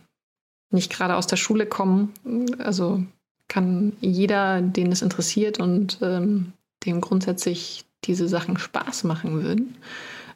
nicht 0.71 0.91
gerade 0.91 1.15
aus 1.15 1.27
der 1.27 1.37
Schule 1.37 1.65
kommen. 1.65 2.13
Also 2.59 3.03
kann 3.47 3.93
jeder, 3.99 4.61
den 4.61 4.91
es 4.91 5.01
interessiert 5.01 5.59
und 5.59 5.99
ähm, 6.01 6.53
dem 6.85 7.01
grundsätzlich 7.01 7.85
diese 8.05 8.27
Sachen 8.27 8.57
Spaß 8.57 9.03
machen 9.03 9.43
würden, 9.43 9.75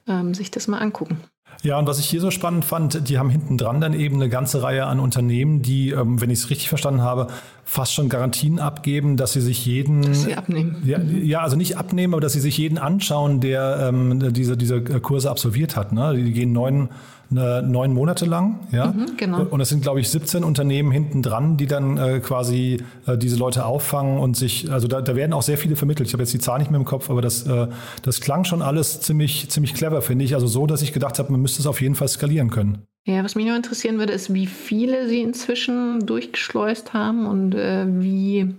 ähm, 0.08 0.34
sich 0.34 0.52
das 0.52 0.68
mal 0.68 0.80
angucken. 0.80 1.18
Ja, 1.64 1.80
und 1.80 1.88
was 1.88 2.00
ich 2.00 2.08
hier 2.08 2.22
so 2.22 2.32
spannend 2.32 2.66
fand, 2.66 3.10
die 3.10 3.18
haben 3.18 3.30
hinten 3.30 3.58
dran 3.58 3.82
dann 3.82 3.94
eben 3.94 4.16
eine 4.16 4.30
ganze 4.30 4.62
Reihe 4.62 4.86
an 4.86 5.00
Unternehmen, 5.00 5.62
die, 5.62 5.92
ähm, 5.92 6.22
wenn 6.22 6.30
ich 6.30 6.40
es 6.40 6.50
richtig 6.50 6.70
verstanden 6.70 7.02
habe, 7.02 7.28
fast 7.64 7.94
schon 7.94 8.10
Garantien 8.10 8.60
abgeben, 8.60 9.18
dass 9.18 9.34
sie 9.34 9.42
sich 9.42 9.66
jeden. 9.66 10.02
Dass 10.02 10.24
sie 10.24 10.36
abnehmen. 10.36 10.78
Ja, 10.86 11.00
ja, 11.00 11.40
also 11.42 11.56
nicht 11.56 11.78
abnehmen, 11.78 12.14
aber 12.14 12.22
dass 12.22 12.34
sie 12.34 12.40
sich 12.40 12.58
jeden 12.58 12.78
anschauen, 12.78 13.40
der 13.40 13.88
ähm, 13.90 14.34
diese, 14.34 14.58
diese 14.58 14.82
Kurse 14.82 15.32
absolviert 15.32 15.76
hat. 15.76 15.94
Ne? 15.94 16.14
Die 16.16 16.34
gehen 16.34 16.52
neun, 16.52 16.90
ne, 17.30 17.64
neun 17.66 17.94
Monate 17.94 18.26
lang. 18.26 18.60
Ja? 18.72 18.88
Mhm, 18.88 19.18
genau. 19.18 19.44
Und 19.44 19.62
es 19.62 19.70
sind, 19.70 19.82
glaube 19.82 20.00
ich, 20.00 20.10
17 20.10 20.44
Unternehmen 20.44 20.92
hinten 20.92 21.22
dran, 21.22 21.58
die 21.58 21.68
dann 21.68 21.98
äh, 21.98 22.20
quasi 22.20 22.84
äh, 23.08 23.18
diese 23.18 23.38
Leute 23.38 23.66
auffangen 23.66 24.20
und 24.20 24.38
sich, 24.38 24.72
also 24.72 24.88
da, 24.88 25.02
da 25.02 25.16
werden 25.16 25.34
auch 25.34 25.42
sehr 25.42 25.58
viele 25.58 25.76
vermittelt. 25.76 26.08
Ich 26.08 26.14
habe 26.14 26.24
jetzt 26.24 26.34
die 26.34 26.40
Zahl 26.40 26.60
nicht 26.60 26.72
mehr 26.72 26.80
im 26.80 26.86
Kopf, 26.86 27.10
aber 27.10 27.22
das, 27.22 27.46
äh, 27.48 27.68
das 28.02 28.22
klang 28.22 28.44
schon 28.44 28.62
alles 28.62 29.02
ziemlich, 29.02 29.50
ziemlich 29.50 29.74
clever, 29.74 30.02
finde 30.02 30.26
ich. 30.26 30.36
Also 30.36 30.48
so, 30.48 30.68
dass 30.68 30.82
ich 30.82 30.94
gedacht 30.94 31.20
habe, 31.20 31.32
man 31.32 31.42
müsste 31.42 31.62
es 31.62 31.68
auf 31.68 31.82
jeden 31.82 31.96
Fall 31.96 32.08
skalieren 32.08 32.50
können. 32.50 32.86
Ja, 33.08 33.24
was 33.24 33.36
mich 33.36 33.46
nur 33.46 33.56
interessieren 33.56 34.00
würde, 34.00 34.14
ist, 34.14 34.34
wie 34.34 34.48
viele 34.48 35.08
sie 35.08 35.22
inzwischen 35.22 36.06
durchgeschleust 36.08 36.94
haben 36.94 37.28
und 37.28 37.54
äh, 37.54 37.86
wie, 37.88 38.56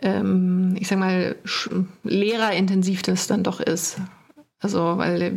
ähm, 0.00 0.74
ich 0.80 0.88
sag 0.88 0.98
mal, 0.98 1.36
lehrerintensiv 2.02 3.02
das 3.02 3.26
dann 3.26 3.42
doch 3.42 3.60
ist. 3.60 3.98
Also, 4.58 4.96
weil 4.96 5.22
äh, 5.22 5.32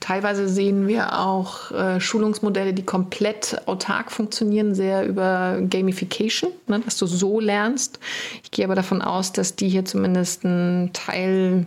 teilweise 0.00 0.48
sehen 0.48 0.88
wir 0.88 1.18
auch 1.18 1.70
äh, 1.70 2.00
Schulungsmodelle, 2.00 2.72
die 2.72 2.82
komplett 2.82 3.62
autark 3.66 4.10
funktionieren, 4.10 4.74
sehr 4.74 5.06
über 5.06 5.60
Gamification, 5.60 6.50
ne, 6.66 6.80
dass 6.80 6.96
du 6.96 7.06
so 7.06 7.38
lernst. 7.38 8.00
Ich 8.42 8.50
gehe 8.50 8.64
aber 8.64 8.74
davon 8.74 9.02
aus, 9.02 9.32
dass 9.32 9.56
die 9.56 9.68
hier 9.68 9.84
zumindest 9.84 10.44
einen 10.44 10.92
Teil 10.92 11.66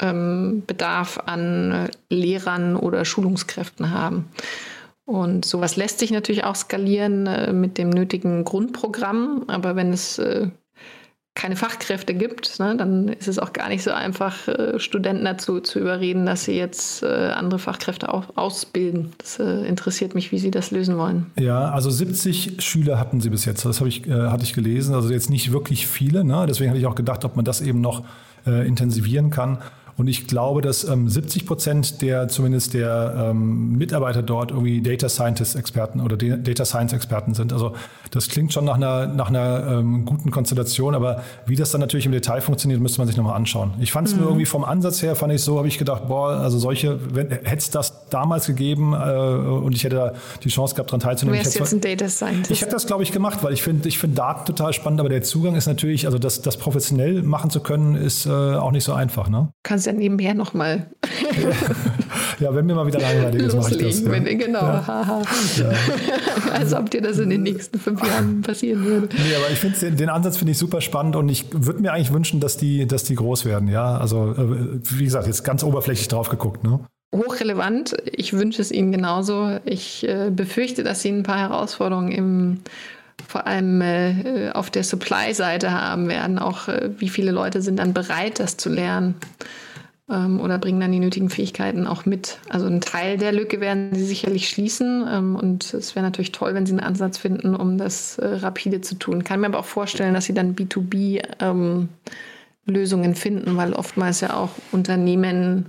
ähm, 0.00 0.62
an 1.26 1.72
äh, 1.72 1.90
Lehrern 2.08 2.76
oder 2.76 3.04
Schulungskräften 3.04 3.90
haben. 3.90 4.28
Und 5.04 5.44
sowas 5.44 5.76
lässt 5.76 5.98
sich 5.98 6.12
natürlich 6.12 6.44
auch 6.44 6.54
skalieren 6.54 7.26
äh, 7.26 7.52
mit 7.52 7.78
dem 7.78 7.90
nötigen 7.90 8.44
Grundprogramm, 8.44 9.44
aber 9.48 9.74
wenn 9.74 9.92
es 9.92 10.18
äh, 10.18 10.48
keine 11.34 11.56
Fachkräfte 11.56 12.12
gibt, 12.12 12.58
ne, 12.58 12.76
dann 12.76 13.08
ist 13.08 13.28
es 13.28 13.38
auch 13.38 13.52
gar 13.52 13.68
nicht 13.68 13.82
so 13.82 13.92
einfach, 13.92 14.48
äh, 14.48 14.78
Studenten 14.80 15.24
dazu 15.24 15.60
zu 15.60 15.78
überreden, 15.78 16.26
dass 16.26 16.44
sie 16.44 16.52
jetzt 16.52 17.02
äh, 17.02 17.06
andere 17.06 17.58
Fachkräfte 17.58 18.12
auch 18.12 18.36
ausbilden. 18.36 19.12
Das 19.18 19.38
äh, 19.38 19.66
interessiert 19.66 20.14
mich, 20.14 20.32
wie 20.32 20.38
sie 20.38 20.50
das 20.50 20.70
lösen 20.70 20.98
wollen. 20.98 21.26
Ja, 21.38 21.70
also 21.70 21.88
70 21.88 22.62
Schüler 22.62 22.98
hatten 22.98 23.20
sie 23.20 23.30
bis 23.30 23.44
jetzt. 23.44 23.64
Das 23.64 23.80
ich, 23.80 24.06
äh, 24.06 24.12
hatte 24.12 24.42
ich 24.42 24.54
gelesen. 24.54 24.94
Also 24.94 25.10
jetzt 25.10 25.30
nicht 25.30 25.52
wirklich 25.52 25.86
viele. 25.86 26.24
Ne? 26.24 26.46
Deswegen 26.48 26.70
hatte 26.70 26.80
ich 26.80 26.86
auch 26.86 26.96
gedacht, 26.96 27.24
ob 27.24 27.36
man 27.36 27.44
das 27.44 27.60
eben 27.60 27.80
noch 27.80 28.04
äh, 28.46 28.66
intensivieren 28.66 29.30
kann. 29.30 29.58
Und 30.00 30.08
ich 30.08 30.26
glaube, 30.26 30.62
dass 30.62 30.82
ähm, 30.84 31.10
70 31.10 31.44
Prozent 31.44 32.00
der 32.00 32.28
zumindest 32.28 32.72
der 32.72 33.28
ähm, 33.30 33.76
Mitarbeiter 33.76 34.22
dort 34.22 34.50
irgendwie 34.50 34.80
Data 34.80 35.10
Scientist 35.10 35.56
Experten 35.56 36.00
oder 36.00 36.16
De- 36.16 36.38
Data 36.42 36.64
Science 36.64 36.94
Experten 36.94 37.34
sind. 37.34 37.52
Also 37.52 37.74
das 38.10 38.28
klingt 38.28 38.50
schon 38.52 38.64
nach 38.64 38.76
einer, 38.76 39.06
nach 39.08 39.28
einer 39.28 39.66
ähm, 39.78 40.06
guten 40.06 40.30
Konstellation, 40.30 40.94
aber 40.94 41.22
wie 41.44 41.54
das 41.54 41.70
dann 41.70 41.82
natürlich 41.82 42.06
im 42.06 42.12
Detail 42.12 42.40
funktioniert, 42.40 42.80
müsste 42.80 42.98
man 42.98 43.08
sich 43.08 43.16
nochmal 43.18 43.36
anschauen. 43.36 43.74
Ich 43.78 43.92
fand 43.92 44.08
es 44.08 44.16
nur 44.16 44.26
irgendwie 44.26 44.46
vom 44.46 44.64
Ansatz 44.64 45.02
her, 45.02 45.14
fand 45.16 45.34
ich 45.34 45.42
so, 45.42 45.58
habe 45.58 45.68
ich 45.68 45.76
gedacht, 45.76 46.08
boah, 46.08 46.30
also 46.30 46.58
solche, 46.58 46.98
hätte 47.14 47.56
es 47.58 47.68
das 47.70 48.08
damals 48.08 48.46
gegeben 48.46 48.94
äh, 48.94 48.96
und 48.96 49.74
ich 49.76 49.84
hätte 49.84 49.96
da 49.96 50.12
die 50.42 50.48
Chance 50.48 50.74
gehabt, 50.74 50.90
daran 50.90 51.00
Du 51.00 51.06
teilzunehmen. 51.06 51.38
ich 51.40 51.44
wärst 51.44 51.58
jetzt 51.58 51.72
ein 51.74 51.80
Data 51.82 52.08
Scientist. 52.08 52.50
ich 52.50 52.62
hätte 52.62 52.72
das, 52.72 52.86
glaube 52.86 53.02
ich, 53.02 53.12
gemacht, 53.12 53.40
weil 53.42 53.52
ich 53.52 53.62
finde 53.62 53.86
ich 53.88 53.98
finde 53.98 54.16
Daten 54.16 54.46
total 54.46 54.72
spannend, 54.72 54.98
aber 55.00 55.10
der 55.10 55.22
Zugang 55.22 55.56
ist 55.56 55.66
natürlich, 55.66 56.06
also 56.06 56.18
das, 56.18 56.40
das 56.40 56.56
professionell 56.56 57.22
machen 57.22 57.50
zu 57.50 57.60
können, 57.60 57.96
ist 57.96 58.24
äh, 58.24 58.30
auch 58.30 58.72
nicht 58.72 58.84
so 58.84 58.92
einfach. 58.94 59.28
Ne? 59.28 59.48
Du 59.50 59.52
kannst 59.62 59.86
dann 59.90 59.98
nebenher 59.98 60.34
nochmal 60.34 60.86
Ja, 62.40 62.54
wenn 62.54 62.66
mir 62.66 62.74
mal 62.74 62.86
wieder 62.86 63.00
langweilig 63.00 63.42
ist, 63.42 63.56
mache 63.56 63.74
ich 63.74 63.82
das. 63.82 64.00
Ja. 64.00 64.10
Wenn, 64.10 64.24
genau, 64.38 64.60
Ja. 64.60 64.86
haha. 64.86 65.22
Als 66.52 66.72
ob 66.74 66.90
dir 66.90 67.02
das 67.02 67.18
in 67.18 67.30
den 67.30 67.42
nächsten 67.42 67.78
fünf 67.78 68.02
Jahren 68.04 68.40
passieren 68.42 68.84
würde. 68.84 69.08
Nee, 69.14 69.34
aber 69.36 69.50
ich 69.52 69.58
finde 69.58 69.78
den, 69.78 69.96
den 69.96 70.08
Ansatz 70.08 70.38
finde 70.38 70.52
ich 70.52 70.58
super 70.58 70.80
spannend 70.80 71.16
und 71.16 71.28
ich 71.28 71.46
würde 71.52 71.80
mir 71.80 71.92
eigentlich 71.92 72.12
wünschen, 72.12 72.40
dass 72.40 72.56
die, 72.56 72.86
dass 72.86 73.04
die 73.04 73.14
groß 73.14 73.44
werden. 73.44 73.68
Ja, 73.68 73.98
also 73.98 74.32
äh, 74.32 74.80
wie 74.98 75.04
gesagt, 75.04 75.26
jetzt 75.26 75.44
ganz 75.44 75.62
oberflächlich 75.62 76.08
drauf 76.08 76.28
geguckt. 76.28 76.64
Ne? 76.64 76.80
Hochrelevant. 77.14 77.96
Ich 78.06 78.32
wünsche 78.32 78.62
es 78.62 78.70
Ihnen 78.70 78.92
genauso. 78.92 79.58
Ich 79.64 80.08
äh, 80.08 80.30
befürchte, 80.30 80.82
dass 80.82 81.02
Sie 81.02 81.10
ein 81.10 81.22
paar 81.22 81.38
Herausforderungen 81.38 82.12
im 82.12 82.60
vor 83.28 83.46
allem 83.46 83.82
äh, 83.82 84.50
auf 84.54 84.70
der 84.70 84.82
Supply-Seite 84.82 85.72
haben 85.72 86.08
werden. 86.08 86.38
Auch 86.38 86.68
äh, 86.68 86.90
wie 86.98 87.10
viele 87.10 87.32
Leute 87.32 87.60
sind 87.60 87.78
dann 87.78 87.92
bereit, 87.92 88.40
das 88.40 88.56
zu 88.56 88.70
lernen 88.70 89.14
ähm, 90.10 90.40
oder 90.40 90.58
bringen 90.58 90.80
dann 90.80 90.92
die 90.92 91.00
nötigen 91.00 91.30
Fähigkeiten 91.30 91.86
auch 91.86 92.04
mit. 92.06 92.38
Also 92.48 92.66
einen 92.66 92.80
Teil 92.80 93.16
der 93.16 93.32
Lücke 93.32 93.60
werden 93.60 93.94
sie 93.94 94.04
sicherlich 94.04 94.48
schließen 94.48 95.06
ähm, 95.10 95.36
und 95.36 95.72
es 95.72 95.94
wäre 95.94 96.04
natürlich 96.04 96.32
toll, 96.32 96.54
wenn 96.54 96.66
sie 96.66 96.72
einen 96.72 96.80
Ansatz 96.80 97.18
finden, 97.18 97.54
um 97.54 97.78
das 97.78 98.18
äh, 98.18 98.26
rapide 98.26 98.80
zu 98.80 98.96
tun. 98.96 99.24
Kann 99.24 99.40
mir 99.40 99.46
aber 99.46 99.58
auch 99.58 99.64
vorstellen, 99.64 100.14
dass 100.14 100.24
sie 100.24 100.34
dann 100.34 100.54
B2B 100.54 101.22
ähm, 101.40 101.88
Lösungen 102.66 103.14
finden, 103.14 103.56
weil 103.56 103.72
oftmals 103.72 104.20
ja 104.20 104.34
auch 104.34 104.50
Unternehmen 104.72 105.66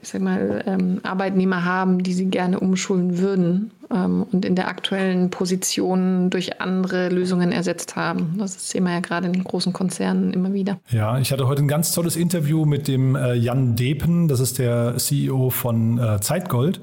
ich 0.00 0.08
sag 0.08 0.22
mal, 0.22 0.62
ähm, 0.66 1.00
Arbeitnehmer 1.04 1.64
haben, 1.64 2.02
die 2.02 2.14
sie 2.14 2.26
gerne 2.26 2.58
umschulen 2.58 3.18
würden 3.18 3.70
ähm, 3.92 4.26
und 4.30 4.44
in 4.44 4.56
der 4.56 4.66
aktuellen 4.66 5.30
Position 5.30 6.30
durch 6.30 6.60
andere 6.60 7.10
Lösungen 7.10 7.52
ersetzt 7.52 7.94
haben. 7.94 8.34
Das 8.38 8.70
sehen 8.70 8.84
wir 8.84 8.92
ja 8.92 9.00
gerade 9.00 9.26
in 9.28 9.32
den 9.32 9.44
großen 9.44 9.72
Konzernen 9.72 10.32
immer 10.32 10.52
wieder. 10.52 10.80
Ja, 10.90 11.18
ich 11.18 11.30
hatte 11.30 11.46
heute 11.46 11.62
ein 11.62 11.68
ganz 11.68 11.92
tolles 11.92 12.16
Interview 12.16 12.64
mit 12.64 12.88
dem 12.88 13.14
äh, 13.14 13.34
Jan 13.34 13.76
Depen, 13.76 14.26
das 14.26 14.40
ist 14.40 14.58
der 14.58 14.96
CEO 14.96 15.50
von 15.50 15.98
äh, 15.98 16.20
Zeitgold. 16.20 16.80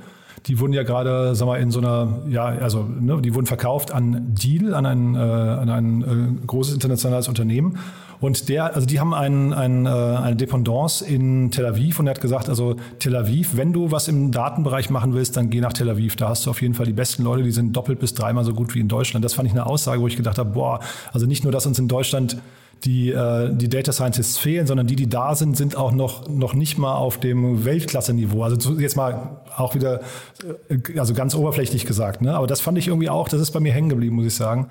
Die 0.47 0.59
wurden 0.59 0.74
ja 0.74 0.84
gerade, 0.84 1.36
sag 1.36 1.45
mal, 1.45 1.59
in 1.59 1.70
so 1.70 1.80
einer, 1.80 2.24
ja, 2.30 2.45
also, 2.45 2.84
ne, 2.84 3.22
die 3.22 3.36
wurden 3.36 3.45
verkauft 3.45 3.91
an 3.91 4.34
Deal, 4.34 4.74
an 4.74 4.86
ein, 4.86 5.16
äh, 5.16 5.20
an 5.20 5.70
ein 5.70 6.01
äh, 6.01 6.47
großes 6.47 6.74
internationales 6.74 7.28
Unternehmen. 7.28 7.78
Und 8.22 8.49
der, 8.49 8.76
also 8.76 8.86
die 8.86 8.99
haben 8.99 9.13
ein, 9.13 9.51
ein, 9.51 9.88
äh, 9.88 9.89
eine 9.89 10.36
Dependance 10.36 11.03
in 11.03 11.49
Tel 11.49 11.65
Aviv 11.65 11.99
und 11.99 12.05
er 12.07 12.11
hat 12.11 12.22
gesagt, 12.22 12.47
also 12.49 12.76
Tel 12.99 13.15
Aviv, 13.15 13.57
wenn 13.57 13.74
du 13.74 13.91
was 13.91 14.07
im 14.07 14.32
Datenbereich 14.32 14.91
machen 14.91 15.13
willst, 15.13 15.36
dann 15.36 15.49
geh 15.49 15.59
nach 15.59 15.74
Tel 15.74 15.89
Aviv. 15.89 16.15
Da 16.15 16.30
hast 16.30 16.45
du 16.45 16.51
auf 16.51 16.61
jeden 16.61 16.76
Fall 16.76 16.86
die 16.86 16.93
besten 16.93 17.24
Leute, 17.24 17.41
die 17.41 17.51
sind 17.51 17.76
doppelt 17.76 17.99
bis 17.99 18.13
dreimal 18.13 18.45
so 18.45 18.53
gut 18.53 18.76
wie 18.76 18.80
in 18.80 18.88
Deutschland. 18.88 19.26
Das 19.26 19.34
fand 19.34 19.47
ich 19.47 19.53
eine 19.53 19.65
Aussage, 19.65 20.01
wo 20.01 20.07
ich 20.07 20.15
gedacht 20.15 20.38
habe, 20.38 20.51
boah, 20.51 20.80
also 21.11 21.26
nicht 21.26 21.43
nur, 21.43 21.51
dass 21.51 21.65
uns 21.65 21.80
in 21.80 21.88
Deutschland 21.88 22.38
die, 22.84 23.11
äh, 23.11 23.49
die 23.53 23.69
Data 23.69 23.91
Scientists 23.91 24.38
fehlen, 24.38 24.67
sondern 24.67 24.88
die, 24.88 24.95
die 24.95 25.09
da 25.09 25.36
sind, 25.36 25.57
sind 25.57 25.76
auch 25.76 25.91
noch, 25.91 26.28
noch 26.28 26.53
nicht 26.53 26.78
mal 26.78 26.95
auf 26.95 27.19
dem 27.19 27.65
Weltklasse-Niveau. 27.65 28.43
Also 28.43 28.74
jetzt 28.78 28.95
mal 28.95 29.41
auch 29.55 29.76
wieder, 29.76 30.01
äh, 30.69 30.99
also 30.99 31.13
ganz 31.13 31.36
oberflächlich 31.36 31.86
gesagt, 31.86 32.22
ne? 32.22 32.36
aber 32.36 32.47
das 32.47 32.61
fand 32.61 32.78
ich 32.78 32.88
irgendwie 32.88 33.09
auch, 33.09 33.30
das 33.30 33.41
ist 33.41 33.51
bei 33.51 33.59
mir 33.59 33.72
hängen 33.72 33.89
geblieben, 33.89 34.15
muss 34.15 34.26
ich 34.26 34.36
sagen. 34.36 34.67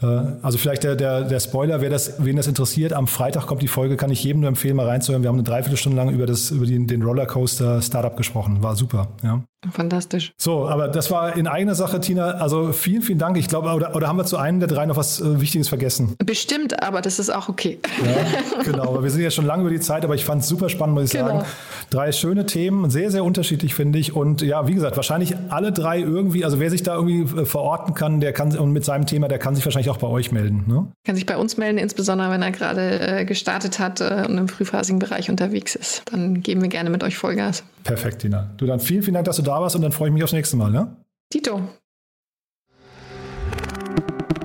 Äh, 0.00 0.06
Also 0.42 0.58
vielleicht 0.58 0.84
der, 0.84 0.96
der, 0.96 1.24
der 1.24 1.40
Spoiler, 1.40 1.80
wer 1.80 1.90
das, 1.90 2.24
wen 2.24 2.36
das 2.36 2.46
interessiert, 2.46 2.92
am 2.92 3.06
Freitag 3.06 3.46
kommt 3.46 3.62
die 3.62 3.68
Folge, 3.68 3.96
kann 3.96 4.10
ich 4.10 4.22
jedem 4.22 4.40
nur 4.40 4.48
empfehlen, 4.48 4.76
mal 4.76 4.86
reinzuhören. 4.86 5.22
Wir 5.22 5.28
haben 5.28 5.36
eine 5.36 5.44
Dreiviertelstunde 5.44 5.96
lang 5.96 6.10
über, 6.10 6.26
das, 6.26 6.50
über 6.50 6.66
den, 6.66 6.86
den 6.86 7.02
Rollercoaster 7.02 7.82
Startup 7.82 8.16
gesprochen. 8.16 8.62
War 8.62 8.76
super. 8.76 9.08
Ja. 9.22 9.42
Fantastisch. 9.72 10.32
So, 10.38 10.68
aber 10.68 10.86
das 10.88 11.10
war 11.10 11.36
in 11.36 11.48
eigener 11.48 11.74
Sache, 11.74 11.98
Tina. 12.00 12.32
Also 12.32 12.72
vielen, 12.72 13.02
vielen 13.02 13.18
Dank. 13.18 13.36
Ich 13.36 13.48
glaube, 13.48 13.70
oder, 13.70 13.94
oder 13.96 14.06
haben 14.06 14.16
wir 14.16 14.24
zu 14.24 14.36
einem 14.36 14.60
der 14.60 14.68
drei 14.68 14.86
noch 14.86 14.96
was 14.96 15.20
äh, 15.20 15.40
Wichtiges 15.40 15.68
vergessen? 15.68 16.14
Bestimmt, 16.24 16.80
aber 16.82 17.00
das 17.00 17.18
ist 17.18 17.30
auch 17.30 17.48
okay. 17.48 17.80
Ja, 18.04 18.62
genau, 18.62 18.84
aber 18.84 19.02
wir 19.02 19.10
sind 19.10 19.20
ja 19.22 19.30
schon 19.32 19.46
lange 19.46 19.62
über 19.62 19.70
die 19.70 19.80
Zeit, 19.80 20.04
aber 20.04 20.14
ich 20.14 20.24
fand 20.24 20.42
es 20.42 20.48
super 20.48 20.68
spannend, 20.68 20.94
muss 20.94 21.04
ich 21.06 21.10
Genau. 21.18 21.26
sagen. 21.26 21.44
Drei 21.90 22.12
schöne 22.12 22.46
Themen, 22.46 22.88
sehr, 22.90 23.10
sehr 23.10 23.24
unterschiedlich, 23.24 23.74
finde 23.74 23.98
ich. 23.98 24.14
Und 24.14 24.42
ja, 24.42 24.68
wie 24.68 24.74
gesagt, 24.74 24.96
wahrscheinlich 24.96 25.34
alle 25.48 25.72
drei 25.72 25.98
irgendwie, 25.98 26.44
also 26.44 26.60
wer 26.60 26.70
sich 26.70 26.84
da 26.84 26.94
irgendwie 26.94 27.40
äh, 27.40 27.44
verorten 27.44 27.94
kann, 27.94 28.20
der 28.20 28.32
kann 28.32 28.56
und 28.56 28.70
mit 28.72 28.84
seinem 28.84 29.06
Thema, 29.06 29.26
der 29.26 29.38
kann 29.38 29.56
sich 29.56 29.64
wahrscheinlich 29.64 29.90
auch 29.90 29.96
bei 29.98 30.06
euch 30.06 30.30
melden. 30.30 30.64
Ne? 30.68 30.86
Kann 31.04 31.16
sich 31.16 31.26
bei 31.26 31.36
uns 31.36 31.56
melden, 31.56 31.78
insbesondere 31.78 32.30
wenn 32.30 32.42
er 32.42 32.52
gerade 32.52 33.00
äh, 33.00 33.24
gestartet 33.24 33.80
hat 33.80 34.00
äh, 34.00 34.24
und 34.28 34.38
im 34.38 34.46
frühphasigen 34.48 35.00
Bereich 35.00 35.30
unterwegs 35.30 35.74
ist. 35.74 36.02
Dann 36.12 36.42
geben 36.42 36.62
wir 36.62 36.68
gerne 36.68 36.90
mit 36.90 37.02
euch 37.02 37.16
Vollgas. 37.16 37.64
Perfekt, 37.84 38.20
Tina. 38.20 38.52
Du 38.56 38.66
dann 38.66 38.80
vielen, 38.80 39.02
vielen 39.02 39.14
Dank, 39.14 39.26
dass 39.26 39.36
du 39.36 39.42
da 39.42 39.60
warst 39.60 39.76
und 39.76 39.82
dann 39.82 39.92
freue 39.92 40.08
ich 40.08 40.14
mich 40.14 40.22
aufs 40.22 40.32
nächste 40.32 40.56
Mal. 40.56 40.70
Ne? 40.70 40.96
Tito. 41.30 41.68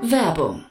Werbung. 0.01 0.65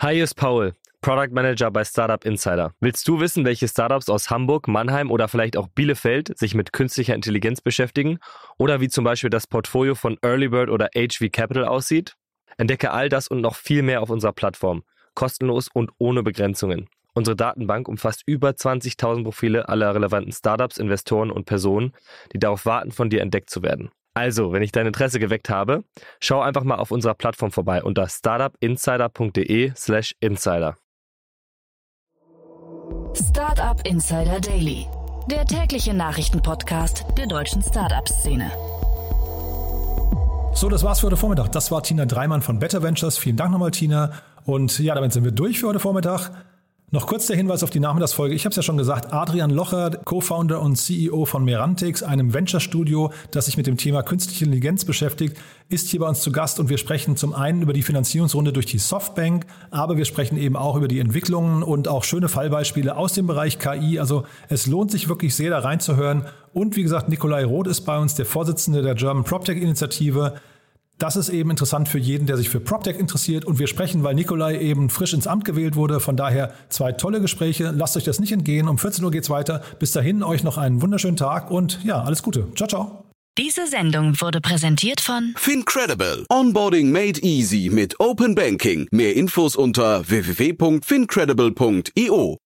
Hi, 0.00 0.14
hier 0.14 0.24
ist 0.24 0.34
Paul, 0.34 0.74
Product 1.02 1.32
Manager 1.32 1.70
bei 1.70 1.84
Startup 1.84 2.24
Insider. 2.24 2.72
Willst 2.80 3.08
du 3.08 3.20
wissen, 3.20 3.44
welche 3.44 3.68
Startups 3.68 4.08
aus 4.08 4.30
Hamburg, 4.30 4.68
Mannheim 4.68 5.10
oder 5.10 5.28
vielleicht 5.28 5.56
auch 5.56 5.68
Bielefeld 5.68 6.36
sich 6.38 6.54
mit 6.54 6.72
künstlicher 6.72 7.14
Intelligenz 7.14 7.60
beschäftigen? 7.60 8.18
Oder 8.58 8.80
wie 8.80 8.88
zum 8.88 9.04
Beispiel 9.04 9.30
das 9.30 9.46
Portfolio 9.46 9.94
von 9.94 10.18
Earlybird 10.22 10.68
oder 10.68 10.90
HV 10.94 11.32
Capital 11.32 11.64
aussieht? 11.64 12.16
Entdecke 12.58 12.90
all 12.90 13.08
das 13.08 13.28
und 13.28 13.40
noch 13.40 13.56
viel 13.56 13.82
mehr 13.82 14.02
auf 14.02 14.10
unserer 14.10 14.32
Plattform. 14.32 14.82
Kostenlos 15.14 15.68
und 15.72 15.90
ohne 15.98 16.22
Begrenzungen. 16.22 16.88
Unsere 17.14 17.36
Datenbank 17.36 17.88
umfasst 17.88 18.22
über 18.26 18.50
20.000 18.50 19.24
Profile 19.24 19.68
aller 19.68 19.94
relevanten 19.94 20.32
Startups, 20.32 20.78
Investoren 20.78 21.30
und 21.30 21.44
Personen, 21.44 21.92
die 22.32 22.38
darauf 22.38 22.64
warten, 22.66 22.92
von 22.92 23.10
dir 23.10 23.22
entdeckt 23.22 23.50
zu 23.50 23.62
werden. 23.62 23.90
Also, 24.14 24.52
wenn 24.52 24.62
ich 24.62 24.72
dein 24.72 24.86
Interesse 24.86 25.20
geweckt 25.20 25.50
habe, 25.50 25.84
schau 26.20 26.40
einfach 26.40 26.64
mal 26.64 26.76
auf 26.76 26.90
unserer 26.90 27.14
Plattform 27.14 27.52
vorbei 27.52 27.82
unter 27.82 28.08
startupinsider.de/slash 28.08 30.14
insider. 30.20 30.76
Startup 33.14 33.86
Insider 33.86 34.40
Daily, 34.40 34.86
der 35.30 35.46
tägliche 35.46 35.94
Nachrichtenpodcast 35.94 37.06
der 37.16 37.26
deutschen 37.26 37.62
Startup-Szene. 37.62 38.50
So, 40.52 40.68
das 40.68 40.82
war's 40.82 41.00
für 41.00 41.06
heute 41.06 41.16
Vormittag. 41.16 41.52
Das 41.52 41.70
war 41.70 41.82
Tina 41.82 42.06
Dreimann 42.06 42.42
von 42.42 42.58
Better 42.58 42.82
Ventures. 42.82 43.16
Vielen 43.16 43.36
Dank 43.36 43.52
nochmal, 43.52 43.70
Tina. 43.70 44.12
Und 44.44 44.78
ja, 44.80 44.94
damit 44.94 45.12
sind 45.12 45.24
wir 45.24 45.32
durch 45.32 45.60
für 45.60 45.68
heute 45.68 45.78
Vormittag. 45.78 46.30
Noch 46.92 47.06
kurz 47.06 47.28
der 47.28 47.36
Hinweis 47.36 47.62
auf 47.62 47.70
die 47.70 47.78
Nachmittagsfolge. 47.78 48.34
Ich 48.34 48.44
habe 48.44 48.50
es 48.50 48.56
ja 48.56 48.64
schon 48.64 48.76
gesagt, 48.76 49.12
Adrian 49.12 49.50
Locher, 49.50 49.90
Co-Founder 49.90 50.60
und 50.60 50.74
CEO 50.74 51.24
von 51.24 51.44
Merantix, 51.44 52.02
einem 52.02 52.34
Venture-Studio, 52.34 53.12
das 53.30 53.46
sich 53.46 53.56
mit 53.56 53.68
dem 53.68 53.76
Thema 53.76 54.02
künstliche 54.02 54.44
Intelligenz 54.44 54.84
beschäftigt, 54.84 55.36
ist 55.68 55.88
hier 55.88 56.00
bei 56.00 56.08
uns 56.08 56.20
zu 56.20 56.32
Gast 56.32 56.58
und 56.58 56.68
wir 56.68 56.78
sprechen 56.78 57.16
zum 57.16 57.32
einen 57.32 57.62
über 57.62 57.72
die 57.72 57.82
Finanzierungsrunde 57.82 58.52
durch 58.52 58.66
die 58.66 58.78
Softbank, 58.78 59.46
aber 59.70 59.98
wir 59.98 60.04
sprechen 60.04 60.36
eben 60.36 60.56
auch 60.56 60.74
über 60.74 60.88
die 60.88 60.98
Entwicklungen 60.98 61.62
und 61.62 61.86
auch 61.86 62.02
schöne 62.02 62.28
Fallbeispiele 62.28 62.96
aus 62.96 63.12
dem 63.12 63.28
Bereich 63.28 63.60
KI. 63.60 64.00
Also 64.00 64.24
es 64.48 64.66
lohnt 64.66 64.90
sich 64.90 65.08
wirklich 65.08 65.36
sehr 65.36 65.50
da 65.50 65.60
reinzuhören. 65.60 66.24
Und 66.52 66.74
wie 66.74 66.82
gesagt, 66.82 67.08
Nikolai 67.08 67.44
Roth 67.44 67.68
ist 67.68 67.82
bei 67.82 68.00
uns, 68.00 68.16
der 68.16 68.26
Vorsitzende 68.26 68.82
der 68.82 68.96
German 68.96 69.22
PropTech-Initiative. 69.22 70.34
Das 71.00 71.16
ist 71.16 71.30
eben 71.30 71.50
interessant 71.50 71.88
für 71.88 71.98
jeden, 71.98 72.26
der 72.26 72.36
sich 72.36 72.50
für 72.50 72.60
PropTech 72.60 72.98
interessiert. 72.98 73.46
Und 73.46 73.58
wir 73.58 73.66
sprechen, 73.66 74.04
weil 74.04 74.14
Nikolai 74.14 74.58
eben 74.58 74.90
frisch 74.90 75.14
ins 75.14 75.26
Amt 75.26 75.46
gewählt 75.46 75.74
wurde. 75.74 75.98
Von 75.98 76.14
daher 76.16 76.52
zwei 76.68 76.92
tolle 76.92 77.22
Gespräche. 77.22 77.72
Lasst 77.74 77.96
euch 77.96 78.04
das 78.04 78.20
nicht 78.20 78.32
entgehen. 78.32 78.68
Um 78.68 78.76
14 78.76 79.02
Uhr 79.02 79.10
geht's 79.10 79.30
weiter. 79.30 79.62
Bis 79.78 79.92
dahin 79.92 80.22
euch 80.22 80.44
noch 80.44 80.58
einen 80.58 80.82
wunderschönen 80.82 81.16
Tag 81.16 81.50
und 81.50 81.82
ja, 81.84 82.02
alles 82.02 82.22
Gute. 82.22 82.48
Ciao, 82.54 82.68
ciao. 82.68 83.04
Diese 83.38 83.66
Sendung 83.66 84.20
wurde 84.20 84.42
präsentiert 84.42 85.00
von 85.00 85.32
Fincredible. 85.36 86.26
Onboarding 86.28 86.92
made 86.92 87.18
easy 87.22 87.70
mit 87.72 87.98
Open 87.98 88.34
Banking. 88.34 88.86
Mehr 88.90 89.16
Infos 89.16 89.56
unter 89.56 90.06
www.fincredible.io. 90.06 92.36